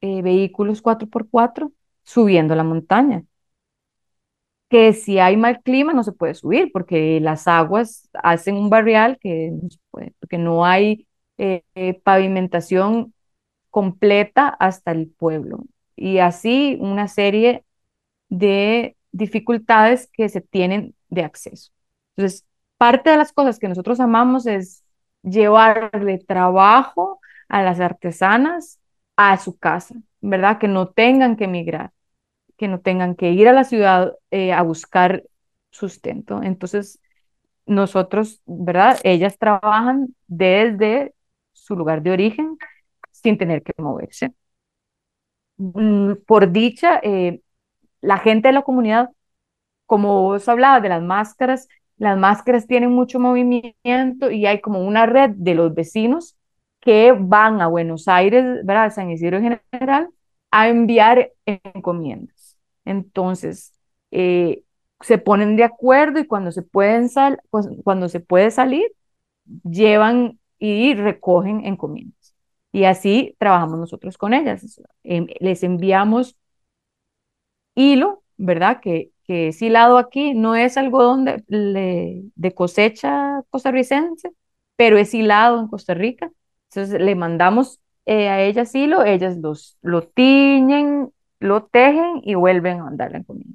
eh, 0.00 0.22
vehículos 0.22 0.82
4x4 0.82 1.72
subiendo 2.04 2.54
la 2.54 2.64
montaña. 2.64 3.24
Que 4.68 4.92
si 4.92 5.18
hay 5.18 5.36
mal 5.36 5.62
clima 5.62 5.92
no 5.92 6.02
se 6.02 6.12
puede 6.12 6.34
subir 6.34 6.70
porque 6.72 7.20
las 7.20 7.46
aguas 7.46 8.08
hacen 8.14 8.56
un 8.56 8.68
barrial 8.70 9.18
que 9.20 9.52
no 10.38 10.64
hay 10.64 11.06
eh, 11.38 11.62
eh, 11.74 11.94
pavimentación 12.02 13.14
completa 13.70 14.48
hasta 14.48 14.92
el 14.92 15.08
pueblo. 15.08 15.64
Y 15.96 16.18
así 16.18 16.78
una 16.80 17.08
serie 17.08 17.64
de 18.28 18.96
dificultades 19.12 20.08
que 20.12 20.28
se 20.28 20.40
tienen 20.40 20.94
de 21.08 21.24
acceso. 21.24 21.72
Entonces, 22.16 22.46
parte 22.78 23.10
de 23.10 23.16
las 23.18 23.32
cosas 23.32 23.58
que 23.58 23.68
nosotros 23.68 24.00
amamos 24.00 24.46
es 24.46 24.84
llevarle 25.22 26.18
trabajo 26.18 27.20
a 27.48 27.62
las 27.62 27.80
artesanas 27.80 28.80
a 29.16 29.36
su 29.38 29.58
casa, 29.58 29.96
¿verdad? 30.20 30.58
Que 30.58 30.68
no 30.68 30.88
tengan 30.88 31.36
que 31.36 31.44
emigrar, 31.44 31.92
que 32.56 32.68
no 32.68 32.80
tengan 32.80 33.14
que 33.16 33.32
ir 33.32 33.48
a 33.48 33.52
la 33.52 33.64
ciudad 33.64 34.14
eh, 34.30 34.52
a 34.52 34.62
buscar 34.62 35.24
sustento. 35.70 36.42
Entonces, 36.42 37.00
nosotros, 37.66 38.42
¿verdad? 38.46 38.98
Ellas 39.04 39.38
trabajan 39.38 40.14
desde 40.28 41.14
su 41.52 41.76
lugar 41.76 42.02
de 42.02 42.12
origen 42.12 42.58
sin 43.12 43.38
tener 43.38 43.62
que 43.62 43.74
moverse. 43.78 44.34
Mm, 45.58 46.14
Por 46.26 46.52
dicha, 46.52 47.00
eh, 47.02 47.40
la 48.02 48.18
gente 48.18 48.48
de 48.48 48.54
la 48.54 48.62
comunidad, 48.62 49.10
como 49.86 50.22
vos 50.24 50.48
hablabas 50.48 50.82
de 50.82 50.90
las 50.90 51.02
máscaras, 51.02 51.68
las 51.98 52.18
máscaras 52.18 52.66
tienen 52.68 52.92
mucho 52.92 53.20
movimiento 53.20 54.30
y 54.32 54.46
hay 54.46 54.60
como 54.62 54.80
una 54.86 55.06
red 55.06 55.30
de 55.36 55.54
los 55.56 55.74
vecinos 55.74 56.36
que 56.80 57.12
van 57.18 57.60
a 57.62 57.68
Buenos 57.68 58.08
Aires, 58.08 58.44
¿verdad? 58.66 58.92
San 58.92 59.10
Isidro 59.10 59.38
en 59.38 59.58
general, 59.72 60.10
a 60.52 60.68
enviar 60.68 61.32
encomiendas. 61.46 62.35
Entonces, 62.86 63.74
eh, 64.12 64.64
se 65.02 65.18
ponen 65.18 65.56
de 65.56 65.64
acuerdo 65.64 66.20
y 66.20 66.26
cuando 66.26 66.52
se 66.52 66.62
pueden 66.62 67.08
sal, 67.10 67.40
pues, 67.50 67.68
cuando 67.84 68.08
se 68.08 68.20
puede 68.20 68.50
salir, 68.50 68.92
llevan 69.64 70.38
y 70.58 70.94
recogen 70.94 71.64
encomiendas. 71.66 72.34
Y 72.72 72.84
así 72.84 73.36
trabajamos 73.38 73.78
nosotros 73.78 74.18
con 74.18 74.34
ellas. 74.34 74.80
Em, 75.04 75.26
les 75.40 75.62
enviamos 75.62 76.36
hilo, 77.74 78.22
¿verdad? 78.36 78.80
Que, 78.80 79.10
que 79.24 79.48
es 79.48 79.60
hilado 79.62 79.98
aquí, 79.98 80.34
no 80.34 80.54
es 80.56 80.76
algodón 80.76 81.24
de, 81.24 81.42
de 82.34 82.54
cosecha 82.54 83.42
costarricense, 83.50 84.30
pero 84.76 84.98
es 84.98 85.14
hilado 85.14 85.60
en 85.60 85.68
Costa 85.68 85.94
Rica. 85.94 86.30
Entonces 86.70 87.00
le 87.00 87.14
mandamos 87.14 87.80
eh, 88.06 88.28
a 88.28 88.42
ellas 88.42 88.74
hilo, 88.74 89.04
ellas 89.04 89.36
los, 89.38 89.78
lo 89.82 90.02
tiñen, 90.08 91.12
lo 91.40 91.66
tejen 91.66 92.20
y 92.24 92.34
vuelven 92.34 92.80
a 92.80 92.84
mandarla 92.84 93.18
en 93.18 93.24
comida. 93.24 93.50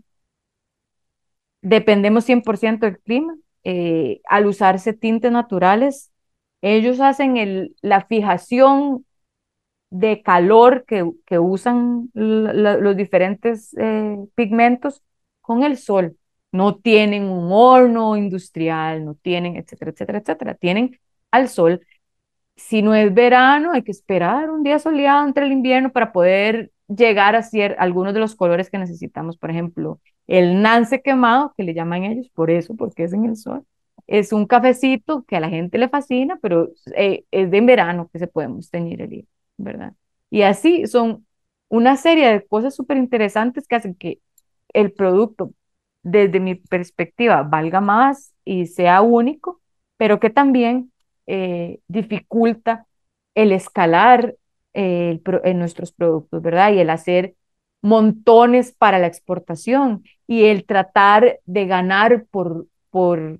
Dependemos 1.62 2.26
100% 2.26 2.86
del 2.86 3.00
clima. 3.00 3.36
eh, 3.64 4.22
al 4.26 4.48
usarse 4.48 4.92
tintes 4.94 5.32
naturales, 5.32 6.12
ellos 6.62 7.00
hacen 7.00 7.38
el, 7.38 7.76
la 7.84 8.02
fijación 8.06 9.06
de 9.92 10.22
calor 10.24 10.86
que, 10.88 11.10
que 11.26 11.40
usan 11.40 12.10
la- 12.14 12.54
la- 12.54 12.78
los 12.78 12.98
diferentes 12.98 13.76
eh, 13.80 14.18
pigmentos 14.36 15.04
con 15.42 15.64
el 15.64 15.78
sol. 15.78 16.18
No 16.52 16.78
tienen 16.78 17.26
un 17.26 17.50
horno 17.52 18.18
industrial, 18.18 19.06
no 19.06 19.16
tienen, 19.16 19.58
etcétera, 19.58 19.92
etcétera, 19.92 20.20
etcétera. 20.20 20.56
Tienen 20.56 21.00
al 21.32 21.50
sol. 21.50 21.86
Si 22.56 22.82
no 22.82 22.94
es 22.96 23.14
verano, 23.14 23.72
hay 23.74 23.84
que 23.84 23.92
esperar 23.92 24.50
un 24.52 24.64
día 24.64 24.80
soleado 24.80 25.26
entre 25.28 25.46
el 25.46 25.52
invierno 25.52 25.92
para 25.92 26.12
poder 26.12 26.72
llegar 26.96 27.36
a 27.36 27.40
hacer 27.40 27.76
algunos 27.80 28.14
de 28.14 28.20
los 28.20 28.36
colores 28.36 28.70
que 28.70 28.78
necesitamos. 28.78 29.38
Por 29.38 29.52
ejemplo, 29.52 30.00
el 30.28 30.62
nance 30.62 31.02
quemado, 31.02 31.54
que 31.58 31.64
le 31.64 31.74
llaman 31.74 32.04
ellos, 32.04 32.30
por 32.34 32.52
eso, 32.52 32.76
porque 32.76 33.04
es 33.04 33.14
en 33.14 33.26
el 33.26 33.36
sol. 33.36 33.66
Es 34.08 34.34
un 34.34 34.46
cafecito 34.46 35.24
que 35.24 35.38
a 35.38 35.40
la 35.40 35.50
gente 35.50 35.78
le 35.78 35.90
fascina, 35.90 36.38
pero 36.42 36.70
eh, 36.96 37.26
es 37.32 37.52
de 37.52 37.62
verano 37.62 38.10
que 38.12 38.20
se 38.20 38.28
podemos 38.28 38.70
teñir 38.70 39.02
el 39.02 39.14
hilo, 39.14 39.28
¿verdad? 39.58 39.94
Y 40.30 40.42
así 40.44 40.88
son 40.88 41.26
una 41.70 41.96
serie 41.98 42.28
de 42.30 42.46
cosas 42.48 42.76
súper 42.76 42.98
interesantes 42.98 43.68
que 43.68 43.76
hacen 43.76 43.96
que 43.96 44.20
el 44.74 44.92
producto, 44.94 45.54
desde 46.04 46.40
mi 46.40 46.56
perspectiva, 46.56 47.44
valga 47.44 47.82
más 47.82 48.34
y 48.44 48.68
sea 48.68 49.02
único, 49.02 49.62
pero 49.98 50.20
que 50.20 50.30
también 50.30 50.92
eh, 51.28 51.80
dificulta 51.88 52.88
el 53.36 53.52
escalar 53.52 54.36
el 54.74 55.22
en 55.44 55.60
nuestros 55.60 55.92
productos, 55.92 56.42
¿verdad? 56.42 56.74
Y 56.74 56.80
el 56.80 56.90
hacer 56.90 57.36
montones 57.82 58.74
para 58.74 59.00
la 59.00 59.08
exportación 59.08 60.04
y 60.28 60.46
el 60.46 60.66
tratar 60.66 61.40
de 61.46 61.66
ganar 61.66 62.26
por, 62.32 62.68
por 62.90 63.40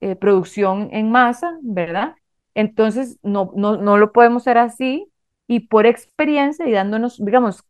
eh, 0.00 0.16
producción 0.16 0.88
en 0.92 1.10
masa, 1.10 1.58
¿verdad? 1.62 2.14
Entonces, 2.54 3.18
no, 3.22 3.52
no, 3.56 3.76
no 3.76 3.98
lo 3.98 4.12
podemos 4.12 4.42
hacer 4.44 4.58
así 4.58 5.08
y 5.46 5.60
por 5.60 5.86
experiencia 5.86 6.66
y 6.68 6.72
dándonos, 6.72 7.18
digamos, 7.24 7.64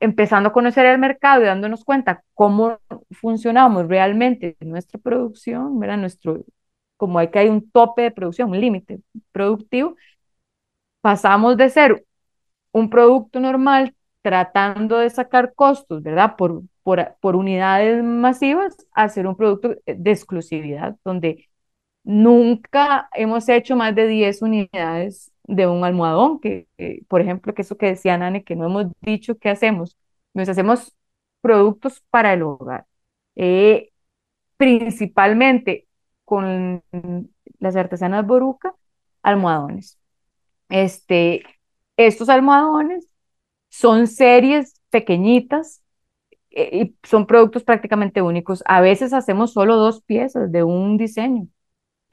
empezando 0.00 0.48
a 0.48 0.52
conocer 0.52 0.86
el 0.86 0.98
mercado 0.98 1.42
y 1.42 1.46
dándonos 1.46 1.84
cuenta 1.84 2.24
cómo 2.34 2.78
funcionamos 3.10 3.86
realmente 3.88 4.56
en 4.60 4.70
nuestra 4.70 4.98
producción, 4.98 5.78
¿verdad? 5.78 5.98
Nuestro, 5.98 6.44
como 6.96 7.18
hay 7.18 7.28
que 7.30 7.38
hay 7.40 7.48
un 7.48 7.70
tope 7.70 8.02
de 8.02 8.10
producción, 8.10 8.50
un 8.50 8.60
límite 8.60 9.00
productivo, 9.32 9.96
pasamos 11.00 11.56
de 11.56 11.70
ser 11.70 12.04
un 12.72 12.90
producto 12.90 13.40
normal 13.40 13.94
tratando 14.22 14.98
de 14.98 15.10
sacar 15.10 15.54
costos, 15.54 16.02
¿verdad? 16.02 16.36
Por, 16.36 16.62
por, 16.82 17.16
por 17.20 17.36
unidades 17.36 18.02
masivas 18.04 18.76
a 18.92 19.08
ser 19.08 19.26
un 19.26 19.36
producto 19.36 19.76
de 19.86 20.10
exclusividad, 20.10 20.96
donde 21.04 21.48
nunca 22.04 23.08
hemos 23.14 23.48
hecho 23.48 23.76
más 23.76 23.94
de 23.94 24.06
10 24.08 24.42
unidades 24.42 25.32
de 25.44 25.66
un 25.66 25.84
almohadón, 25.84 26.40
que, 26.40 26.68
por 27.08 27.20
ejemplo, 27.20 27.54
que 27.54 27.62
eso 27.62 27.76
que 27.76 27.86
decía 27.86 28.18
Nane, 28.18 28.44
que 28.44 28.56
no 28.56 28.66
hemos 28.66 28.86
dicho 29.02 29.38
qué 29.38 29.50
hacemos. 29.50 29.96
Nos 30.34 30.48
hacemos 30.48 30.96
productos 31.40 32.02
para 32.10 32.32
el 32.34 32.42
hogar, 32.42 32.86
eh, 33.36 33.90
principalmente 34.58 35.88
con 36.26 36.84
las 37.60 37.76
artesanas 37.76 38.26
Boruca, 38.26 38.74
almohadones. 39.22 39.99
Este, 40.70 41.44
estos 41.96 42.28
almohadones 42.28 43.08
son 43.68 44.06
series 44.06 44.74
pequeñitas 44.90 45.82
eh, 46.50 46.70
y 46.84 46.96
son 47.06 47.26
productos 47.26 47.64
prácticamente 47.64 48.22
únicos. 48.22 48.62
A 48.66 48.80
veces 48.80 49.12
hacemos 49.12 49.52
solo 49.52 49.76
dos 49.76 50.02
piezas 50.02 50.50
de 50.52 50.62
un 50.64 50.96
diseño 50.96 51.48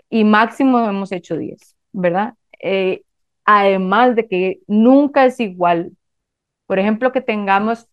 y 0.10 0.24
máximo 0.24 0.80
hemos 0.80 1.12
hecho 1.12 1.38
10, 1.38 1.76
¿verdad? 1.92 2.36
Eh, 2.62 3.04
además 3.46 4.16
de 4.16 4.28
que 4.28 4.60
nunca 4.68 5.26
es 5.26 5.40
igual. 5.40 5.94
Por 6.68 6.80
ejemplo, 6.80 7.12
que 7.12 7.22
tengamos 7.22 7.88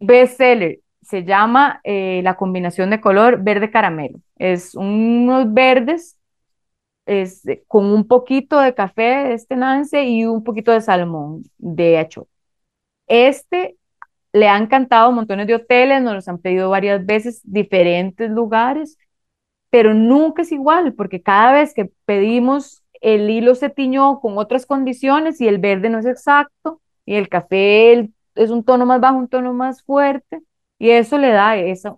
bestseller, 0.00 0.80
se 1.02 1.24
llama 1.24 1.80
eh, 1.84 2.20
la 2.22 2.36
combinación 2.36 2.90
de 2.90 3.00
color 3.00 3.42
verde 3.42 3.70
caramelo. 3.70 4.20
Es 4.36 4.74
unos 4.74 5.52
verdes 5.52 6.16
es, 7.06 7.42
con 7.68 7.86
un 7.86 8.06
poquito 8.06 8.60
de 8.60 8.74
café 8.74 9.32
este 9.34 9.56
Nance 9.56 10.04
y 10.04 10.24
un 10.24 10.44
poquito 10.44 10.72
de 10.72 10.80
salmón 10.80 11.44
de 11.58 12.00
hecho. 12.00 12.28
Este 13.06 13.76
le 14.32 14.48
han 14.48 14.66
cantado 14.66 15.12
montones 15.12 15.46
de 15.46 15.56
hoteles, 15.56 16.02
nos 16.02 16.14
los 16.14 16.28
han 16.28 16.38
pedido 16.38 16.70
varias 16.70 17.04
veces, 17.06 17.40
diferentes 17.44 18.30
lugares, 18.30 18.98
pero 19.70 19.94
nunca 19.94 20.42
es 20.42 20.52
igual, 20.52 20.94
porque 20.94 21.22
cada 21.22 21.52
vez 21.52 21.74
que 21.74 21.90
pedimos 22.04 22.82
el 23.00 23.30
hilo 23.30 23.54
se 23.54 23.70
tiñó 23.70 24.20
con 24.20 24.38
otras 24.38 24.66
condiciones 24.66 25.40
y 25.40 25.48
el 25.48 25.58
verde 25.58 25.90
no 25.90 25.98
es 25.98 26.06
exacto, 26.06 26.80
y 27.06 27.16
el 27.16 27.28
café 27.28 28.10
es 28.34 28.50
un 28.50 28.64
tono 28.64 28.86
más 28.86 29.00
bajo, 29.00 29.18
un 29.18 29.28
tono 29.28 29.52
más 29.54 29.82
fuerte, 29.82 30.42
y 30.78 30.90
eso 30.90 31.18
le 31.18 31.30
da 31.30 31.56
esa 31.56 31.96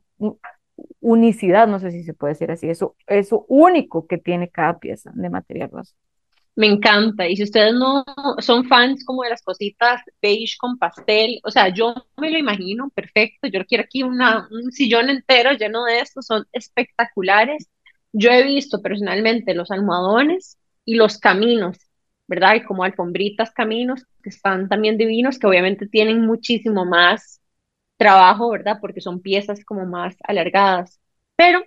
unicidad, 1.01 1.69
no 1.69 1.79
sé 1.79 1.91
si 1.91 2.03
se 2.03 2.15
puede 2.15 2.35
decir 2.35 2.51
así, 2.51 2.69
eso, 2.69 2.97
eso 3.07 3.45
único 3.49 4.07
que 4.07 4.19
tiene 4.19 4.49
cada 4.49 4.79
pieza 4.79 5.11
de 5.15 5.31
material 5.31 5.71
rosa. 5.71 5.95
Me 6.57 6.69
encanta. 6.69 7.27
Y 7.29 7.37
si 7.37 7.43
ustedes 7.43 7.75
no 7.75 8.05
son 8.39 8.65
fans 8.67 9.05
como 9.05 9.23
de 9.25 9.31
las 9.31 9.43
cositas 9.43 10.03
beige 10.23 10.57
con 10.59 10.79
pastel, 10.79 11.41
o 11.43 11.51
sea, 11.51 11.69
yo 11.69 11.95
me 12.17 12.31
lo 12.31 12.39
imagino 12.39 12.91
perfecto. 12.91 13.49
Yo 13.49 13.65
quiero 13.67 13.85
aquí 13.85 14.03
una, 14.05 14.49
un 14.51 14.71
sillón 14.71 15.11
entero 15.11 15.53
lleno 15.53 15.85
de 15.85 16.01
estos, 16.01 16.27
son 16.27 16.47
espectaculares. 16.53 17.69
Yo 18.13 18.31
he 18.31 18.45
visto 18.45 18.81
personalmente 18.81 19.55
los 19.55 19.73
almohadones 19.73 20.59
y 20.85 20.95
los 20.95 21.19
caminos, 21.19 21.79
¿verdad? 22.29 22.55
Y 22.55 22.63
como 22.63 22.85
alfombritas 22.85 23.51
caminos, 23.51 24.07
que 24.23 24.31
están 24.31 24.69
también 24.69 24.97
divinos, 24.97 25.39
que 25.39 25.49
obviamente 25.49 25.89
tienen 25.89 26.25
muchísimo 26.25 26.85
más 26.85 27.41
trabajo, 27.97 28.51
¿verdad? 28.51 28.79
Porque 28.81 29.01
son 29.01 29.21
piezas 29.21 29.65
como 29.65 29.87
más 29.87 30.17
alargadas. 30.25 31.01
Pero 31.37 31.63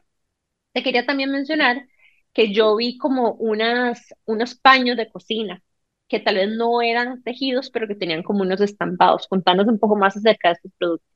te 0.74 0.84
quería 0.84 1.06
también 1.06 1.32
mencionar 1.32 1.88
que 2.34 2.54
yo 2.54 2.76
vi 2.78 2.98
como 2.98 3.34
unas, 3.34 4.14
unos 4.26 4.56
paños 4.56 4.98
de 4.98 5.12
cocina 5.12 5.64
que 6.08 6.20
tal 6.20 6.36
vez 6.36 6.50
no 6.56 6.82
eran 6.82 7.24
tejidos, 7.24 7.70
pero 7.72 7.88
que 7.88 7.96
tenían 7.96 8.24
como 8.24 8.42
unos 8.44 8.62
estampados. 8.62 9.28
Contanos 9.28 9.68
un 9.68 9.80
poco 9.80 9.96
más 9.98 10.16
acerca 10.18 10.50
de 10.50 10.54
estos 10.56 10.72
productos. 10.78 11.10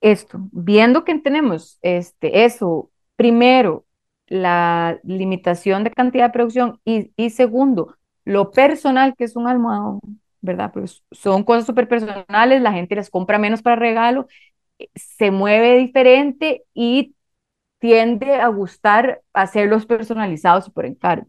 Esto, 0.00 0.38
viendo 0.52 1.04
que 1.04 1.18
tenemos 1.18 1.78
este, 1.82 2.44
eso, 2.44 2.90
primero, 3.16 3.86
la 4.28 4.98
limitación 5.04 5.84
de 5.84 5.90
cantidad 5.90 6.26
de 6.26 6.32
producción 6.32 6.80
y, 6.84 7.12
y 7.16 7.30
segundo, 7.30 7.96
lo 8.24 8.50
personal 8.50 9.14
que 9.16 9.24
es 9.24 9.36
un 9.36 9.46
almohadón, 9.48 10.00
¿verdad? 10.40 10.72
Pues 10.72 11.02
son 11.12 11.44
cosas 11.44 11.66
súper 11.66 11.88
personales, 11.88 12.62
la 12.62 12.72
gente 12.72 12.96
las 12.96 13.10
compra 13.10 13.38
menos 13.38 13.62
para 13.62 13.76
regalo, 13.76 14.26
se 14.94 15.30
mueve 15.30 15.78
diferente 15.78 16.64
y 16.74 17.14
tiende 17.80 18.36
a 18.36 18.48
gustar 18.48 19.22
hacerlos 19.34 19.86
personalizados 19.86 20.70
por 20.70 20.86
encargo. 20.86 21.28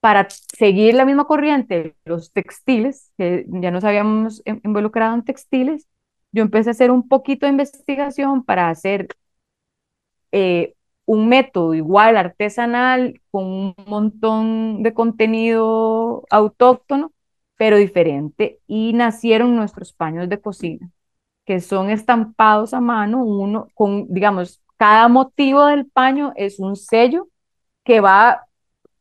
Para 0.00 0.28
seguir 0.30 0.94
la 0.94 1.04
misma 1.04 1.26
corriente, 1.26 1.96
los 2.04 2.32
textiles, 2.32 3.12
que 3.18 3.44
ya 3.48 3.70
nos 3.70 3.84
habíamos 3.84 4.42
involucrado 4.64 5.14
en 5.14 5.24
textiles, 5.24 5.88
yo 6.32 6.42
empecé 6.42 6.70
a 6.70 6.72
hacer 6.72 6.90
un 6.90 7.08
poquito 7.08 7.46
de 7.46 7.52
investigación 7.52 8.44
para 8.44 8.68
hacer 8.70 9.08
eh, 10.32 10.74
un 11.06 11.28
método 11.28 11.74
igual 11.74 12.16
artesanal, 12.16 13.20
con 13.30 13.44
un 13.44 13.74
montón 13.86 14.82
de 14.82 14.94
contenido 14.94 16.24
autóctono, 16.30 17.12
pero 17.56 17.76
diferente, 17.76 18.60
y 18.66 18.92
nacieron 18.92 19.56
nuestros 19.56 19.92
paños 19.92 20.28
de 20.28 20.40
cocina, 20.40 20.90
que 21.44 21.60
son 21.60 21.90
estampados 21.90 22.74
a 22.74 22.80
mano, 22.80 23.24
uno 23.24 23.68
con, 23.74 24.06
digamos, 24.12 24.60
cada 24.76 25.08
motivo 25.08 25.64
del 25.66 25.86
paño 25.86 26.32
es 26.36 26.58
un 26.58 26.76
sello 26.76 27.28
que 27.82 28.00
va 28.00 28.46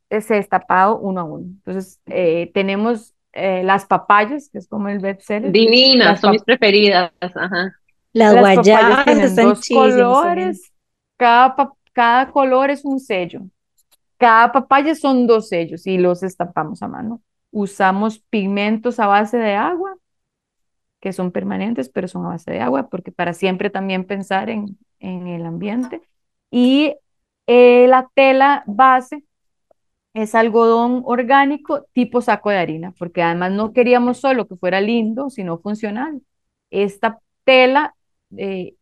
ese 0.09 0.35
destapado 0.35 0.97
uno 0.99 1.21
a 1.21 1.23
uno. 1.25 1.45
Entonces, 1.45 1.99
eh, 2.05 2.51
tenemos 2.53 3.13
eh, 3.33 3.63
las 3.63 3.85
papayas, 3.85 4.49
que 4.49 4.59
es 4.59 4.67
como 4.67 4.87
el 4.87 4.99
bestseller. 4.99 5.51
Divinas, 5.51 6.07
Las 6.07 6.21
son 6.21 6.31
mis 6.31 6.43
preferidas. 6.43 7.11
Ajá. 7.19 7.75
Las, 8.13 8.33
Las 8.33 8.35
papayas 8.35 8.55
guayabas 8.55 9.05
tienen 9.05 9.25
están 9.25 9.45
dos 9.49 9.67
colores, 9.67 10.71
cada, 11.17 11.73
cada 11.91 12.31
color 12.31 12.69
es 12.69 12.85
un 12.85 12.99
sello. 12.99 13.41
Cada 14.17 14.53
papaya 14.53 14.95
son 14.95 15.27
dos 15.27 15.49
sellos 15.49 15.85
y 15.85 15.97
los 15.97 16.23
estampamos 16.23 16.81
a 16.81 16.87
mano. 16.87 17.21
Usamos 17.57 18.19
pigmentos 18.19 18.99
a 18.99 19.07
base 19.07 19.37
de 19.37 19.53
agua, 19.55 19.95
que 20.99 21.13
son 21.13 21.31
permanentes, 21.31 21.87
pero 21.89 22.07
son 22.09 22.25
a 22.25 22.29
base 22.29 22.51
de 22.51 22.59
agua, 22.59 22.89
porque 22.89 23.11
para 23.13 23.33
siempre 23.33 23.69
también 23.69 24.05
pensar 24.05 24.49
en, 24.49 24.77
en 24.99 25.27
el 25.27 25.45
ambiente. 25.45 26.01
Y 26.51 26.95
eh, 27.47 27.87
la 27.87 28.09
tela 28.13 28.63
base 28.67 29.23
es 30.13 30.35
algodón 30.35 31.03
orgánico 31.05 31.85
tipo 31.93 32.21
saco 32.21 32.49
de 32.49 32.57
harina, 32.57 32.93
porque 32.99 33.23
además 33.23 33.51
no 33.53 33.73
queríamos 33.73 34.19
solo 34.19 34.47
que 34.47 34.57
fuera 34.57 34.81
lindo, 34.81 35.29
sino 35.29 35.59
funcional. 35.59 36.21
Esta 36.71 37.19
tela, 37.45 37.95
eh, 38.37 38.75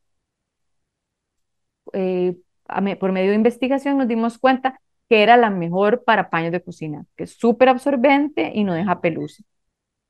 eh, 1.94 2.36
por 3.00 3.12
medio 3.12 3.30
de 3.32 3.36
investigación, 3.36 3.98
nos 3.98 4.08
dimos 4.08 4.38
cuenta 4.38 4.80
que 5.14 5.22
era 5.22 5.38
la 5.38 5.52
mejor 5.52 6.04
para 6.04 6.32
paños 6.32 6.52
de 6.52 6.64
cocina, 6.64 7.06
que 7.16 7.26
es 7.26 7.38
súper 7.38 7.70
absorbente 7.70 8.52
y 8.56 8.64
no 8.64 8.74
deja 8.74 9.00
pelusa. 9.00 9.44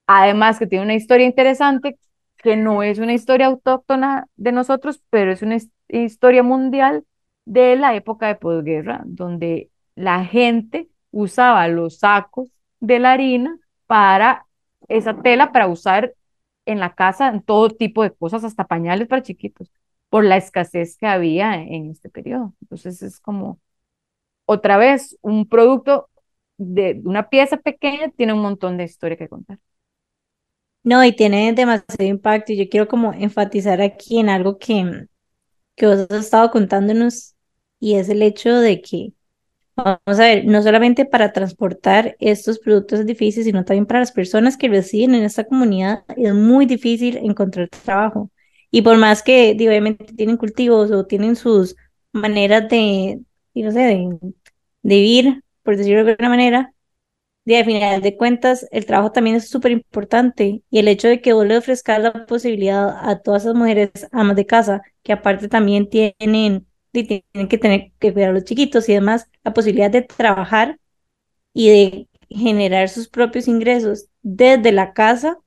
Además 0.07 0.57
que 0.57 0.65
tiene 0.65 0.85
una 0.85 0.93
historia 0.93 1.25
interesante, 1.25 1.99
que 2.37 2.55
no 2.55 2.83
es 2.83 2.99
una 2.99 3.11
historia 3.11 3.47
autóctona 3.47 4.27
de 4.37 4.53
nosotros, 4.53 5.03
pero 5.09 5.33
es 5.33 5.41
una 5.41 5.57
historia 5.89 6.41
mundial 6.41 7.03
de 7.43 7.75
la 7.75 7.93
época 7.95 8.27
de 8.27 8.35
posguerra, 8.35 9.01
donde 9.05 9.71
la 9.95 10.23
gente 10.23 10.87
usaba 11.11 11.67
los 11.67 11.99
sacos 11.99 12.47
de 12.79 12.99
la 12.99 13.11
harina 13.11 13.59
para 13.87 14.45
esa 14.87 15.21
tela 15.21 15.51
para 15.51 15.67
usar 15.67 16.13
en 16.65 16.79
la 16.79 16.95
casa 16.95 17.27
en 17.27 17.41
todo 17.41 17.69
tipo 17.71 18.03
de 18.03 18.11
cosas, 18.13 18.45
hasta 18.45 18.67
pañales 18.67 19.09
para 19.09 19.21
chiquitos, 19.21 19.69
por 20.07 20.23
la 20.23 20.37
escasez 20.37 20.95
que 20.95 21.07
había 21.07 21.55
en 21.55 21.91
este 21.91 22.07
periodo. 22.07 22.53
Entonces 22.61 23.01
es 23.01 23.19
como 23.19 23.59
otra 24.45 24.77
vez 24.77 25.17
un 25.21 25.47
producto 25.47 26.09
de 26.57 27.01
una 27.03 27.29
pieza 27.29 27.57
pequeña 27.57 28.09
tiene 28.09 28.33
un 28.33 28.41
montón 28.41 28.77
de 28.77 28.85
historia 28.85 29.17
que 29.17 29.29
contar. 29.29 29.59
No, 30.83 31.03
y 31.03 31.13
tiene 31.13 31.53
demasiado 31.53 32.03
impacto. 32.03 32.51
Y 32.51 32.57
yo 32.57 32.69
quiero 32.69 32.87
como 32.87 33.13
enfatizar 33.13 33.81
aquí 33.81 34.19
en 34.19 34.29
algo 34.29 34.57
que, 34.57 35.07
que 35.75 35.87
vos 35.87 36.07
has 36.09 36.25
estado 36.25 36.51
contándonos, 36.51 37.35
y 37.79 37.95
es 37.95 38.09
el 38.09 38.21
hecho 38.21 38.59
de 38.59 38.81
que 38.81 39.13
Vamos 39.75 40.19
a 40.19 40.25
ver, 40.25 40.45
no 40.45 40.61
solamente 40.61 41.03
para 41.05 41.33
transportar 41.33 42.15
estos 42.19 42.59
productos 42.59 42.99
es 42.99 43.05
difícil, 43.07 43.43
sino 43.43 43.65
también 43.65 43.87
para 43.87 44.01
las 44.01 44.11
personas 44.11 44.55
que 44.55 44.67
residen 44.67 45.15
en 45.15 45.23
esta 45.23 45.45
comunidad 45.45 46.03
es 46.15 46.33
muy 46.33 46.67
difícil 46.67 47.17
encontrar 47.17 47.69
trabajo. 47.69 48.29
Y 48.69 48.83
por 48.83 48.97
más 48.97 49.23
que 49.23 49.53
obviamente 49.57 50.05
tienen 50.13 50.37
cultivos 50.37 50.91
o 50.91 51.05
tienen 51.07 51.35
sus 51.35 51.75
maneras 52.11 52.69
de, 52.69 53.21
no 53.61 53.71
sé, 53.71 53.79
de, 53.79 54.33
vivir, 54.81 55.43
por 55.63 55.77
decirlo 55.77 56.03
de 56.03 56.11
alguna 56.11 56.29
manera, 56.29 56.73
de 57.45 57.57
al 57.83 58.01
de 58.01 58.17
cuentas 58.17 58.67
el 58.71 58.85
trabajo 58.85 59.11
también 59.11 59.35
es 59.35 59.49
súper 59.49 59.71
importante 59.71 60.63
y 60.69 60.79
el 60.79 60.87
hecho 60.87 61.09
de 61.09 61.21
que 61.21 61.33
vos 61.33 61.45
le 61.45 61.57
ofrezcas 61.57 62.01
la 62.01 62.25
posibilidad 62.25 63.09
a 63.09 63.19
todas 63.19 63.43
esas 63.43 63.55
mujeres 63.55 63.91
amas 64.11 64.35
de 64.35 64.45
casa, 64.45 64.81
que 65.03 65.13
aparte 65.13 65.49
también 65.49 65.89
tienen 65.89 66.65
tienen 66.91 67.47
que 67.49 67.57
tener 67.57 67.91
que 67.99 68.13
cuidar 68.13 68.29
a 68.29 68.33
los 68.33 68.43
chiquitos 68.43 68.87
y 68.87 68.93
demás, 68.93 69.27
la 69.43 69.53
posibilidad 69.53 69.89
de 69.91 70.03
trabajar 70.03 70.79
y 71.53 71.69
de 71.69 72.07
generar 72.29 72.89
sus 72.89 73.09
propios 73.09 73.47
ingresos 73.47 74.07
desde 74.21 74.71
la 74.71 74.93
casa 74.93 75.37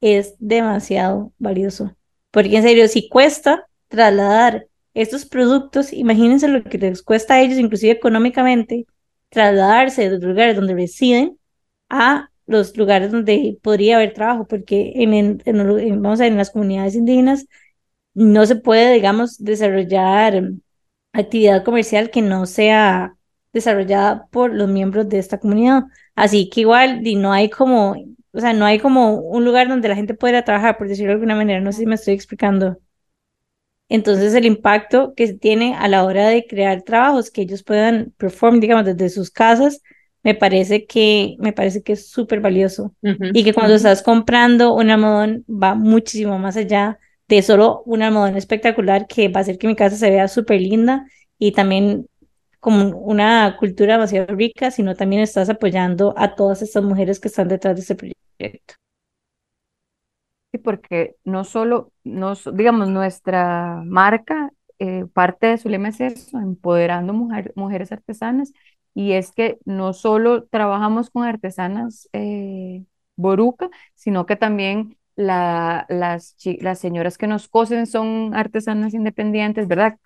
es 0.00 0.34
demasiado 0.38 1.32
valioso. 1.38 1.96
Porque 2.30 2.56
en 2.56 2.62
serio, 2.62 2.88
si 2.88 3.08
cuesta 3.08 3.66
trasladar 3.88 4.66
estos 4.94 5.24
productos, 5.26 5.92
imagínense 5.92 6.48
lo 6.48 6.62
que 6.64 6.78
les 6.78 7.02
cuesta 7.02 7.34
a 7.34 7.40
ellos, 7.40 7.58
inclusive 7.58 7.92
económicamente, 7.92 8.86
trasladarse 9.28 10.02
de 10.02 10.10
los 10.10 10.22
lugares 10.22 10.56
donde 10.56 10.74
residen 10.74 11.38
a 11.88 12.30
los 12.46 12.76
lugares 12.76 13.12
donde 13.12 13.58
podría 13.62 13.96
haber 13.96 14.12
trabajo, 14.12 14.46
porque 14.46 14.92
en, 14.96 15.42
vamos 16.02 16.20
a 16.20 16.26
en 16.26 16.36
las 16.36 16.50
comunidades 16.50 16.96
indígenas 16.96 17.46
no 18.14 18.44
se 18.46 18.56
puede, 18.56 18.92
digamos, 18.94 19.38
desarrollar 19.38 20.42
actividad 21.12 21.64
comercial 21.64 22.10
que 22.10 22.22
no 22.22 22.46
sea 22.46 23.16
desarrollada 23.52 24.26
por 24.30 24.52
los 24.54 24.68
miembros 24.68 25.08
de 25.08 25.18
esta 25.18 25.38
comunidad. 25.38 25.84
Así 26.14 26.48
que 26.50 26.62
igual 26.62 27.02
no 27.16 27.32
hay 27.32 27.50
como, 27.50 27.96
o 28.32 28.40
sea, 28.40 28.52
no 28.52 28.64
hay 28.64 28.78
como 28.78 29.14
un 29.14 29.44
lugar 29.44 29.68
donde 29.68 29.88
la 29.88 29.96
gente 29.96 30.14
pueda 30.14 30.44
trabajar, 30.44 30.76
por 30.78 30.88
decirlo 30.88 31.10
de 31.10 31.14
alguna 31.14 31.36
manera, 31.36 31.60
no 31.60 31.72
sé 31.72 31.80
si 31.80 31.86
me 31.86 31.94
estoy 31.96 32.14
explicando. 32.14 32.78
Entonces 33.90 34.32
el 34.34 34.46
impacto 34.46 35.14
que 35.14 35.26
se 35.26 35.34
tiene 35.34 35.74
a 35.74 35.88
la 35.88 36.04
hora 36.04 36.28
de 36.28 36.46
crear 36.46 36.82
trabajos 36.82 37.30
que 37.30 37.42
ellos 37.42 37.64
puedan 37.64 38.14
perform, 38.16 38.60
digamos, 38.60 38.86
desde 38.86 39.10
sus 39.10 39.30
casas, 39.30 39.82
me 40.22 40.34
parece 40.34 40.86
que, 40.86 41.34
me 41.40 41.52
parece 41.52 41.82
que 41.82 41.94
es 41.94 42.08
súper 42.08 42.40
valioso. 42.40 42.94
y 43.02 43.42
que 43.42 43.52
cuando 43.52 43.74
estás 43.74 44.02
comprando 44.02 44.74
un 44.74 44.90
almohadón 44.90 45.44
va 45.48 45.74
muchísimo 45.74 46.38
más 46.38 46.56
allá 46.56 47.00
de 47.26 47.42
solo 47.42 47.82
un 47.84 48.02
almohadón 48.02 48.36
espectacular 48.36 49.08
que 49.08 49.28
va 49.28 49.40
a 49.40 49.42
hacer 49.42 49.58
que 49.58 49.66
mi 49.66 49.74
casa 49.74 49.96
se 49.96 50.10
vea 50.10 50.28
súper 50.28 50.60
linda 50.60 51.04
y 51.36 51.52
también 51.52 52.06
como 52.60 52.96
una 52.96 53.56
cultura 53.58 53.94
demasiado 53.94 54.36
rica, 54.36 54.70
sino 54.70 54.94
también 54.94 55.22
estás 55.22 55.48
apoyando 55.48 56.14
a 56.16 56.36
todas 56.36 56.62
estas 56.62 56.84
mujeres 56.84 57.18
que 57.18 57.28
están 57.28 57.48
detrás 57.48 57.74
de 57.74 57.80
este 57.80 57.96
proyecto. 57.96 58.74
Sí, 60.52 60.58
porque 60.58 61.14
no 61.24 61.44
solo, 61.44 61.92
no, 62.02 62.34
digamos, 62.54 62.88
nuestra 62.88 63.82
marca, 63.86 64.50
eh, 64.80 65.04
parte 65.12 65.46
de 65.46 65.58
su 65.58 65.68
lema 65.68 65.90
es 65.90 66.00
eso, 66.00 66.38
empoderando 66.40 67.12
mujeres 67.54 67.92
artesanas, 67.92 68.52
y 68.92 69.12
es 69.12 69.30
que 69.32 69.58
no 69.64 69.92
solo 69.92 70.44
trabajamos 70.46 71.10
con 71.10 71.22
artesanas 71.24 72.08
eh, 72.12 72.84
boruca, 73.14 73.70
sino 73.94 74.26
que 74.26 74.34
también 74.34 74.96
las, 75.14 75.86
las 75.88 76.78
señoras 76.80 77.16
que 77.16 77.28
nos 77.28 77.46
cosen 77.48 77.86
son 77.86 78.34
artesanas 78.34 78.92
independientes, 78.94 79.68
¿verdad? 79.68 79.98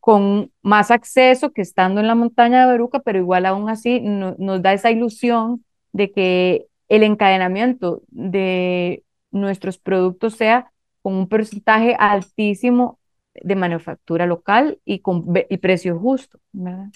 Con 0.00 0.52
más 0.62 0.90
acceso 0.90 1.52
que 1.52 1.62
estando 1.62 2.00
en 2.00 2.06
la 2.06 2.14
montaña 2.14 2.64
de 2.66 2.72
Beruca, 2.72 3.00
pero 3.00 3.18
igual 3.18 3.46
aún 3.46 3.68
así 3.68 4.00
nos 4.00 4.62
da 4.62 4.72
esa 4.72 4.90
ilusión 4.90 5.64
de 5.92 6.12
que 6.12 6.66
el 6.88 7.02
encadenamiento 7.02 8.02
de 8.08 9.02
nuestros 9.30 9.78
productos 9.78 10.34
sea 10.34 10.72
con 11.02 11.14
un 11.14 11.28
porcentaje 11.28 11.96
altísimo 11.98 12.98
de 13.34 13.56
manufactura 13.56 14.26
local 14.26 14.80
y 14.84 15.00
con 15.00 15.24
y 15.48 15.56
precio 15.58 15.98
justo, 15.98 16.40
¿verdad? 16.52 16.88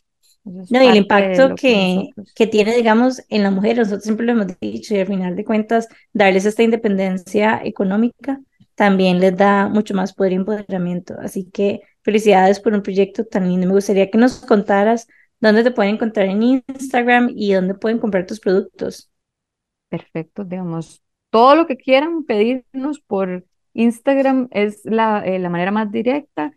No, 0.44 0.82
y 0.82 0.86
el 0.86 0.96
impacto 0.96 1.54
que, 1.54 2.08
que, 2.34 2.48
tiene, 2.48 2.74
digamos, 2.74 3.22
en 3.28 3.44
la 3.44 3.52
mujer, 3.52 3.78
nosotros 3.78 4.02
siempre 4.02 4.26
lo 4.26 4.32
hemos 4.32 4.58
dicho, 4.58 4.92
y 4.94 4.98
al 4.98 5.06
final 5.06 5.36
de 5.36 5.44
cuentas, 5.44 5.86
darles 6.12 6.44
esta 6.44 6.64
independencia 6.64 7.60
económica 7.62 8.40
también 8.74 9.20
les 9.20 9.36
da 9.36 9.68
mucho 9.68 9.94
más 9.94 10.12
poder 10.12 10.32
y 10.32 10.36
empoderamiento. 10.36 11.14
Así 11.20 11.48
que 11.50 11.82
felicidades 12.02 12.58
por 12.58 12.74
un 12.74 12.82
proyecto 12.82 13.24
tan 13.24 13.48
lindo. 13.48 13.66
Me 13.66 13.74
gustaría 13.74 14.10
que 14.10 14.18
nos 14.18 14.40
contaras 14.40 15.06
dónde 15.40 15.62
te 15.62 15.70
pueden 15.70 15.94
encontrar 15.94 16.26
en 16.26 16.42
Instagram 16.42 17.30
y 17.34 17.52
dónde 17.52 17.74
pueden 17.74 17.98
comprar 17.98 18.26
tus 18.26 18.40
productos. 18.40 19.10
Perfecto, 19.88 20.44
digamos, 20.44 21.02
todo 21.32 21.56
lo 21.56 21.66
que 21.66 21.78
quieran 21.78 22.24
pedirnos 22.24 23.00
por 23.00 23.46
Instagram 23.72 24.48
es 24.50 24.82
la, 24.84 25.24
eh, 25.24 25.38
la 25.38 25.48
manera 25.48 25.70
más 25.70 25.90
directa 25.90 26.52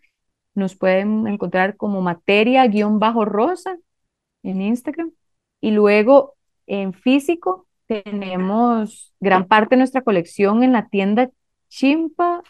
nos 0.53 0.75
pueden 0.75 1.27
encontrar 1.27 1.77
como 1.77 2.01
materia-rosa 2.01 3.77
en 4.43 4.61
Instagram. 4.61 5.11
Y 5.61 5.71
luego 5.71 6.35
en 6.67 6.93
físico 6.93 7.67
tenemos 7.87 9.13
gran 9.21 9.47
parte 9.47 9.75
de 9.75 9.79
nuestra 9.79 10.01
colección 10.01 10.61
en 10.61 10.73
la 10.73 10.89
tienda 10.89 11.29
Chimpa, 11.69 12.43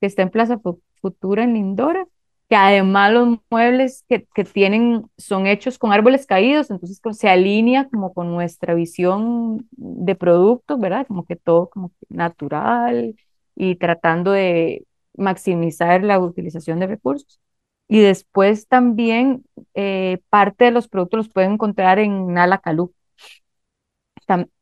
que 0.00 0.06
está 0.06 0.22
en 0.22 0.30
Plaza 0.30 0.60
Futura 1.00 1.42
en 1.42 1.54
Lindora, 1.54 2.06
que 2.52 2.56
además 2.56 3.14
los 3.14 3.38
muebles 3.48 4.04
que, 4.10 4.26
que 4.34 4.44
tienen 4.44 5.10
son 5.16 5.46
hechos 5.46 5.78
con 5.78 5.90
árboles 5.90 6.26
caídos, 6.26 6.70
entonces 6.70 7.00
se 7.18 7.30
alinea 7.30 7.88
como 7.88 8.12
con 8.12 8.30
nuestra 8.30 8.74
visión 8.74 9.66
de 9.70 10.14
producto, 10.16 10.76
¿verdad? 10.76 11.06
Como 11.06 11.24
que 11.24 11.36
todo 11.36 11.70
como 11.70 11.92
natural 12.10 13.16
y 13.56 13.76
tratando 13.76 14.32
de 14.32 14.86
maximizar 15.16 16.04
la 16.04 16.18
utilización 16.20 16.78
de 16.78 16.88
recursos. 16.88 17.40
Y 17.88 18.00
después 18.00 18.68
también 18.68 19.44
eh, 19.72 20.18
parte 20.28 20.66
de 20.66 20.72
los 20.72 20.88
productos 20.88 21.16
los 21.16 21.28
pueden 21.30 21.52
encontrar 21.52 21.98
en 22.00 22.34
Nalacalú. 22.34 22.92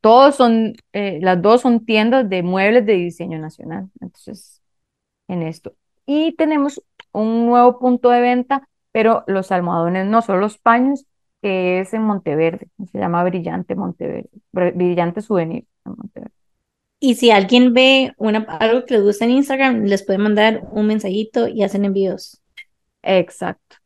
Todos 0.01 0.37
son, 0.37 0.75
eh, 0.93 1.19
las 1.23 1.43
dos 1.43 1.63
son 1.63 1.85
tiendas 1.85 2.29
de 2.29 2.45
muebles 2.45 2.87
de 2.87 2.93
diseño 2.95 3.39
nacional. 3.41 3.91
Entonces, 4.01 4.63
en 5.29 5.43
esto. 5.43 5.75
Y 6.07 6.33
tenemos 6.37 6.83
un 7.13 7.47
nuevo 7.47 7.79
punto 7.79 8.11
de 8.11 8.21
venta, 8.21 8.69
pero 8.93 9.25
los 9.27 9.53
almohadones 9.53 10.07
no, 10.07 10.23
solo 10.23 10.41
los 10.41 10.59
paños, 10.59 11.07
que 11.43 11.81
es 11.81 11.95
en 11.95 12.03
Monteverde. 12.03 12.69
Se 12.91 12.99
llama 12.99 13.25
Brillante 13.25 13.75
Monteverde, 13.75 14.31
Brillante 14.53 15.23
Souvenir 15.23 15.67
en 15.85 15.95
Monteverde. 15.97 16.35
Y 16.99 17.15
si 17.15 17.31
alguien 17.31 17.73
ve 17.73 18.13
una, 18.19 18.41
algo 18.61 18.85
que 18.85 18.95
les 18.95 19.03
gusta 19.03 19.25
en 19.25 19.31
Instagram, 19.31 19.85
les 19.85 20.05
puede 20.05 20.19
mandar 20.19 20.69
un 20.73 20.87
mensajito 20.87 21.49
y 21.49 21.63
hacen 21.63 21.87
envíos. 21.87 22.43
Exacto. 23.03 23.77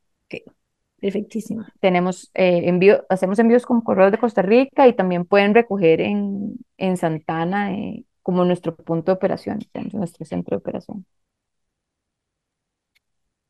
Perfectísimo. 1.04 1.66
Tenemos 1.80 2.30
eh, 2.32 2.62
envío, 2.64 3.04
hacemos 3.10 3.38
envíos 3.38 3.66
con 3.66 3.82
correos 3.82 4.10
de 4.10 4.16
Costa 4.16 4.40
Rica 4.40 4.88
y 4.88 4.94
también 4.94 5.26
pueden 5.26 5.54
recoger 5.54 6.00
en, 6.00 6.56
en 6.78 6.96
Santana, 6.96 7.74
eh, 7.74 8.04
como 8.22 8.44
nuestro 8.46 8.74
punto 8.74 9.12
de 9.12 9.16
operación, 9.16 9.58
nuestro 9.92 10.24
centro 10.24 10.56
de 10.56 10.60
operación. 10.60 11.04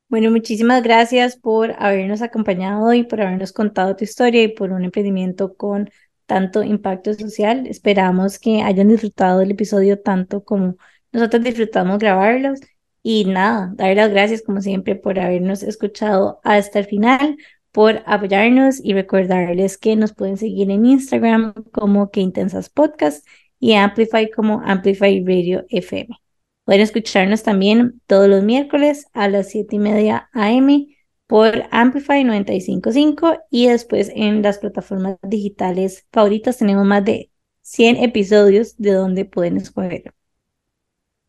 Bueno, 0.08 0.30
muchísimas 0.30 0.82
gracias 0.82 1.36
por 1.36 1.72
habernos 1.78 2.22
acompañado 2.22 2.92
y 2.94 3.02
por 3.02 3.20
habernos 3.20 3.52
contado 3.52 3.96
tu 3.96 4.04
historia 4.04 4.42
y 4.44 4.48
por 4.48 4.70
un 4.70 4.84
emprendimiento 4.84 5.56
con 5.56 5.90
tanto 6.26 6.62
impacto 6.62 7.14
social. 7.14 7.66
Esperamos 7.66 8.38
que 8.38 8.62
hayan 8.62 8.88
disfrutado 8.88 9.40
del 9.40 9.50
episodio 9.52 10.00
tanto 10.00 10.44
como 10.44 10.76
nosotros 11.12 11.42
disfrutamos 11.42 11.98
grabarlos. 11.98 12.60
Y 13.02 13.24
nada, 13.26 13.72
dar 13.76 13.96
las 13.96 14.10
gracias 14.10 14.42
como 14.42 14.60
siempre 14.62 14.94
por 14.96 15.18
habernos 15.18 15.62
escuchado 15.62 16.40
hasta 16.44 16.78
el 16.78 16.86
final, 16.86 17.36
por 17.72 18.02
apoyarnos 18.06 18.80
y 18.82 18.94
recordarles 18.94 19.78
que 19.78 19.96
nos 19.96 20.14
pueden 20.14 20.38
seguir 20.38 20.70
en 20.70 20.86
Instagram 20.86 21.52
como 21.72 22.10
Que 22.10 22.20
Intensas 22.20 22.70
Podcast 22.70 23.26
y 23.60 23.74
Amplify 23.74 24.30
como 24.30 24.62
Amplify 24.64 25.22
Radio 25.24 25.66
FM. 25.68 26.23
Pueden 26.64 26.80
escucharnos 26.80 27.42
también 27.42 28.00
todos 28.06 28.28
los 28.28 28.42
miércoles 28.42 29.06
a 29.12 29.28
las 29.28 29.50
7 29.50 29.76
y 29.76 29.78
media 29.78 30.30
AM 30.32 30.86
por 31.26 31.64
Amplify 31.70 32.24
955 32.24 33.38
y 33.50 33.66
después 33.66 34.10
en 34.14 34.42
las 34.42 34.58
plataformas 34.58 35.18
digitales 35.22 36.06
favoritas 36.12 36.58
tenemos 36.58 36.86
más 36.86 37.04
de 37.04 37.30
100 37.62 37.96
episodios 37.96 38.76
de 38.78 38.92
donde 38.92 39.24
pueden 39.24 39.56
escoger. 39.56 40.14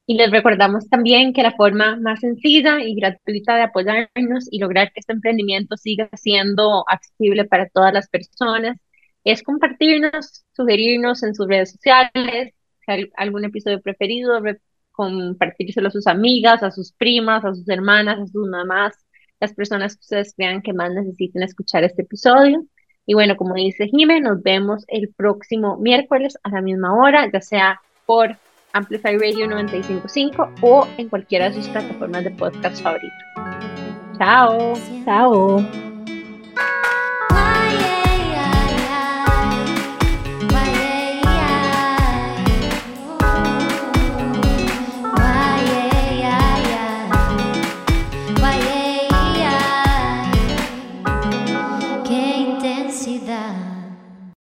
Y 0.08 0.16
les 0.16 0.30
recordamos 0.32 0.88
también 0.88 1.34
que 1.34 1.44
la 1.44 1.54
forma 1.54 1.96
más 1.98 2.20
sencilla 2.20 2.82
y 2.84 2.96
gratuita 2.96 3.56
de 3.56 3.64
apoyarnos 3.64 4.48
y 4.52 4.60
lograr 4.60 4.94
que 4.94 5.00
este 5.00 5.14
emprendimiento 5.14 5.78
siga 5.78 6.10
siendo 6.14 6.86
accesible 6.88 7.46
para 7.46 7.68
todas 7.70 7.92
las 7.92 8.08
personas 8.08 8.78
es 9.26 9.42
compartirnos, 9.44 10.46
sugerirnos 10.56 11.24
en 11.24 11.34
sus 11.34 11.48
redes 11.48 11.72
sociales, 11.72 12.54
algún 13.18 13.44
episodio 13.44 13.82
preferido, 13.82 14.40
compartírselo 14.96 15.90
a 15.90 15.92
sus 15.92 16.08
amigas, 16.08 16.64
a 16.64 16.72
sus 16.72 16.92
primas, 16.94 17.44
a 17.46 17.54
sus 17.54 17.68
hermanas, 17.70 18.20
a 18.20 18.28
sus 18.28 18.48
mamás, 18.48 18.94
las 19.40 19.54
personas 19.54 19.96
que 19.96 20.02
ustedes 20.02 20.34
crean 20.36 20.62
que 20.62 20.74
más 20.74 20.92
necesiten 20.94 21.44
escuchar 21.44 21.84
este 21.84 22.04
episodio. 22.04 22.66
Y 23.06 23.14
bueno, 23.14 23.36
como 23.38 23.54
dice 23.56 23.88
Jime, 23.88 24.22
nos 24.22 24.42
vemos 24.42 24.84
el 24.88 25.14
próximo 25.16 25.78
miércoles 25.78 26.38
a 26.44 26.50
la 26.50 26.62
misma 26.62 26.96
hora, 26.96 27.30
ya 27.32 27.42
sea 27.42 27.82
por 28.06 28.36
Amplify 28.74 29.18
Radio 29.18 29.48
955 29.48 30.50
o 30.62 30.88
en 30.98 31.10
cualquiera 31.10 31.50
de 31.50 31.56
sus 31.56 31.68
plataformas 31.70 32.24
de 32.24 32.32
podcast 32.32 32.82
favoritos. 32.82 33.18
Chao. 34.18 34.74
Chao. 35.06 35.66